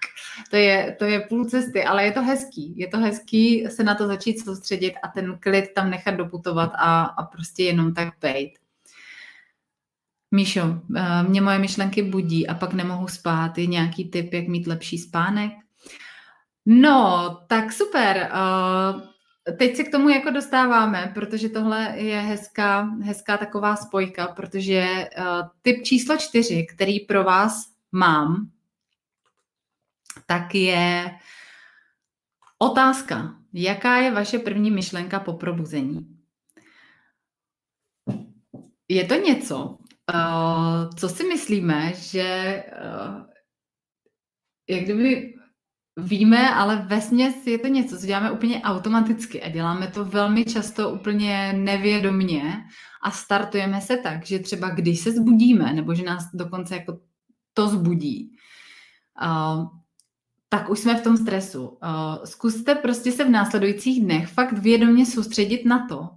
To 0.51 0.57
je, 0.57 0.97
to 0.99 1.05
je 1.05 1.21
půl 1.21 1.45
cesty, 1.45 1.85
ale 1.85 2.05
je 2.05 2.13
to 2.13 2.23
hezký. 2.23 2.75
Je 2.77 2.89
to 2.89 2.99
hezký 2.99 3.67
se 3.69 3.85
na 3.85 3.95
to 3.95 4.07
začít 4.07 4.45
soustředit 4.45 4.95
a 5.03 5.09
ten 5.09 5.39
klid 5.41 5.75
tam 5.75 5.91
nechat 5.91 6.15
doputovat 6.15 6.73
a, 6.75 7.05
a 7.05 7.23
prostě 7.25 7.63
jenom 7.63 7.95
tak 7.95 8.15
bejt. 8.21 8.53
Míšo, 10.31 10.81
eh, 10.97 11.23
mě 11.23 11.41
moje 11.41 11.59
myšlenky 11.59 12.03
budí 12.03 12.49
a 12.49 12.55
pak 12.55 12.73
nemohu 12.73 13.09
spát. 13.09 13.59
Je 13.59 13.67
nějaký 13.67 14.11
tip, 14.11 14.33
jak 14.33 14.49
mít 14.49 14.67
lepší 14.67 14.99
spánek? 14.99 15.53
No, 16.67 17.31
tak 17.49 17.73
super. 17.73 18.17
Eh, 18.17 19.16
teď 19.53 19.77
se 19.77 19.85
k 19.85 19.91
tomu 19.91 20.09
jako 20.09 20.31
dostáváme, 20.31 21.11
protože 21.15 21.49
tohle 21.49 21.95
je 21.97 22.21
hezká, 22.21 22.83
hezká 22.83 23.37
taková 23.37 23.77
spojka, 23.77 24.27
protože 24.27 25.09
uh, 25.19 25.49
typ 25.63 25.83
číslo 25.83 26.17
čtyři, 26.17 26.67
který 26.75 27.01
pro 27.01 27.25
vás 27.25 27.73
mám, 27.93 28.51
tak 30.27 30.55
je 30.55 31.11
otázka. 32.59 33.35
Jaká 33.53 33.97
je 33.97 34.11
vaše 34.11 34.39
první 34.39 34.71
myšlenka 34.71 35.21
po 35.21 35.33
probuzení? 35.33 36.19
Je 38.89 39.05
to 39.05 39.15
něco, 39.15 39.79
uh, 40.15 40.95
co 40.97 41.09
si 41.09 41.25
myslíme, 41.25 41.93
že 41.95 42.63
uh, 42.83 43.27
jak 44.69 44.85
kdyby 44.85 45.36
Víme, 45.99 46.55
ale 46.55 46.77
ve 46.77 47.01
směs 47.01 47.47
je 47.47 47.59
to 47.59 47.67
něco, 47.67 47.99
co 47.99 48.07
děláme 48.07 48.31
úplně 48.31 48.63
automaticky 48.63 49.43
a 49.43 49.49
děláme 49.49 49.89
to 49.89 50.05
velmi 50.05 50.45
často 50.45 50.91
úplně 50.91 51.53
nevědomně 51.53 52.43
a 53.03 53.11
startujeme 53.11 53.81
se 53.81 53.97
tak, 53.97 54.27
že 54.27 54.39
třeba 54.39 54.71
když 54.71 55.01
se 55.01 55.13
zbudíme, 55.13 55.73
nebo 55.73 55.95
že 55.95 56.03
nás 56.03 56.25
dokonce 56.35 56.75
jako 56.75 56.99
to 57.55 57.69
zbudí, 57.69 58.37
uh, 59.23 59.67
tak 60.49 60.71
už 60.71 60.79
jsme 60.79 60.95
v 60.95 61.03
tom 61.03 61.17
stresu. 61.17 61.67
Uh, 61.67 62.25
zkuste 62.25 62.75
prostě 62.75 63.13
se 63.13 63.25
v 63.25 63.31
následujících 63.31 64.05
dnech 64.05 64.29
fakt 64.29 64.53
vědomě 64.53 65.07
soustředit 65.07 65.65
na 65.65 65.87
to, 65.87 66.09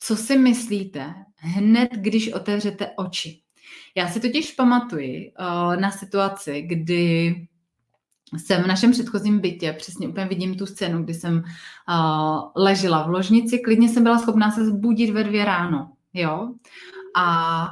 co 0.00 0.16
si 0.16 0.38
myslíte 0.38 1.14
hned, 1.36 1.88
když 1.92 2.32
otevřete 2.32 2.90
oči. 2.96 3.40
Já 3.96 4.08
si 4.08 4.20
totiž 4.20 4.52
pamatuji 4.52 5.32
uh, 5.40 5.76
na 5.76 5.90
situaci, 5.90 6.62
kdy 6.62 7.34
jsem 8.32 8.62
v 8.62 8.66
našem 8.66 8.90
předchozím 8.92 9.40
bytě, 9.40 9.72
přesně 9.72 10.08
úplně 10.08 10.26
vidím 10.26 10.54
tu 10.54 10.66
scénu, 10.66 11.02
kdy 11.02 11.14
jsem 11.14 11.36
uh, 11.36 12.40
ležela 12.56 13.02
v 13.02 13.10
ložnici, 13.10 13.58
klidně 13.58 13.88
jsem 13.88 14.02
byla 14.02 14.18
schopná 14.18 14.50
se 14.50 14.66
zbudit 14.66 15.10
ve 15.10 15.24
dvě 15.24 15.44
ráno, 15.44 15.90
jo, 16.14 16.48
a 17.16 17.68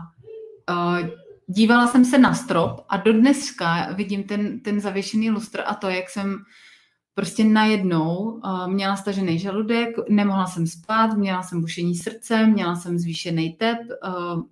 uh, 0.70 1.08
dívala 1.46 1.86
jsem 1.86 2.04
se 2.04 2.18
na 2.18 2.34
strop 2.34 2.80
a 2.88 2.96
do 2.96 3.12
dneska 3.12 3.92
vidím 3.92 4.24
ten, 4.24 4.60
ten 4.60 4.80
zavěšený 4.80 5.30
lustr 5.30 5.62
a 5.66 5.74
to, 5.74 5.88
jak 5.88 6.10
jsem 6.10 6.36
prostě 7.14 7.44
najednou 7.44 8.16
uh, 8.16 8.68
měla 8.68 8.96
stažený 8.96 9.38
žaludek, 9.38 9.96
nemohla 10.08 10.46
jsem 10.46 10.66
spát, 10.66 11.16
měla 11.16 11.42
jsem 11.42 11.60
bušení 11.60 11.94
srdce, 11.94 12.46
měla 12.46 12.76
jsem 12.76 12.98
zvýšený 12.98 13.52
tep, 13.52 13.78
uh, 14.06 14.42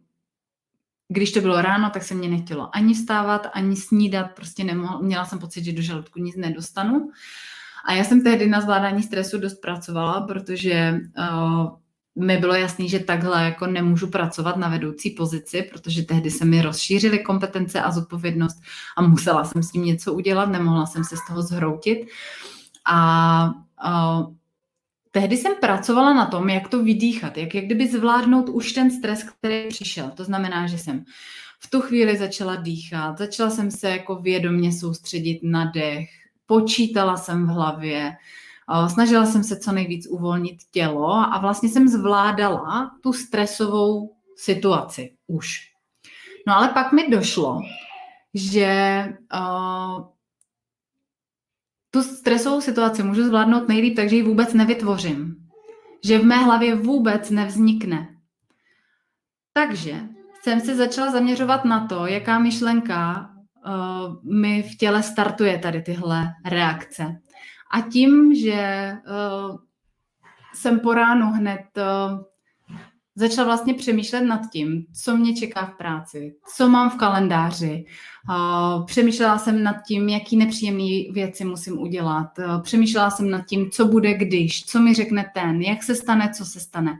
když 1.12 1.32
to 1.32 1.40
bylo 1.40 1.62
ráno, 1.62 1.90
tak 1.90 2.02
se 2.02 2.14
mě 2.14 2.28
nechtělo 2.28 2.76
ani 2.76 2.94
vstávat, 2.94 3.46
ani 3.52 3.76
snídat, 3.76 4.26
prostě 4.36 4.64
nemohla, 4.64 5.00
měla 5.00 5.24
jsem 5.24 5.38
pocit, 5.38 5.64
že 5.64 5.72
do 5.72 5.82
žaludku 5.82 6.18
nic 6.18 6.36
nedostanu. 6.36 7.10
A 7.84 7.92
já 7.92 8.04
jsem 8.04 8.24
tehdy 8.24 8.46
na 8.46 8.60
zvládání 8.60 9.02
stresu 9.02 9.38
dost 9.38 9.54
pracovala, 9.54 10.20
protože 10.20 11.00
uh, 11.18 11.66
mi 12.24 12.38
bylo 12.38 12.54
jasný, 12.54 12.88
že 12.88 12.98
takhle 12.98 13.44
jako 13.44 13.66
nemůžu 13.66 14.06
pracovat 14.06 14.56
na 14.56 14.68
vedoucí 14.68 15.10
pozici, 15.10 15.62
protože 15.62 16.02
tehdy 16.02 16.30
se 16.30 16.44
mi 16.44 16.62
rozšířily 16.62 17.18
kompetence 17.18 17.80
a 17.80 17.90
zodpovědnost 17.90 18.56
a 18.96 19.02
musela 19.02 19.44
jsem 19.44 19.62
s 19.62 19.70
tím 19.70 19.84
něco 19.84 20.14
udělat, 20.14 20.46
nemohla 20.46 20.86
jsem 20.86 21.04
se 21.04 21.16
z 21.16 21.20
toho 21.28 21.42
zhroutit. 21.42 21.98
A 22.86 23.50
uh, 23.84 24.34
tehdy 25.10 25.36
jsem 25.36 25.52
pracovala 25.60 26.14
na 26.14 26.26
tom, 26.26 26.48
jak 26.48 26.68
to 26.68 26.82
vydýchat, 26.82 27.36
jak, 27.36 27.54
jak 27.54 27.64
kdyby 27.64 27.88
zvládnout 27.88 28.48
už 28.48 28.72
ten 28.72 28.90
stres, 28.90 29.22
který 29.22 29.68
přišel. 29.68 30.10
To 30.10 30.24
znamená, 30.24 30.66
že 30.66 30.78
jsem 30.78 31.04
v 31.60 31.70
tu 31.70 31.80
chvíli 31.80 32.16
začala 32.16 32.56
dýchat, 32.56 33.18
začala 33.18 33.50
jsem 33.50 33.70
se 33.70 33.90
jako 33.90 34.14
vědomně 34.14 34.72
soustředit 34.72 35.40
na 35.42 35.64
dech, 35.64 36.08
počítala 36.46 37.16
jsem 37.16 37.46
v 37.46 37.50
hlavě, 37.50 38.12
snažila 38.88 39.26
jsem 39.26 39.44
se 39.44 39.58
co 39.58 39.72
nejvíc 39.72 40.06
uvolnit 40.06 40.56
tělo 40.70 41.12
a 41.12 41.38
vlastně 41.38 41.68
jsem 41.68 41.88
zvládala 41.88 42.90
tu 43.02 43.12
stresovou 43.12 44.16
situaci 44.36 45.12
už. 45.26 45.70
No 46.46 46.56
ale 46.56 46.68
pak 46.68 46.92
mi 46.92 47.10
došlo, 47.10 47.60
že 48.34 49.04
uh, 49.34 50.06
tu 51.90 52.02
stresovou 52.02 52.60
situaci 52.60 53.02
můžu 53.02 53.24
zvládnout 53.24 53.68
nejlíp, 53.68 53.96
takže 53.96 54.16
ji 54.16 54.22
vůbec 54.22 54.54
nevytvořím. 54.54 55.36
Že 56.04 56.18
v 56.18 56.24
mé 56.24 56.36
hlavě 56.36 56.74
vůbec 56.74 57.30
nevznikne. 57.30 58.08
Takže 59.52 60.00
jsem 60.42 60.60
se 60.60 60.74
začala 60.74 61.10
zaměřovat 61.10 61.64
na 61.64 61.86
to, 61.86 62.06
jaká 62.06 62.38
myšlenka 62.38 63.30
uh, 63.66 64.34
mi 64.34 64.62
v 64.62 64.76
těle 64.76 65.02
startuje 65.02 65.58
tady 65.58 65.82
tyhle 65.82 66.26
reakce. 66.46 67.20
A 67.72 67.80
tím, 67.80 68.34
že 68.34 68.92
uh, 68.92 69.56
jsem 70.54 70.80
po 70.80 70.94
ránu 70.94 71.26
hned 71.26 71.60
uh, 71.76 72.20
začala 73.14 73.46
vlastně 73.46 73.74
přemýšlet 73.74 74.20
nad 74.20 74.40
tím, 74.52 74.84
co 75.02 75.16
mě 75.16 75.36
čeká 75.36 75.66
v 75.66 75.76
práci, 75.76 76.34
co 76.56 76.68
mám 76.68 76.90
v 76.90 76.96
kalendáři. 76.96 77.84
Přemýšlela 78.86 79.38
jsem 79.38 79.62
nad 79.62 79.76
tím, 79.86 80.08
jaký 80.08 80.36
nepříjemné 80.36 81.12
věci 81.12 81.44
musím 81.44 81.78
udělat. 81.78 82.28
Přemýšlela 82.62 83.10
jsem 83.10 83.30
nad 83.30 83.46
tím, 83.46 83.70
co 83.70 83.84
bude 83.84 84.14
když, 84.14 84.64
co 84.64 84.80
mi 84.80 84.94
řekne 84.94 85.30
ten, 85.34 85.62
jak 85.62 85.82
se 85.82 85.94
stane, 85.94 86.32
co 86.36 86.44
se 86.44 86.60
stane. 86.60 86.92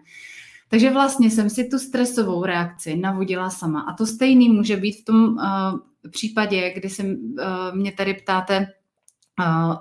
Takže 0.69 0.91
vlastně 0.91 1.31
jsem 1.31 1.51
si 1.51 1.65
tu 1.65 1.79
stresovou 1.79 2.45
reakci 2.45 2.97
navodila 2.97 3.51
sama. 3.51 3.81
A 3.81 3.93
to 3.93 4.07
stejný 4.07 4.49
může 4.49 4.77
být 4.77 5.01
v 5.01 5.05
tom 5.05 5.37
případě, 6.11 6.73
kdy 6.75 6.89
se 6.89 7.05
mě 7.75 7.93
tady 7.93 8.15
ptáte, 8.15 8.67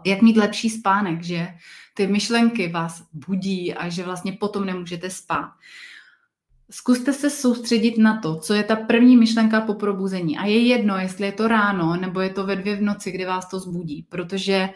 jak 0.06 0.22
mít 0.22 0.38
lepší 0.38 0.70
spánek, 0.70 1.24
že 1.24 1.48
ty 1.94 2.08
myšlenky 2.08 2.68
vás 2.68 3.04
budí 3.14 3.74
a 3.74 3.90
že 3.90 4.04
vlastně 4.04 4.32
potom 4.32 4.66
nemůžete 4.66 5.10
spát. 5.10 5.52
Zkuste 6.72 7.14
se 7.14 7.30
soustředit 7.30 7.98
na 7.98 8.20
to, 8.20 8.36
co 8.36 8.54
je 8.54 8.64
ta 8.64 8.76
první 8.76 9.18
myšlenka 9.18 9.62
po 9.62 9.74
probuzení. 9.74 10.38
A 10.38 10.46
je 10.46 10.68
jedno, 10.68 10.98
jestli 10.98 11.26
je 11.26 11.32
to 11.32 11.48
ráno 11.48 11.96
nebo 11.96 12.22
je 12.22 12.30
to 12.30 12.46
ve 12.46 12.56
dvě 12.56 12.76
v 12.76 12.82
noci, 12.82 13.12
kdy 13.12 13.26
vás 13.26 13.50
to 13.50 13.60
zbudí, 13.60 14.08
protože 14.10 14.70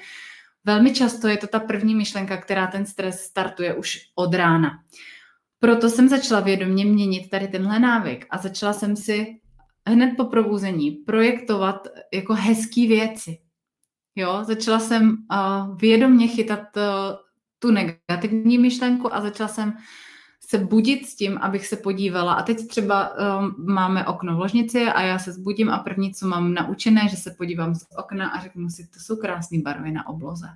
velmi 0.66 0.94
často 0.94 1.28
je 1.28 1.38
to 1.38 1.48
ta 1.48 1.60
první 1.60 1.96
myšlenka, 1.96 2.38
která 2.38 2.68
ten 2.68 2.86
stres 2.86 3.20
startuje 3.20 3.74
už 3.74 4.00
od 4.16 4.34
rána. 4.34 4.70
Proto 5.60 5.89
jsem 5.89 6.10
začala 6.10 6.41
vědomě 6.41 6.86
měnit 6.86 7.30
tady 7.30 7.48
tenhle 7.48 7.80
návyk 7.80 8.26
a 8.30 8.38
začala 8.38 8.74
jsem 8.74 8.96
si 8.96 9.39
hned 9.88 10.14
po 10.18 10.26
probuzení 10.26 10.91
projektovat 10.91 11.88
jako 12.14 12.34
hezký 12.34 12.88
věci. 12.88 13.38
Jo, 14.16 14.39
začala 14.44 14.80
jsem 14.80 15.10
uh, 15.10 15.78
vědomě 15.78 16.28
chytat 16.28 16.60
uh, 16.60 16.84
tu 17.60 17.72
negativní 17.72 18.58
myšlenku 18.58 19.16
a 19.16 19.22
začala 19.22 19.50
jsem 19.50 19.74
se 20.48 20.58
budit 20.58 21.06
s 21.06 21.16
tím, 21.16 21.38
abych 21.38 21.68
se 21.68 21.76
podívala. 21.76 22.34
A 22.34 22.44
teď 22.44 22.68
třeba 22.68 23.12
um, 23.39 23.56
máme 23.58 24.06
okno 24.06 24.36
v 24.36 24.39
ložnici 24.39 24.82
a 24.82 25.02
já 25.02 25.20
se 25.20 25.32
zbudím 25.32 25.70
a 25.70 25.78
první, 25.78 26.14
co 26.14 26.28
mám 26.28 26.54
naučené, 26.54 27.08
že 27.10 27.18
se 27.18 27.32
podívám 27.38 27.76
z 27.76 27.86
okna 27.98 28.30
a 28.30 28.41
řeknu 28.41 28.70
si, 28.70 28.88
to 28.88 29.00
jsou 29.00 29.16
krásné 29.16 29.62
barvy 29.62 29.91
na 29.91 30.08
obloze. 30.08 30.48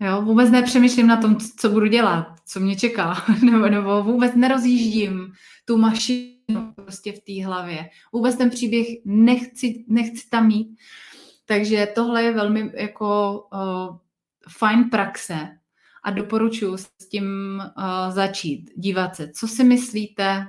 Jo, 0.00 0.22
vůbec 0.22 0.50
nepřemýšlím 0.50 1.06
na 1.06 1.16
tom, 1.16 1.36
co 1.36 1.68
budu 1.68 1.86
dělat, 1.86 2.26
co 2.46 2.60
mě 2.60 2.76
čeká, 2.76 3.24
nebo, 3.44 3.68
nebo 3.68 4.02
vůbec 4.02 4.34
nerozjíždím 4.34 5.32
tu 5.64 5.76
mašinu 5.76 6.72
prostě 6.74 7.12
v 7.12 7.20
té 7.20 7.46
hlavě. 7.46 7.88
Vůbec 8.12 8.36
ten 8.36 8.50
příběh 8.50 8.86
nechci, 9.04 9.84
nechci 9.88 10.28
tam 10.28 10.46
mít. 10.46 10.76
Takže 11.46 11.88
tohle 11.94 12.22
je 12.22 12.34
velmi 12.34 12.72
jako 12.74 13.40
uh, 13.52 13.96
fajn 14.48 14.90
praxe 14.90 15.58
a 16.08 16.10
doporučuji 16.10 16.76
s 16.76 17.08
tím 17.10 17.26
uh, 17.58 18.14
začít, 18.14 18.70
dívat 18.76 19.16
se, 19.16 19.30
co 19.32 19.48
si 19.48 19.64
myslíte 19.64 20.46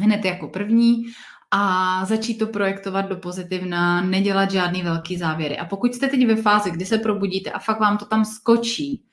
hned 0.00 0.24
jako 0.24 0.48
první 0.48 1.04
a 1.50 2.04
začít 2.04 2.38
to 2.38 2.46
projektovat 2.46 3.08
do 3.08 3.16
pozitivna, 3.16 4.00
nedělat 4.00 4.50
žádný 4.50 4.82
velký 4.82 5.16
závěry. 5.16 5.58
A 5.58 5.64
pokud 5.64 5.94
jste 5.94 6.08
teď 6.08 6.26
ve 6.26 6.36
fázi, 6.36 6.70
kdy 6.70 6.86
se 6.86 6.98
probudíte 6.98 7.50
a 7.50 7.58
fakt 7.58 7.80
vám 7.80 7.98
to 7.98 8.04
tam 8.04 8.24
skočí, 8.24 9.04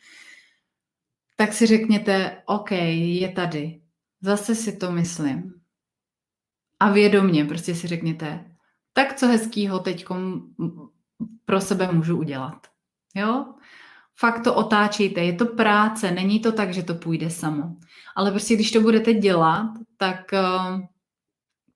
tak 1.36 1.54
si 1.54 1.66
řekněte, 1.66 2.42
OK, 2.46 2.72
je 2.72 3.32
tady. 3.32 3.82
Zase 4.22 4.56
si 4.56 4.78
to 4.78 4.92
myslím. 4.92 5.54
A 6.80 6.92
vědomně 6.92 7.46
prostě 7.46 7.76
si 7.76 7.88
řekněte, 7.88 8.56
tak 8.94 9.16
co 9.16 9.28
hezkýho 9.28 9.80
teď 9.80 10.06
pro 11.46 11.62
sebe 11.62 11.92
můžu 11.92 12.18
udělat. 12.18 12.68
Jo? 13.16 13.54
Fakt 14.20 14.44
to 14.44 14.56
otáčejte, 14.56 15.22
je 15.22 15.34
to 15.34 15.46
práce, 15.46 16.12
není 16.12 16.40
to 16.40 16.52
tak, 16.52 16.74
že 16.74 16.84
to 16.84 16.96
půjde 16.96 17.30
samo. 17.30 17.76
Ale 18.16 18.32
prostě 18.32 18.56
když 18.56 18.72
to 18.72 18.82
budete 18.82 19.14
dělat, 19.14 19.70
tak, 19.98 20.34
eh, 20.34 20.88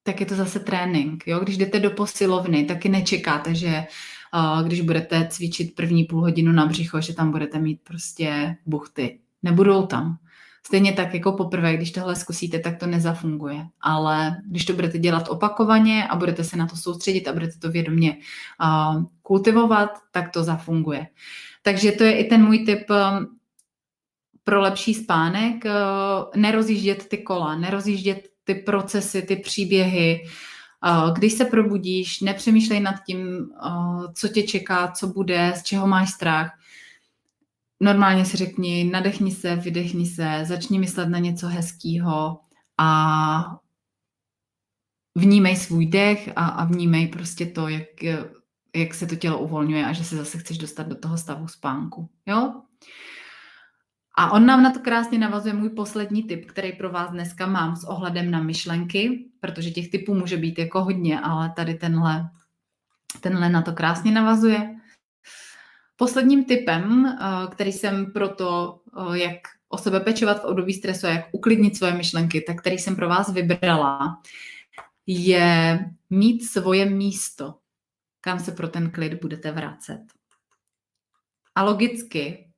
tak 0.03 0.19
je 0.19 0.25
to 0.25 0.35
zase 0.35 0.59
trénink. 0.59 1.23
Jo? 1.27 1.39
Když 1.39 1.57
jdete 1.57 1.79
do 1.79 1.91
posilovny, 1.91 2.63
taky 2.63 2.89
nečekáte, 2.89 3.55
že 3.55 3.67
eh, 3.67 4.63
když 4.63 4.81
budete 4.81 5.27
cvičit 5.27 5.75
první 5.75 6.03
půl 6.03 6.21
hodinu 6.21 6.51
na 6.51 6.65
břicho, 6.65 7.01
že 7.01 7.13
tam 7.13 7.31
budete 7.31 7.59
mít 7.59 7.81
prostě 7.83 8.55
buchty. 8.65 9.19
Nebudou 9.43 9.85
tam. 9.85 10.17
Stejně 10.65 10.93
tak 10.93 11.13
jako 11.13 11.31
poprvé, 11.31 11.77
když 11.77 11.91
tohle 11.91 12.15
zkusíte, 12.15 12.59
tak 12.59 12.79
to 12.79 12.87
nezafunguje. 12.87 13.65
Ale 13.81 14.37
když 14.47 14.65
to 14.65 14.73
budete 14.73 14.99
dělat 14.99 15.29
opakovaně 15.29 16.07
a 16.07 16.15
budete 16.15 16.43
se 16.43 16.57
na 16.57 16.67
to 16.67 16.75
soustředit 16.75 17.27
a 17.27 17.33
budete 17.33 17.57
to 17.59 17.71
vědomě 17.71 18.17
uh, 18.63 19.03
kultivovat, 19.21 19.89
tak 20.11 20.31
to 20.31 20.43
zafunguje. 20.43 21.07
Takže 21.61 21.91
to 21.91 22.03
je 22.03 22.17
i 22.17 22.29
ten 22.29 22.45
můj 22.45 22.65
tip 22.65 22.89
um, 22.89 23.39
pro 24.43 24.61
lepší 24.61 24.93
spánek. 24.93 25.65
Uh, 25.65 26.41
nerozjíždět 26.41 27.07
ty 27.07 27.17
kola, 27.17 27.55
nerozjíždět 27.55 28.27
ty 28.43 28.55
procesy, 28.55 29.21
ty 29.21 29.35
příběhy. 29.35 30.23
Uh, 30.85 31.13
když 31.13 31.33
se 31.33 31.45
probudíš, 31.45 32.21
nepřemýšlej 32.21 32.79
nad 32.79 32.95
tím, 33.07 33.17
uh, 33.65 34.05
co 34.13 34.27
tě 34.27 34.43
čeká, 34.43 34.91
co 34.91 35.07
bude, 35.07 35.53
z 35.55 35.63
čeho 35.63 35.87
máš 35.87 36.09
strach 36.09 36.51
normálně 37.81 38.25
si 38.25 38.37
řekni, 38.37 38.83
nadechni 38.83 39.31
se, 39.31 39.55
vydechni 39.55 40.05
se, 40.05 40.41
začni 40.43 40.79
myslet 40.79 41.09
na 41.09 41.19
něco 41.19 41.47
hezkého 41.47 42.39
a 42.77 43.59
vnímej 45.15 45.55
svůj 45.55 45.85
dech 45.85 46.29
a, 46.35 46.45
a 46.45 46.65
vnímej 46.65 47.07
prostě 47.07 47.45
to, 47.45 47.67
jak, 47.67 48.03
jak 48.75 48.93
se 48.93 49.07
to 49.07 49.15
tělo 49.15 49.39
uvolňuje 49.39 49.85
a 49.85 49.93
že 49.93 50.03
se 50.03 50.15
zase 50.15 50.37
chceš 50.37 50.57
dostat 50.57 50.87
do 50.87 50.95
toho 50.95 51.17
stavu 51.17 51.47
spánku. 51.47 52.09
Jo? 52.25 52.61
A 54.17 54.31
on 54.31 54.45
nám 54.45 54.63
na 54.63 54.71
to 54.71 54.79
krásně 54.79 55.19
navazuje 55.19 55.53
můj 55.53 55.69
poslední 55.69 56.23
tip, 56.23 56.45
který 56.45 56.73
pro 56.73 56.91
vás 56.91 57.11
dneska 57.11 57.45
mám 57.45 57.75
s 57.75 57.83
ohledem 57.83 58.31
na 58.31 58.41
myšlenky, 58.43 59.25
protože 59.39 59.71
těch 59.71 59.89
typů 59.89 60.13
může 60.13 60.37
být 60.37 60.59
jako 60.59 60.83
hodně, 60.83 61.19
ale 61.19 61.53
tady 61.55 61.73
tenhle, 61.73 62.29
tenhle 63.21 63.49
na 63.49 63.61
to 63.61 63.71
krásně 63.71 64.11
navazuje. 64.11 64.75
Posledním 65.95 66.45
typem, 66.45 67.05
eh, 67.05 67.47
který 67.51 67.71
jsem 67.71 68.11
pro 68.11 68.29
to, 68.29 68.79
eh, 69.13 69.17
jak 69.17 69.37
o 69.69 69.77
sebe 69.77 69.99
pečovat 69.99 70.41
v 70.41 70.45
období 70.45 70.73
stresu 70.73 71.07
a 71.07 71.09
jak 71.09 71.25
uklidnit 71.31 71.77
svoje 71.77 71.93
myšlenky, 71.93 72.41
tak 72.41 72.59
který 72.59 72.77
jsem 72.77 72.95
pro 72.95 73.09
vás 73.09 73.33
vybrala, 73.33 74.21
je 75.07 75.79
mít 76.09 76.43
svoje 76.43 76.85
místo, 76.85 77.55
kam 78.21 78.39
se 78.39 78.51
pro 78.51 78.67
ten 78.67 78.91
klid 78.91 79.21
budete 79.21 79.51
vracet. 79.51 80.01
A 81.55 81.63
logicky 81.63 82.51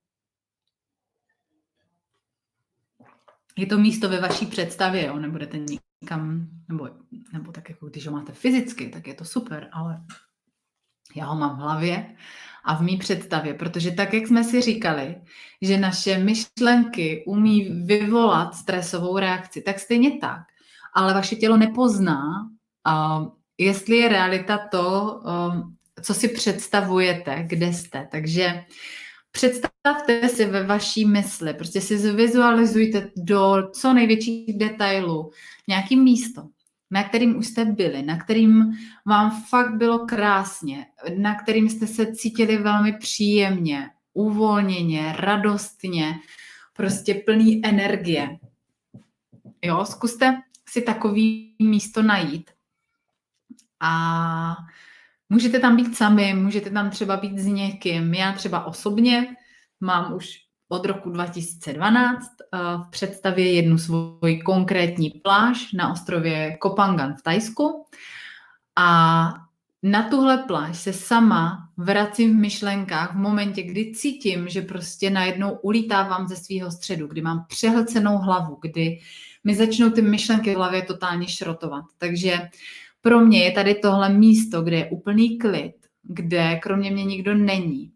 je 3.58 3.66
to 3.66 3.78
místo 3.78 4.10
ve 4.10 4.22
vaší 4.22 4.46
představě, 4.46 5.06
jo? 5.06 5.20
nebudete 5.20 5.58
nikam, 6.02 6.48
nebo, 6.70 6.90
nebo 7.34 7.52
tak 7.52 7.70
jako 7.70 7.90
když 7.90 8.08
ho 8.08 8.14
máte 8.14 8.32
fyzicky, 8.32 8.90
tak 8.90 9.08
je 9.08 9.14
to 9.14 9.26
super, 9.26 9.70
ale 9.72 10.04
já 11.16 11.26
ho 11.26 11.36
mám 11.36 11.56
v 11.56 11.60
hlavě 11.60 12.16
a 12.66 12.76
v 12.76 12.82
mý 12.82 12.98
představě, 12.98 13.54
protože 13.54 13.92
tak, 13.92 14.14
jak 14.14 14.28
jsme 14.28 14.44
si 14.44 14.62
říkali, 14.62 15.16
že 15.62 15.78
naše 15.78 16.18
myšlenky 16.18 17.24
umí 17.28 17.70
vyvolat 17.86 18.56
stresovou 18.56 19.18
reakci, 19.18 19.62
tak 19.62 19.80
stejně 19.80 20.20
tak, 20.20 20.42
ale 20.94 21.14
vaše 21.14 21.36
tělo 21.36 21.58
nepozná, 21.58 22.50
uh, 22.88 23.43
jestli 23.58 23.98
je 23.98 24.10
realita 24.10 24.58
to, 24.58 25.20
uh, 25.26 25.72
co 26.02 26.14
si 26.14 26.28
představujete, 26.28 27.44
kde 27.48 27.74
jste. 27.74 28.08
Takže 28.12 28.66
představte 29.32 30.30
si 30.30 30.46
ve 30.46 30.64
vaší 30.64 31.06
mysli, 31.06 31.54
prostě 31.54 31.82
si 31.82 31.98
zvizualizujte 31.98 33.12
do 33.18 33.70
co 33.74 33.94
největších 33.94 34.58
detailů 34.58 35.32
nějaký 35.68 35.96
místo, 35.96 36.48
na 36.92 37.04
kterým 37.04 37.38
už 37.38 37.48
jste 37.48 37.66
byli, 37.66 38.02
na 38.02 38.18
kterým 38.18 38.74
vám 39.06 39.44
fakt 39.50 39.74
bylo 39.74 40.00
krásně, 40.00 40.86
na 41.18 41.36
kterým 41.36 41.70
jste 41.70 41.88
se 41.88 42.16
cítili 42.16 42.58
velmi 42.58 42.98
příjemně, 42.98 43.90
uvolněně, 44.14 45.16
radostně, 45.18 46.16
prostě 46.74 47.14
plný 47.14 47.62
energie. 47.66 48.40
Jo, 49.62 49.86
zkuste 49.86 50.42
si 50.70 50.82
takový 50.82 51.56
místo 51.60 52.02
najít. 52.02 52.52
A 53.86 54.56
můžete 55.30 55.60
tam 55.60 55.76
být 55.76 55.98
sami, 55.98 56.34
můžete 56.34 56.70
tam 56.70 56.90
třeba 56.90 57.18
být 57.18 57.40
s 57.40 57.46
někým. 57.46 58.14
Já 58.14 58.32
třeba 58.32 58.66
osobně 58.66 59.36
mám 59.82 60.14
už 60.14 60.44
od 60.70 60.86
roku 60.86 61.10
2012 61.10 62.28
eh, 62.42 62.58
v 62.88 62.90
představě 62.90 63.54
jednu 63.54 63.78
svoji 63.78 64.42
konkrétní 64.42 65.10
pláž 65.10 65.74
na 65.74 65.92
ostrově 65.92 66.58
Kopangan 66.58 67.16
v 67.16 67.22
Tajsku. 67.22 67.86
A 68.76 69.34
na 69.84 70.10
tuhle 70.10 70.38
pláž 70.38 70.78
se 70.78 70.94
sama 70.94 71.70
vracím 71.78 72.38
v 72.38 72.42
myšlenkách 72.42 73.14
v 73.14 73.18
momentě, 73.18 73.64
kdy 73.64 73.92
cítím, 73.96 74.50
že 74.50 74.62
prostě 74.62 75.10
najednou 75.10 75.52
ulítávám 75.52 76.28
ze 76.28 76.36
svého 76.36 76.72
středu, 76.72 77.08
kdy 77.08 77.22
mám 77.22 77.46
přehlcenou 77.48 78.18
hlavu, 78.18 78.58
kdy 78.62 79.00
mi 79.44 79.56
začnou 79.56 79.90
ty 79.90 80.02
myšlenky 80.02 80.54
v 80.54 80.58
hlavě 80.58 80.82
totálně 80.82 81.28
šrotovat. 81.28 81.86
Takže 81.98 82.50
pro 83.04 83.20
mě 83.20 83.44
je 83.44 83.52
tady 83.52 83.76
tohle 83.76 84.10
místo, 84.10 84.62
kde 84.62 84.78
je 84.78 84.90
úplný 84.90 85.38
klid, 85.38 85.74
kde 86.04 86.60
kromě 86.64 86.92
mě 86.92 87.04
nikdo 87.04 87.34
není, 87.34 87.92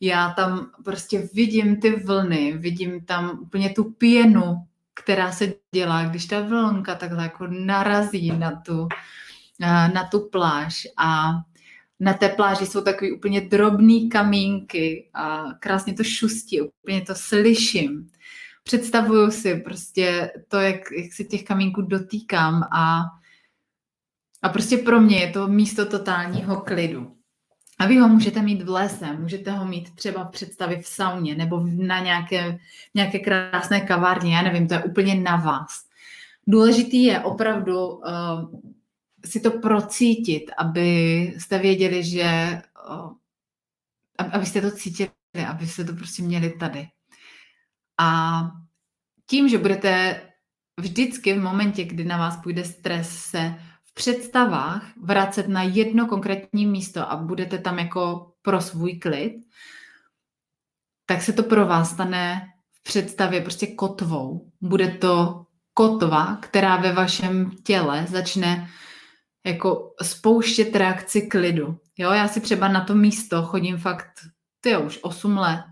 já 0.00 0.30
tam 0.30 0.70
prostě 0.84 1.28
vidím 1.34 1.80
ty 1.80 1.90
vlny, 1.90 2.58
vidím 2.58 3.00
tam 3.00 3.38
úplně 3.42 3.70
tu 3.70 3.84
pěnu, 3.84 4.56
která 4.94 5.32
se 5.32 5.54
dělá, 5.74 6.04
když 6.04 6.26
ta 6.26 6.40
vlnka 6.40 6.94
takhle 6.94 7.22
jako 7.22 7.46
narazí 7.46 8.30
na 8.30 8.62
tu, 8.66 8.88
na 9.60 10.08
tu 10.10 10.20
pláž 10.20 10.86
a 10.96 11.32
na 12.00 12.14
té 12.14 12.28
pláži 12.28 12.66
jsou 12.66 12.80
takový 12.80 13.12
úplně 13.12 13.40
drobný 13.40 14.08
kamínky 14.08 15.10
a 15.14 15.44
krásně 15.60 15.94
to 15.94 16.04
šustí, 16.04 16.60
úplně 16.60 17.00
to 17.00 17.14
slyším. 17.14 18.10
Představuju 18.64 19.30
si 19.30 19.54
prostě 19.54 20.30
to, 20.48 20.56
jak, 20.56 20.80
jak 20.96 21.12
se 21.12 21.24
těch 21.24 21.44
kamínků 21.44 21.82
dotýkám 21.82 22.62
a, 22.72 23.04
a 24.42 24.48
prostě 24.48 24.78
pro 24.78 25.00
mě 25.00 25.20
je 25.20 25.30
to 25.30 25.48
místo 25.48 25.86
totálního 25.86 26.60
klidu. 26.60 27.14
A 27.78 27.86
vy 27.86 27.98
ho 27.98 28.08
můžete 28.08 28.42
mít 28.42 28.62
v 28.62 28.68
lese, 28.68 29.12
můžete 29.12 29.50
ho 29.50 29.64
mít 29.64 29.94
třeba 29.94 30.24
v 30.24 30.30
představě 30.30 30.82
v 30.82 30.86
sauně 30.86 31.34
nebo 31.34 31.60
na 31.64 31.98
nějaké, 32.00 32.58
nějaké 32.94 33.18
krásné 33.18 33.80
kavárně, 33.80 34.36
já 34.36 34.42
nevím, 34.42 34.68
to 34.68 34.74
je 34.74 34.84
úplně 34.84 35.14
na 35.14 35.36
vás. 35.36 35.84
Důležitý 36.46 37.04
je 37.04 37.20
opravdu 37.20 37.88
uh, 37.88 38.02
si 39.24 39.40
to 39.40 39.50
procítit, 39.50 40.50
abyste 40.58 41.58
věděli, 41.58 42.04
že 42.04 42.60
uh, 42.90 43.12
abyste 44.18 44.60
to 44.60 44.70
cítili, 44.70 45.10
abyste 45.48 45.84
to 45.84 45.92
prostě 45.92 46.22
měli 46.22 46.50
tady. 46.50 46.88
A 47.98 48.40
tím, 49.26 49.48
že 49.48 49.58
budete 49.58 50.22
vždycky 50.80 51.32
v 51.34 51.42
momentě, 51.42 51.84
kdy 51.84 52.04
na 52.04 52.16
vás 52.16 52.36
půjde 52.36 52.64
stres, 52.64 53.08
se 53.10 53.54
představách 53.98 54.82
vracet 55.02 55.48
na 55.48 55.62
jedno 55.62 56.06
konkrétní 56.06 56.66
místo 56.66 57.10
a 57.10 57.16
budete 57.16 57.58
tam 57.58 57.78
jako 57.78 58.32
pro 58.42 58.60
svůj 58.60 58.98
klid, 58.98 59.34
tak 61.06 61.22
se 61.22 61.32
to 61.32 61.42
pro 61.42 61.66
vás 61.66 61.90
stane 61.90 62.48
v 62.72 62.82
představě 62.82 63.40
prostě 63.40 63.66
kotvou. 63.66 64.50
Bude 64.60 64.88
to 64.88 65.46
kotva, 65.74 66.36
která 66.36 66.76
ve 66.76 66.92
vašem 66.92 67.50
těle 67.62 68.06
začne 68.08 68.68
jako 69.46 69.94
spouštět 70.02 70.76
reakci 70.76 71.22
klidu. 71.22 71.78
Jo, 71.96 72.10
já 72.12 72.28
si 72.28 72.40
třeba 72.40 72.68
na 72.68 72.84
to 72.84 72.94
místo 72.94 73.42
chodím 73.42 73.78
fakt, 73.78 74.10
ty 74.60 74.76
už 74.76 74.98
8 75.02 75.36
let. 75.36 75.64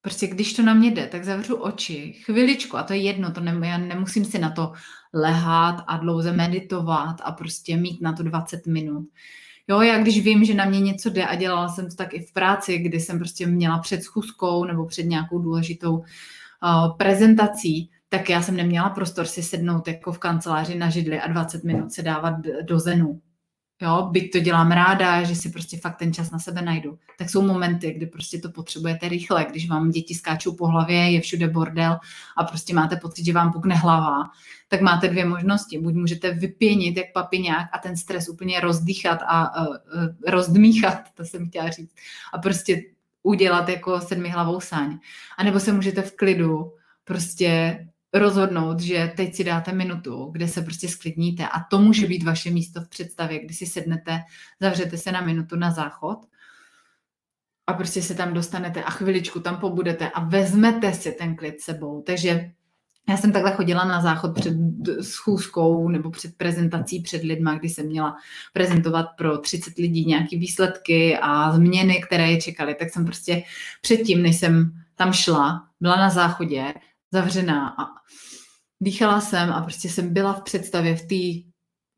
Prostě 0.00 0.26
když 0.26 0.54
to 0.54 0.62
na 0.62 0.74
mě 0.74 0.90
jde, 0.90 1.06
tak 1.06 1.24
zavřu 1.24 1.56
oči, 1.56 2.12
chviličku, 2.12 2.76
a 2.76 2.82
to 2.82 2.92
je 2.92 2.98
jedno, 2.98 3.32
to 3.32 3.40
ne, 3.40 3.68
já 3.68 3.78
nemusím 3.78 4.24
si 4.24 4.38
na 4.38 4.50
to 4.50 4.72
lehat 5.14 5.84
a 5.86 5.96
dlouze 5.96 6.32
meditovat 6.32 7.16
a 7.24 7.32
prostě 7.32 7.76
mít 7.76 8.00
na 8.00 8.12
to 8.12 8.22
20 8.22 8.66
minut. 8.66 9.08
Jo, 9.68 9.80
já 9.80 9.98
když 9.98 10.24
vím, 10.24 10.44
že 10.44 10.54
na 10.54 10.64
mě 10.64 10.80
něco 10.80 11.10
jde 11.10 11.26
a 11.26 11.34
dělala 11.34 11.68
jsem 11.68 11.88
to 11.88 11.96
tak 11.96 12.14
i 12.14 12.20
v 12.20 12.32
práci, 12.32 12.78
kdy 12.78 13.00
jsem 13.00 13.18
prostě 13.18 13.46
měla 13.46 13.78
před 13.78 14.02
schůzkou 14.02 14.64
nebo 14.64 14.86
před 14.86 15.02
nějakou 15.02 15.38
důležitou 15.38 15.96
uh, 15.96 16.96
prezentací, 16.96 17.90
tak 18.08 18.30
já 18.30 18.42
jsem 18.42 18.56
neměla 18.56 18.90
prostor 18.90 19.26
si 19.26 19.42
sednout 19.42 19.88
jako 19.88 20.12
v 20.12 20.18
kanceláři 20.18 20.74
na 20.74 20.90
židli 20.90 21.20
a 21.20 21.28
20 21.28 21.64
minut 21.64 21.92
se 21.92 22.02
dávat 22.02 22.34
do 22.62 22.78
zenu. 22.78 23.20
Jo, 23.82 24.08
byť 24.10 24.32
to 24.32 24.38
dělám 24.38 24.72
ráda, 24.72 25.22
že 25.22 25.34
si 25.34 25.50
prostě 25.50 25.76
fakt 25.76 25.96
ten 25.96 26.12
čas 26.12 26.30
na 26.30 26.38
sebe 26.38 26.62
najdu. 26.62 26.98
Tak 27.18 27.30
jsou 27.30 27.42
momenty, 27.42 27.92
kdy 27.92 28.06
prostě 28.06 28.38
to 28.38 28.50
potřebujete 28.50 29.08
rychle, 29.08 29.46
když 29.50 29.68
vám 29.68 29.90
děti 29.90 30.14
skáčou 30.14 30.54
po 30.54 30.66
hlavě, 30.66 31.10
je 31.10 31.20
všude 31.20 31.48
bordel 31.48 31.98
a 32.36 32.44
prostě 32.44 32.74
máte 32.74 32.96
pocit, 32.96 33.24
že 33.24 33.32
vám 33.32 33.52
pukne 33.52 33.74
hlava, 33.74 34.30
tak 34.68 34.80
máte 34.80 35.08
dvě 35.08 35.24
možnosti. 35.24 35.78
Buď 35.78 35.94
můžete 35.94 36.30
vypěnit 36.30 36.96
jak 36.96 37.12
papiňák 37.14 37.68
a 37.72 37.78
ten 37.78 37.96
stres 37.96 38.28
úplně 38.28 38.60
rozdýchat 38.60 39.18
a 39.26 39.60
uh, 39.60 39.66
uh, 39.66 40.08
rozdmíchat, 40.26 41.00
to 41.14 41.24
jsem 41.24 41.48
chtěla 41.48 41.70
říct, 41.70 41.94
a 42.32 42.38
prostě 42.38 42.82
udělat 43.22 43.68
jako 43.68 44.00
sedmi 44.00 44.28
hlavou 44.28 44.60
sáň. 44.60 44.98
A 45.38 45.44
nebo 45.44 45.60
se 45.60 45.72
můžete 45.72 46.02
v 46.02 46.16
klidu 46.16 46.72
prostě 47.04 47.78
rozhodnout, 48.14 48.80
že 48.80 49.12
teď 49.16 49.34
si 49.34 49.44
dáte 49.44 49.72
minutu, 49.72 50.28
kde 50.32 50.48
se 50.48 50.62
prostě 50.62 50.88
sklidníte 50.88 51.48
a 51.48 51.60
to 51.70 51.78
může 51.78 52.06
být 52.06 52.22
vaše 52.22 52.50
místo 52.50 52.80
v 52.80 52.88
představě, 52.88 53.44
kdy 53.44 53.54
si 53.54 53.66
sednete, 53.66 54.20
zavřete 54.60 54.98
se 54.98 55.12
na 55.12 55.20
minutu 55.20 55.56
na 55.56 55.70
záchod 55.70 56.18
a 57.66 57.72
prostě 57.72 58.02
se 58.02 58.14
tam 58.14 58.34
dostanete 58.34 58.84
a 58.84 58.90
chviličku 58.90 59.40
tam 59.40 59.56
pobudete 59.56 60.10
a 60.10 60.24
vezmete 60.24 60.92
si 60.92 61.12
ten 61.12 61.36
klid 61.36 61.60
sebou. 61.60 62.02
Takže 62.02 62.50
já 63.08 63.16
jsem 63.16 63.32
takhle 63.32 63.52
chodila 63.52 63.84
na 63.84 64.00
záchod 64.00 64.34
před 64.34 64.54
schůzkou 65.00 65.88
nebo 65.88 66.10
před 66.10 66.36
prezentací 66.36 67.00
před 67.00 67.22
lidma, 67.22 67.54
kdy 67.54 67.68
jsem 67.68 67.86
měla 67.86 68.16
prezentovat 68.52 69.06
pro 69.18 69.38
30 69.38 69.78
lidí 69.78 70.04
nějaké 70.06 70.38
výsledky 70.38 71.18
a 71.22 71.52
změny, 71.52 72.02
které 72.06 72.30
je 72.30 72.40
čekaly. 72.40 72.74
Tak 72.74 72.90
jsem 72.90 73.04
prostě 73.04 73.42
předtím, 73.80 74.22
než 74.22 74.36
jsem 74.36 74.72
tam 74.94 75.12
šla, 75.12 75.68
byla 75.80 75.96
na 75.96 76.10
záchodě, 76.10 76.74
zavřená 77.14 77.68
a 77.68 77.86
dýchala 78.80 79.20
jsem 79.20 79.52
a 79.52 79.62
prostě 79.62 79.88
jsem 79.88 80.14
byla 80.14 80.32
v 80.32 80.42
představě, 80.42 80.96
v 80.96 81.02
té 81.02 81.50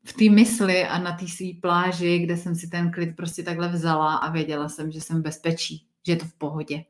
v 0.07 0.13
té 0.13 0.29
mysli 0.29 0.85
a 0.85 0.99
na 0.99 1.11
té 1.11 1.27
své 1.27 1.47
pláži, 1.61 2.19
kde 2.19 2.37
jsem 2.37 2.55
si 2.55 2.67
ten 2.67 2.91
klid 2.91 3.15
prostě 3.15 3.43
takhle 3.43 3.67
vzala 3.69 4.15
a 4.15 4.31
věděla 4.31 4.69
jsem, 4.69 4.91
že 4.91 5.01
jsem 5.01 5.19
v 5.19 5.23
bezpečí, 5.23 5.87
že 6.05 6.11
je 6.11 6.15
to 6.15 6.25
v 6.25 6.33
pohodě. 6.33 6.83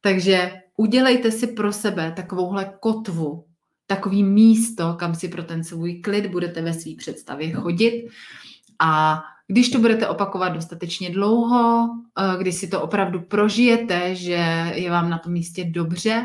Takže 0.00 0.52
udělejte 0.76 1.30
si 1.30 1.46
pro 1.46 1.72
sebe 1.72 2.12
takovouhle 2.16 2.72
kotvu, 2.80 3.44
takový 3.86 4.24
místo, 4.24 4.94
kam 4.98 5.14
si 5.14 5.28
pro 5.28 5.42
ten 5.42 5.64
svůj 5.64 6.00
klid 6.00 6.26
budete 6.26 6.62
ve 6.62 6.72
své 6.72 6.92
představě 6.98 7.52
chodit. 7.52 8.08
A 8.80 9.22
když 9.48 9.70
to 9.70 9.78
budete 9.78 10.08
opakovat 10.08 10.48
dostatečně 10.48 11.10
dlouho, 11.10 11.88
eh, 12.18 12.38
když 12.38 12.54
si 12.54 12.68
to 12.68 12.82
opravdu 12.82 13.20
prožijete, 13.20 14.14
že 14.14 14.72
je 14.74 14.90
vám 14.90 15.10
na 15.10 15.18
tom 15.18 15.32
místě 15.32 15.64
dobře, 15.64 16.24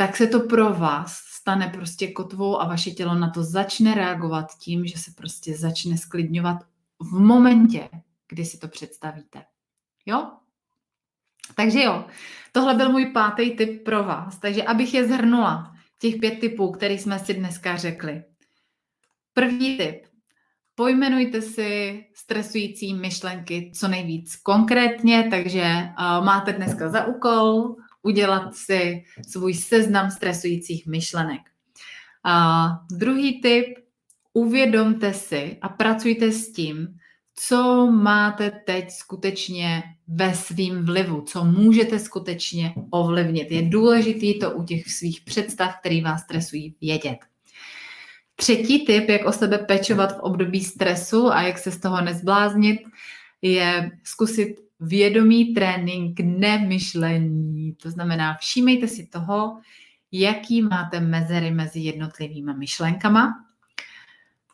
tak 0.00 0.16
se 0.16 0.26
to 0.26 0.40
pro 0.40 0.74
vás 0.74 1.12
stane 1.12 1.68
prostě 1.68 2.12
kotvou 2.12 2.60
a 2.60 2.68
vaše 2.68 2.90
tělo 2.90 3.14
na 3.14 3.30
to 3.30 3.44
začne 3.44 3.94
reagovat 3.94 4.46
tím, 4.58 4.86
že 4.86 4.98
se 4.98 5.10
prostě 5.16 5.56
začne 5.56 5.98
sklidňovat 5.98 6.56
v 7.00 7.20
momentě, 7.20 7.88
kdy 8.28 8.44
si 8.44 8.58
to 8.58 8.68
představíte. 8.68 9.44
Jo? 10.06 10.30
Takže 11.54 11.82
jo, 11.82 12.04
tohle 12.52 12.74
byl 12.74 12.92
můj 12.92 13.06
pátý 13.06 13.50
tip 13.50 13.84
pro 13.84 14.04
vás. 14.04 14.38
Takže 14.38 14.62
abych 14.62 14.94
je 14.94 15.08
zhrnula, 15.08 15.74
těch 15.98 16.16
pět 16.16 16.40
typů, 16.40 16.70
který 16.70 16.98
jsme 16.98 17.18
si 17.18 17.34
dneska 17.34 17.76
řekli. 17.76 18.24
První 19.32 19.76
tip. 19.76 20.06
Pojmenujte 20.74 21.42
si 21.42 22.04
stresující 22.14 22.94
myšlenky 22.94 23.72
co 23.74 23.88
nejvíc 23.88 24.36
konkrétně, 24.36 25.28
takže 25.30 25.62
uh, 25.62 26.24
máte 26.24 26.52
dneska 26.52 26.88
za 26.88 27.04
úkol 27.04 27.76
udělat 28.02 28.54
si 28.54 29.04
svůj 29.28 29.54
seznam 29.54 30.10
stresujících 30.10 30.86
myšlenek. 30.86 31.40
A 32.24 32.66
druhý 32.92 33.40
tip, 33.40 33.66
uvědomte 34.32 35.12
si 35.12 35.58
a 35.62 35.68
pracujte 35.68 36.32
s 36.32 36.52
tím, 36.52 36.88
co 37.34 37.86
máte 37.86 38.50
teď 38.50 38.90
skutečně 38.90 39.82
ve 40.08 40.34
svým 40.34 40.84
vlivu, 40.84 41.20
co 41.20 41.44
můžete 41.44 41.98
skutečně 41.98 42.74
ovlivnit. 42.90 43.50
Je 43.50 43.62
důležité 43.62 44.46
to 44.46 44.50
u 44.50 44.64
těch 44.64 44.90
svých 44.92 45.20
představ, 45.20 45.76
které 45.80 46.02
vás 46.02 46.22
stresují, 46.22 46.74
vědět. 46.80 47.18
Třetí 48.36 48.84
tip, 48.86 49.08
jak 49.08 49.24
o 49.24 49.32
sebe 49.32 49.58
pečovat 49.58 50.16
v 50.16 50.20
období 50.20 50.64
stresu 50.64 51.32
a 51.32 51.42
jak 51.42 51.58
se 51.58 51.70
z 51.70 51.80
toho 51.80 52.00
nezbláznit, 52.00 52.80
je 53.42 53.90
zkusit 54.04 54.69
vědomý 54.80 55.54
trénink 55.54 56.20
nemyšlení. 56.20 57.74
To 57.74 57.90
znamená, 57.90 58.36
všímejte 58.40 58.88
si 58.88 59.06
toho, 59.06 59.60
jaký 60.12 60.62
máte 60.62 61.00
mezery 61.00 61.50
mezi 61.50 61.80
jednotlivými 61.80 62.54
myšlenkama. 62.54 63.44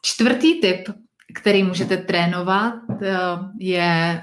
Čtvrtý 0.03 0.61
tip, 0.61 0.89
který 1.35 1.63
můžete 1.63 1.97
trénovat, 1.97 2.75
eh, 3.03 3.17
je, 3.59 4.23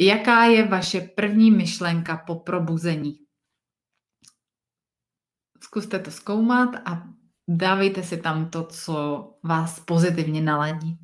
jaká 0.00 0.44
je 0.44 0.66
vaše 0.66 1.00
první 1.00 1.50
myšlenka 1.50 2.16
po 2.26 2.34
probuzení. 2.34 3.18
Zkuste 5.62 5.98
to 5.98 6.10
zkoumat 6.10 6.74
a 6.84 7.02
dávejte 7.48 8.02
si 8.02 8.16
tam 8.16 8.50
to, 8.50 8.64
co 8.64 9.28
vás 9.42 9.80
pozitivně 9.80 10.40
naladí. 10.40 10.98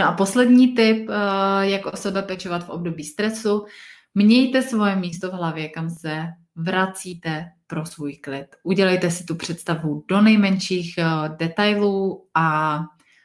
No 0.00 0.08
a 0.08 0.12
poslední 0.12 0.68
tip, 0.68 1.10
eh, 1.10 1.68
jak 1.68 1.86
o 1.86 1.96
sebe 1.96 2.22
pečovat 2.22 2.64
v 2.64 2.68
období 2.68 3.04
stresu. 3.04 3.66
Mějte 4.14 4.62
svoje 4.62 4.96
místo 4.96 5.30
v 5.30 5.32
hlavě, 5.32 5.68
kam 5.68 5.90
se 5.90 6.26
vracíte 6.56 7.50
pro 7.66 7.86
svůj 7.86 8.16
klid. 8.16 8.46
Udělejte 8.62 9.10
si 9.10 9.24
tu 9.24 9.34
představu 9.34 10.04
do 10.08 10.20
nejmenších 10.20 10.98
eh, 10.98 11.04
detailů 11.36 12.26
a 12.34 12.80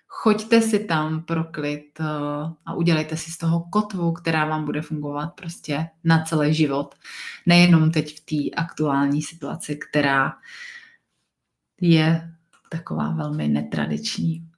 choďte 0.07 0.61
si 0.61 0.79
tam 0.79 1.23
pro 1.23 1.43
klid 1.43 1.99
eh, 1.99 2.03
a 2.65 2.73
udělejte 2.73 3.17
si 3.17 3.31
z 3.31 3.37
toho 3.37 3.65
kotvu, 3.71 4.11
která 4.11 4.45
vám 4.45 4.65
bude 4.65 4.81
fungovat 4.81 5.27
prostě 5.27 5.87
na 6.03 6.23
celý 6.23 6.53
život. 6.53 6.95
Nejenom 7.45 7.91
teď 7.91 8.19
v 8.19 8.25
té 8.25 8.61
aktuální 8.61 9.21
situaci, 9.21 9.79
která 9.89 10.33
je 11.81 12.31
taková 12.69 13.11
velmi 13.11 13.47
netradiční. 13.47 14.54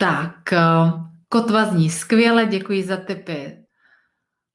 Tak, 0.00 0.52
eh, 0.52 0.58
kotva 1.28 1.64
zní 1.64 1.90
skvěle, 1.90 2.46
děkuji 2.46 2.82
za 2.82 2.96
tipy. 2.96 3.56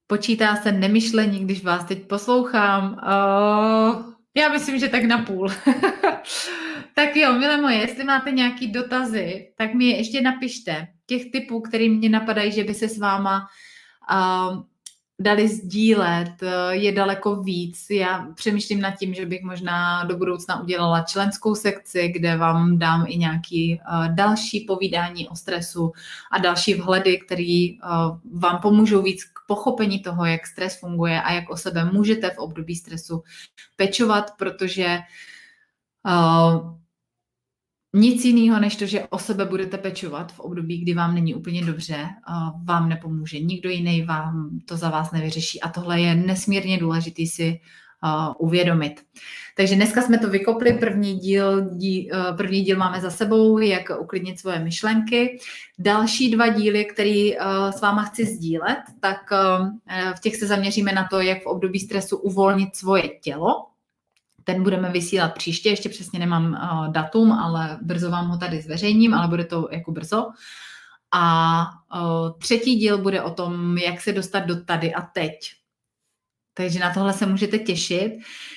Počítá 0.08 0.56
se 0.56 0.72
nemyšlení, 0.72 1.40
když 1.40 1.64
vás 1.64 1.86
teď 1.86 2.08
poslouchám. 2.08 2.94
Uh, 2.94 4.14
já 4.38 4.50
myslím, 4.50 4.80
že 4.80 4.88
tak 4.88 5.04
na 5.04 5.18
půl. 5.18 5.50
tak 6.96 7.16
jo, 7.16 7.34
milé 7.34 7.58
moje, 7.58 7.78
jestli 7.78 8.04
máte 8.04 8.32
nějaký 8.32 8.72
dotazy, 8.72 9.54
tak 9.58 9.74
mi 9.74 9.86
je 9.86 9.98
ještě 9.98 10.22
napište. 10.22 10.88
Těch 11.06 11.32
typů, 11.32 11.62
který 11.62 11.90
mě 11.90 12.10
napadají, 12.10 12.52
že 12.52 12.64
by 12.64 12.74
se 12.74 12.88
s 12.88 12.98
váma 12.98 13.48
uh, 14.12 14.64
dali 15.24 15.48
sdílet, 15.48 16.44
eh, 16.44 16.76
je 16.76 16.92
daleko 16.92 17.36
víc. 17.36 17.86
Já 17.90 18.28
přemýšlím 18.36 18.82
nad 18.82 18.92
tím, 18.92 19.14
že 19.14 19.26
bych 19.26 19.44
možná 19.44 20.04
do 20.04 20.18
budoucna 20.18 20.62
udělala 20.62 21.02
členskou 21.02 21.56
sekci, 21.56 22.10
kde 22.10 22.38
vám 22.38 22.80
dám 22.80 23.06
i 23.08 23.18
nějaký 23.18 23.80
eh, 23.82 24.10
další 24.14 24.60
povídání 24.60 25.30
o 25.30 25.36
stresu 25.36 25.92
a 26.32 26.38
další 26.38 26.74
vhledy, 26.74 27.18
které 27.18 27.68
eh, 27.74 27.78
vám 28.34 28.60
pomůžou 28.62 29.02
víc 29.02 29.24
k 29.24 29.40
pochopení 29.48 30.00
toho, 30.00 30.26
jak 30.26 30.48
stres 30.48 30.80
funguje 30.80 31.22
a 31.22 31.32
jak 31.32 31.50
o 31.50 31.58
sebe 31.58 31.86
můžete 31.86 32.30
v 32.30 32.38
období 32.38 32.76
stresu 32.76 33.24
pečovat, 33.76 34.32
protože 34.38 35.00
nic 37.94 38.26
jiného, 38.26 38.60
než 38.60 38.76
to, 38.76 38.86
že 38.86 39.08
o 39.10 39.20
sebe 39.20 39.46
budete 39.46 39.78
pečovat 39.78 40.32
v 40.32 40.40
období, 40.40 40.78
kdy 40.78 40.94
vám 40.94 41.16
není 41.16 41.36
úplně 41.36 41.66
dobře, 41.66 42.08
vám 42.64 42.90
nepomůže. 42.90 43.40
Nikdo 43.40 43.70
jiný 43.70 44.02
vám 44.02 44.50
to 44.66 44.78
za 44.78 44.90
vás 44.90 45.12
nevyřeší. 45.12 45.62
A 45.62 45.70
tohle 45.70 46.02
je 46.02 46.16
nesmírně 46.16 46.78
důležitý 46.78 47.28
si 47.28 47.60
uvědomit. 48.38 49.02
Takže 49.58 49.76
dneska 49.76 50.02
jsme 50.02 50.18
to 50.18 50.30
vykopli, 50.30 50.74
první 50.74 51.20
díl, 51.20 51.70
dí, 51.70 52.10
první 52.38 52.62
díl 52.62 52.78
máme 52.78 53.02
za 53.02 53.10
sebou, 53.10 53.58
jak 53.58 53.92
uklidnit 54.02 54.40
svoje 54.40 54.60
myšlenky. 54.60 55.40
Další 55.80 56.32
dva 56.32 56.48
díly, 56.48 56.86
které 56.86 57.32
s 57.78 57.82
váma 57.82 58.04
chci 58.04 58.26
sdílet, 58.26 58.80
tak 59.00 59.32
v 60.18 60.20
těch 60.20 60.36
se 60.36 60.48
zaměříme 60.48 60.92
na 60.92 61.08
to, 61.12 61.22
jak 61.22 61.44
v 61.44 61.46
období 61.46 61.80
stresu 61.80 62.18
uvolnit 62.18 62.76
svoje 62.76 63.10
tělo, 63.22 63.66
ten 64.44 64.64
budeme 64.64 64.90
vysílat 64.90 65.34
příště, 65.34 65.70
ještě 65.70 65.90
přesně 65.90 66.20
nemám 66.20 66.46
uh, 66.46 66.92
datum, 66.92 67.32
ale 67.32 67.80
brzo 67.82 68.12
vám 68.12 68.28
ho 68.28 68.38
tady 68.38 68.62
zveřejním, 68.62 69.14
ale 69.14 69.28
bude 69.28 69.46
to 69.46 69.68
jako 69.72 69.92
brzo. 69.92 70.32
A 71.12 71.66
uh, 71.96 72.40
třetí 72.40 72.76
díl 72.76 72.98
bude 72.98 73.22
o 73.22 73.32
tom, 73.32 73.78
jak 73.78 74.02
se 74.02 74.14
dostat 74.14 74.40
do 74.40 74.64
tady 74.64 74.94
a 74.94 75.02
teď. 75.02 75.52
Takže 76.54 76.80
na 76.80 76.94
tohle 76.94 77.14
se 77.14 77.26
můžete 77.26 77.60
těšit. 77.60 78.14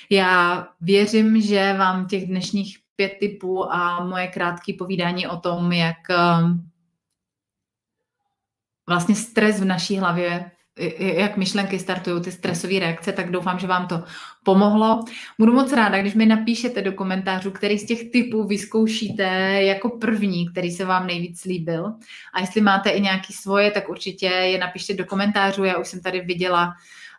Já 0.09 0.67
věřím, 0.81 1.41
že 1.41 1.73
vám 1.77 2.07
těch 2.07 2.27
dnešních 2.27 2.79
pět 2.95 3.11
typů 3.19 3.73
a 3.73 4.03
moje 4.05 4.27
krátké 4.27 4.73
povídání 4.73 5.27
o 5.27 5.37
tom, 5.37 5.71
jak 5.71 5.97
uh, 6.09 6.51
vlastně 8.87 9.15
stres 9.15 9.61
v 9.61 9.65
naší 9.65 9.97
hlavě 9.97 10.51
jak 10.99 11.37
myšlenky 11.37 11.79
startují 11.79 12.21
ty 12.21 12.31
stresové 12.31 12.79
reakce, 12.79 13.11
tak 13.11 13.31
doufám, 13.31 13.59
že 13.59 13.67
vám 13.67 13.87
to 13.87 14.03
pomohlo. 14.43 15.03
Budu 15.39 15.53
moc 15.53 15.73
ráda, 15.73 16.01
když 16.01 16.13
mi 16.13 16.25
napíšete 16.25 16.81
do 16.81 16.91
komentářů, 16.91 17.51
který 17.51 17.77
z 17.77 17.85
těch 17.85 18.11
typů 18.11 18.47
vyzkoušíte 18.47 19.23
jako 19.63 19.89
první, 19.89 20.49
který 20.49 20.71
se 20.71 20.85
vám 20.85 21.07
nejvíc 21.07 21.45
líbil. 21.45 21.93
A 22.33 22.39
jestli 22.39 22.61
máte 22.61 22.89
i 22.89 23.01
nějaký 23.01 23.33
svoje, 23.33 23.71
tak 23.71 23.89
určitě 23.89 24.25
je 24.25 24.57
napište 24.57 24.93
do 24.93 25.05
komentářů. 25.05 25.63
Já 25.63 25.77
už 25.77 25.87
jsem 25.87 26.01
tady 26.01 26.21
viděla, 26.21 26.73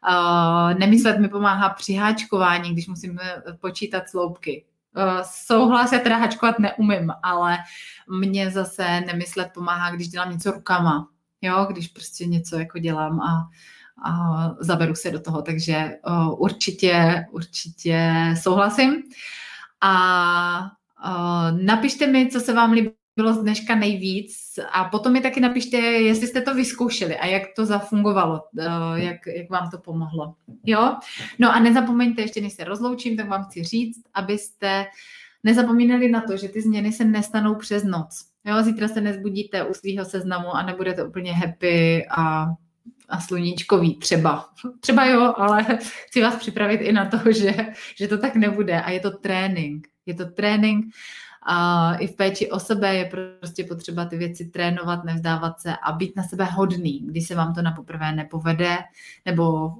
uh, 0.09 0.79
nemyslet 0.79 1.19
mi 1.19 1.29
pomáhá 1.29 1.69
při 1.69 1.95
háčkování, 1.95 2.73
když 2.73 2.89
musím 2.89 3.19
eh, 3.23 3.43
počítat 3.61 4.09
sloupky. 4.09 4.65
Uh, 4.97 5.23
souhlas, 5.23 5.93
já 5.93 5.99
teda 5.99 6.17
hačkovat 6.17 6.59
neumím, 6.59 7.13
ale 7.23 7.59
mě 8.21 8.51
zase 8.51 9.01
nemyslet 9.01 9.49
pomáhá, 9.55 9.91
když 9.91 10.09
dělám 10.09 10.31
něco 10.31 10.51
rukama 10.51 11.09
jo, 11.43 11.66
když 11.70 11.89
prostě 11.89 12.26
něco 12.26 12.59
jako 12.59 12.78
dělám 12.78 13.20
a, 13.20 13.49
a 14.05 14.55
zaberu 14.61 14.95
se 14.95 15.11
do 15.11 15.20
toho, 15.20 15.43
takže 15.43 15.91
uh, 16.09 16.43
určitě, 16.43 17.24
určitě 17.30 18.12
souhlasím. 18.43 19.03
A 19.80 20.70
uh, 21.07 21.62
napište 21.62 22.07
mi, 22.07 22.28
co 22.30 22.41
se 22.41 22.53
vám 22.53 22.72
líbilo 22.72 23.34
z 23.34 23.39
dneška 23.39 23.74
nejvíc 23.74 24.59
a 24.72 24.84
potom 24.84 25.12
mi 25.12 25.20
taky 25.20 25.41
napište, 25.41 25.76
jestli 25.76 26.26
jste 26.26 26.41
to 26.41 26.55
vyzkoušeli 26.55 27.16
a 27.16 27.26
jak 27.26 27.43
to 27.57 27.66
zafungovalo, 27.66 28.43
uh, 28.53 28.64
jak, 28.95 29.26
jak 29.26 29.51
vám 29.51 29.70
to 29.70 29.78
pomohlo. 29.78 30.34
Jo? 30.64 30.97
No 31.39 31.55
a 31.55 31.61
nezapomeňte, 31.61 32.22
ještě 32.22 32.41
než 32.41 32.53
se 32.53 32.64
rozloučím, 32.64 33.16
tak 33.16 33.28
vám 33.28 33.45
chci 33.45 33.64
říct, 33.64 34.03
abyste 34.14 34.86
nezapomínali 35.45 36.09
na 36.09 36.20
to, 36.20 36.36
že 36.36 36.49
ty 36.49 36.62
změny 36.62 36.93
se 36.93 37.05
nestanou 37.05 37.55
přes 37.55 37.84
noc. 37.84 38.28
Jo, 38.45 38.62
zítra 38.62 38.89
se 38.89 39.01
nezbudíte 39.01 39.64
u 39.64 39.74
svého 39.74 40.05
seznamu 40.05 40.55
a 40.55 40.62
nebudete 40.62 41.05
úplně 41.05 41.32
happy 41.32 42.07
a, 42.11 42.47
a 43.09 43.20
sluníčkový 43.20 43.97
třeba. 43.97 44.49
Třeba 44.80 45.07
jo, 45.07 45.34
ale 45.36 45.64
chci 46.07 46.22
vás 46.22 46.36
připravit 46.36 46.76
i 46.76 46.93
na 46.93 47.07
to, 47.07 47.32
že, 47.32 47.55
že 47.97 48.09
to 48.09 48.18
tak 48.18 48.36
nebude 48.36 48.80
a 48.80 48.91
je 48.91 49.01
to 49.01 49.11
trénink. 49.11 49.89
Je 50.07 50.14
to 50.14 50.26
trénink 50.26 50.86
a 51.51 51.95
i 51.95 52.07
v 52.07 52.16
péči 52.16 52.51
o 52.51 52.61
sebe 52.61 52.95
je 52.95 53.05
prostě 53.41 53.64
potřeba 53.64 54.05
ty 54.05 54.16
věci 54.16 54.45
trénovat, 54.45 55.05
nevzdávat 55.05 55.61
se 55.61 55.76
a 55.82 55.93
být 55.93 56.16
na 56.16 56.22
sebe 56.22 56.45
hodný, 56.45 57.01
když 57.07 57.26
se 57.26 57.34
vám 57.34 57.55
to 57.55 57.62
na 57.62 57.72
poprvé 57.72 58.12
nepovede, 58.12 58.78
nebo 59.24 59.72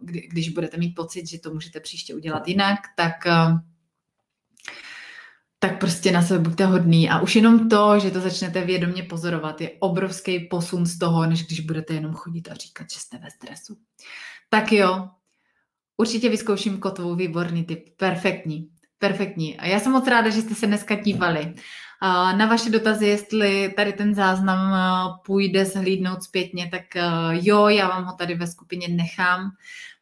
kdy, 0.00 0.28
když 0.30 0.48
budete 0.48 0.76
mít 0.76 0.94
pocit, 0.94 1.26
že 1.28 1.40
to 1.40 1.54
můžete 1.54 1.80
příště 1.80 2.14
udělat 2.14 2.48
jinak, 2.48 2.78
tak 2.96 3.14
tak 5.58 5.80
prostě 5.80 6.12
na 6.12 6.22
sebe 6.22 6.40
buďte 6.40 6.66
hodný. 6.66 7.10
A 7.10 7.20
už 7.20 7.36
jenom 7.36 7.68
to, 7.68 7.98
že 7.98 8.10
to 8.10 8.20
začnete 8.20 8.64
vědomě 8.64 9.02
pozorovat, 9.02 9.60
je 9.60 9.70
obrovský 9.78 10.40
posun 10.40 10.86
z 10.86 10.98
toho, 10.98 11.26
než 11.26 11.46
když 11.46 11.60
budete 11.60 11.94
jenom 11.94 12.14
chodit 12.14 12.48
a 12.50 12.54
říkat, 12.54 12.90
že 12.90 13.00
jste 13.00 13.18
ve 13.18 13.30
stresu. 13.30 13.76
Tak 14.48 14.72
jo, 14.72 15.08
určitě 15.96 16.28
vyzkouším 16.28 16.78
kotvu, 16.78 17.14
výborný 17.14 17.64
typ, 17.64 17.88
perfektní, 17.96 18.68
perfektní. 18.98 19.58
A 19.58 19.66
já 19.66 19.80
jsem 19.80 19.92
moc 19.92 20.06
ráda, 20.06 20.30
že 20.30 20.42
jste 20.42 20.54
se 20.54 20.66
dneska 20.66 20.94
dívali. 20.94 21.54
Na 22.36 22.46
vaše 22.46 22.70
dotazy, 22.70 23.06
jestli 23.06 23.72
tady 23.76 23.92
ten 23.92 24.14
záznam 24.14 24.74
půjde 25.26 25.64
zhlídnout 25.64 26.22
zpětně, 26.22 26.68
tak 26.70 26.82
jo, 27.30 27.68
já 27.68 27.88
vám 27.88 28.04
ho 28.04 28.12
tady 28.12 28.34
ve 28.34 28.46
skupině 28.46 28.88
nechám. 28.88 29.50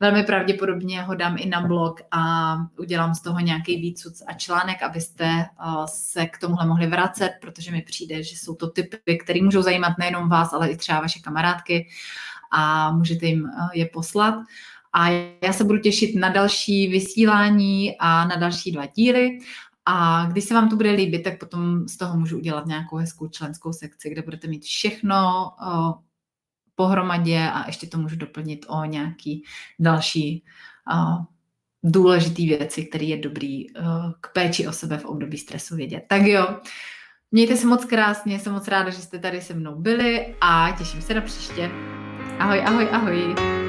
Velmi 0.01 0.23
pravděpodobně 0.23 1.03
ho 1.03 1.15
dám 1.15 1.37
i 1.39 1.47
na 1.47 1.61
blog 1.61 2.01
a 2.11 2.57
udělám 2.79 3.15
z 3.15 3.21
toho 3.23 3.41
nějaký 3.41 3.77
výcuc 3.77 4.23
a 4.27 4.33
článek, 4.33 4.83
abyste 4.83 5.47
se 5.87 6.27
k 6.27 6.39
tomuhle 6.39 6.67
mohli 6.67 6.87
vracet, 6.87 7.31
protože 7.41 7.71
mi 7.71 7.83
přijde, 7.83 8.23
že 8.23 8.37
jsou 8.37 8.55
to 8.55 8.71
typy, 8.71 9.19
které 9.25 9.43
můžou 9.43 9.63
zajímat 9.63 9.93
nejenom 9.99 10.29
vás, 10.29 10.53
ale 10.53 10.69
i 10.69 10.77
třeba 10.77 11.01
vaše 11.01 11.21
kamarádky 11.21 11.89
a 12.53 12.93
můžete 12.93 13.27
jim 13.27 13.51
je 13.75 13.87
poslat. 13.87 14.35
A 14.93 15.09
já 15.45 15.53
se 15.53 15.65
budu 15.65 15.79
těšit 15.79 16.17
na 16.17 16.29
další 16.29 16.89
vysílání 16.89 17.97
a 17.99 18.25
na 18.25 18.37
další 18.37 18.73
dva 18.73 18.87
díly. 18.87 19.39
A 19.87 20.27
když 20.33 20.45
se 20.45 20.55
vám 20.55 20.69
to 20.69 20.77
bude 20.77 20.91
líbit, 20.91 21.23
tak 21.23 21.39
potom 21.39 21.89
z 21.89 21.97
toho 21.97 22.19
můžu 22.19 22.37
udělat 22.37 22.67
nějakou 22.67 22.97
hezkou 22.97 23.29
členskou 23.29 23.73
sekci, 23.73 24.11
kde 24.11 24.23
budete 24.23 24.49
mít 24.49 24.65
všechno 24.65 25.51
pohromadě 26.75 27.51
a 27.53 27.67
ještě 27.67 27.87
to 27.87 27.99
můžu 27.99 28.17
doplnit 28.17 28.67
o 28.69 28.85
nějaký 28.85 29.45
další 29.79 30.45
o, 30.93 31.25
důležitý 31.85 32.49
věci, 32.49 32.85
které 32.85 33.05
je 33.05 33.17
dobrý 33.17 33.67
k 34.21 34.33
péči 34.33 34.67
o 34.69 34.73
sebe 34.73 34.99
v 34.99 35.05
období 35.05 35.39
stresu 35.39 35.77
vědět. 35.77 36.05
Tak 36.09 36.23
jo, 36.23 36.61
mějte 37.31 37.57
se 37.57 37.67
moc 37.67 37.85
krásně, 37.85 38.39
jsem 38.39 38.53
moc 38.53 38.69
ráda, 38.69 38.91
že 38.91 38.99
jste 38.99 39.19
tady 39.19 39.41
se 39.41 39.55
mnou 39.55 39.75
byli 39.81 40.35
a 40.41 40.75
těším 40.79 41.03
se 41.03 41.15
na 41.15 41.21
příště. 41.21 41.71
Ahoj, 42.39 42.63
ahoj, 42.67 42.89
ahoj. 42.93 43.66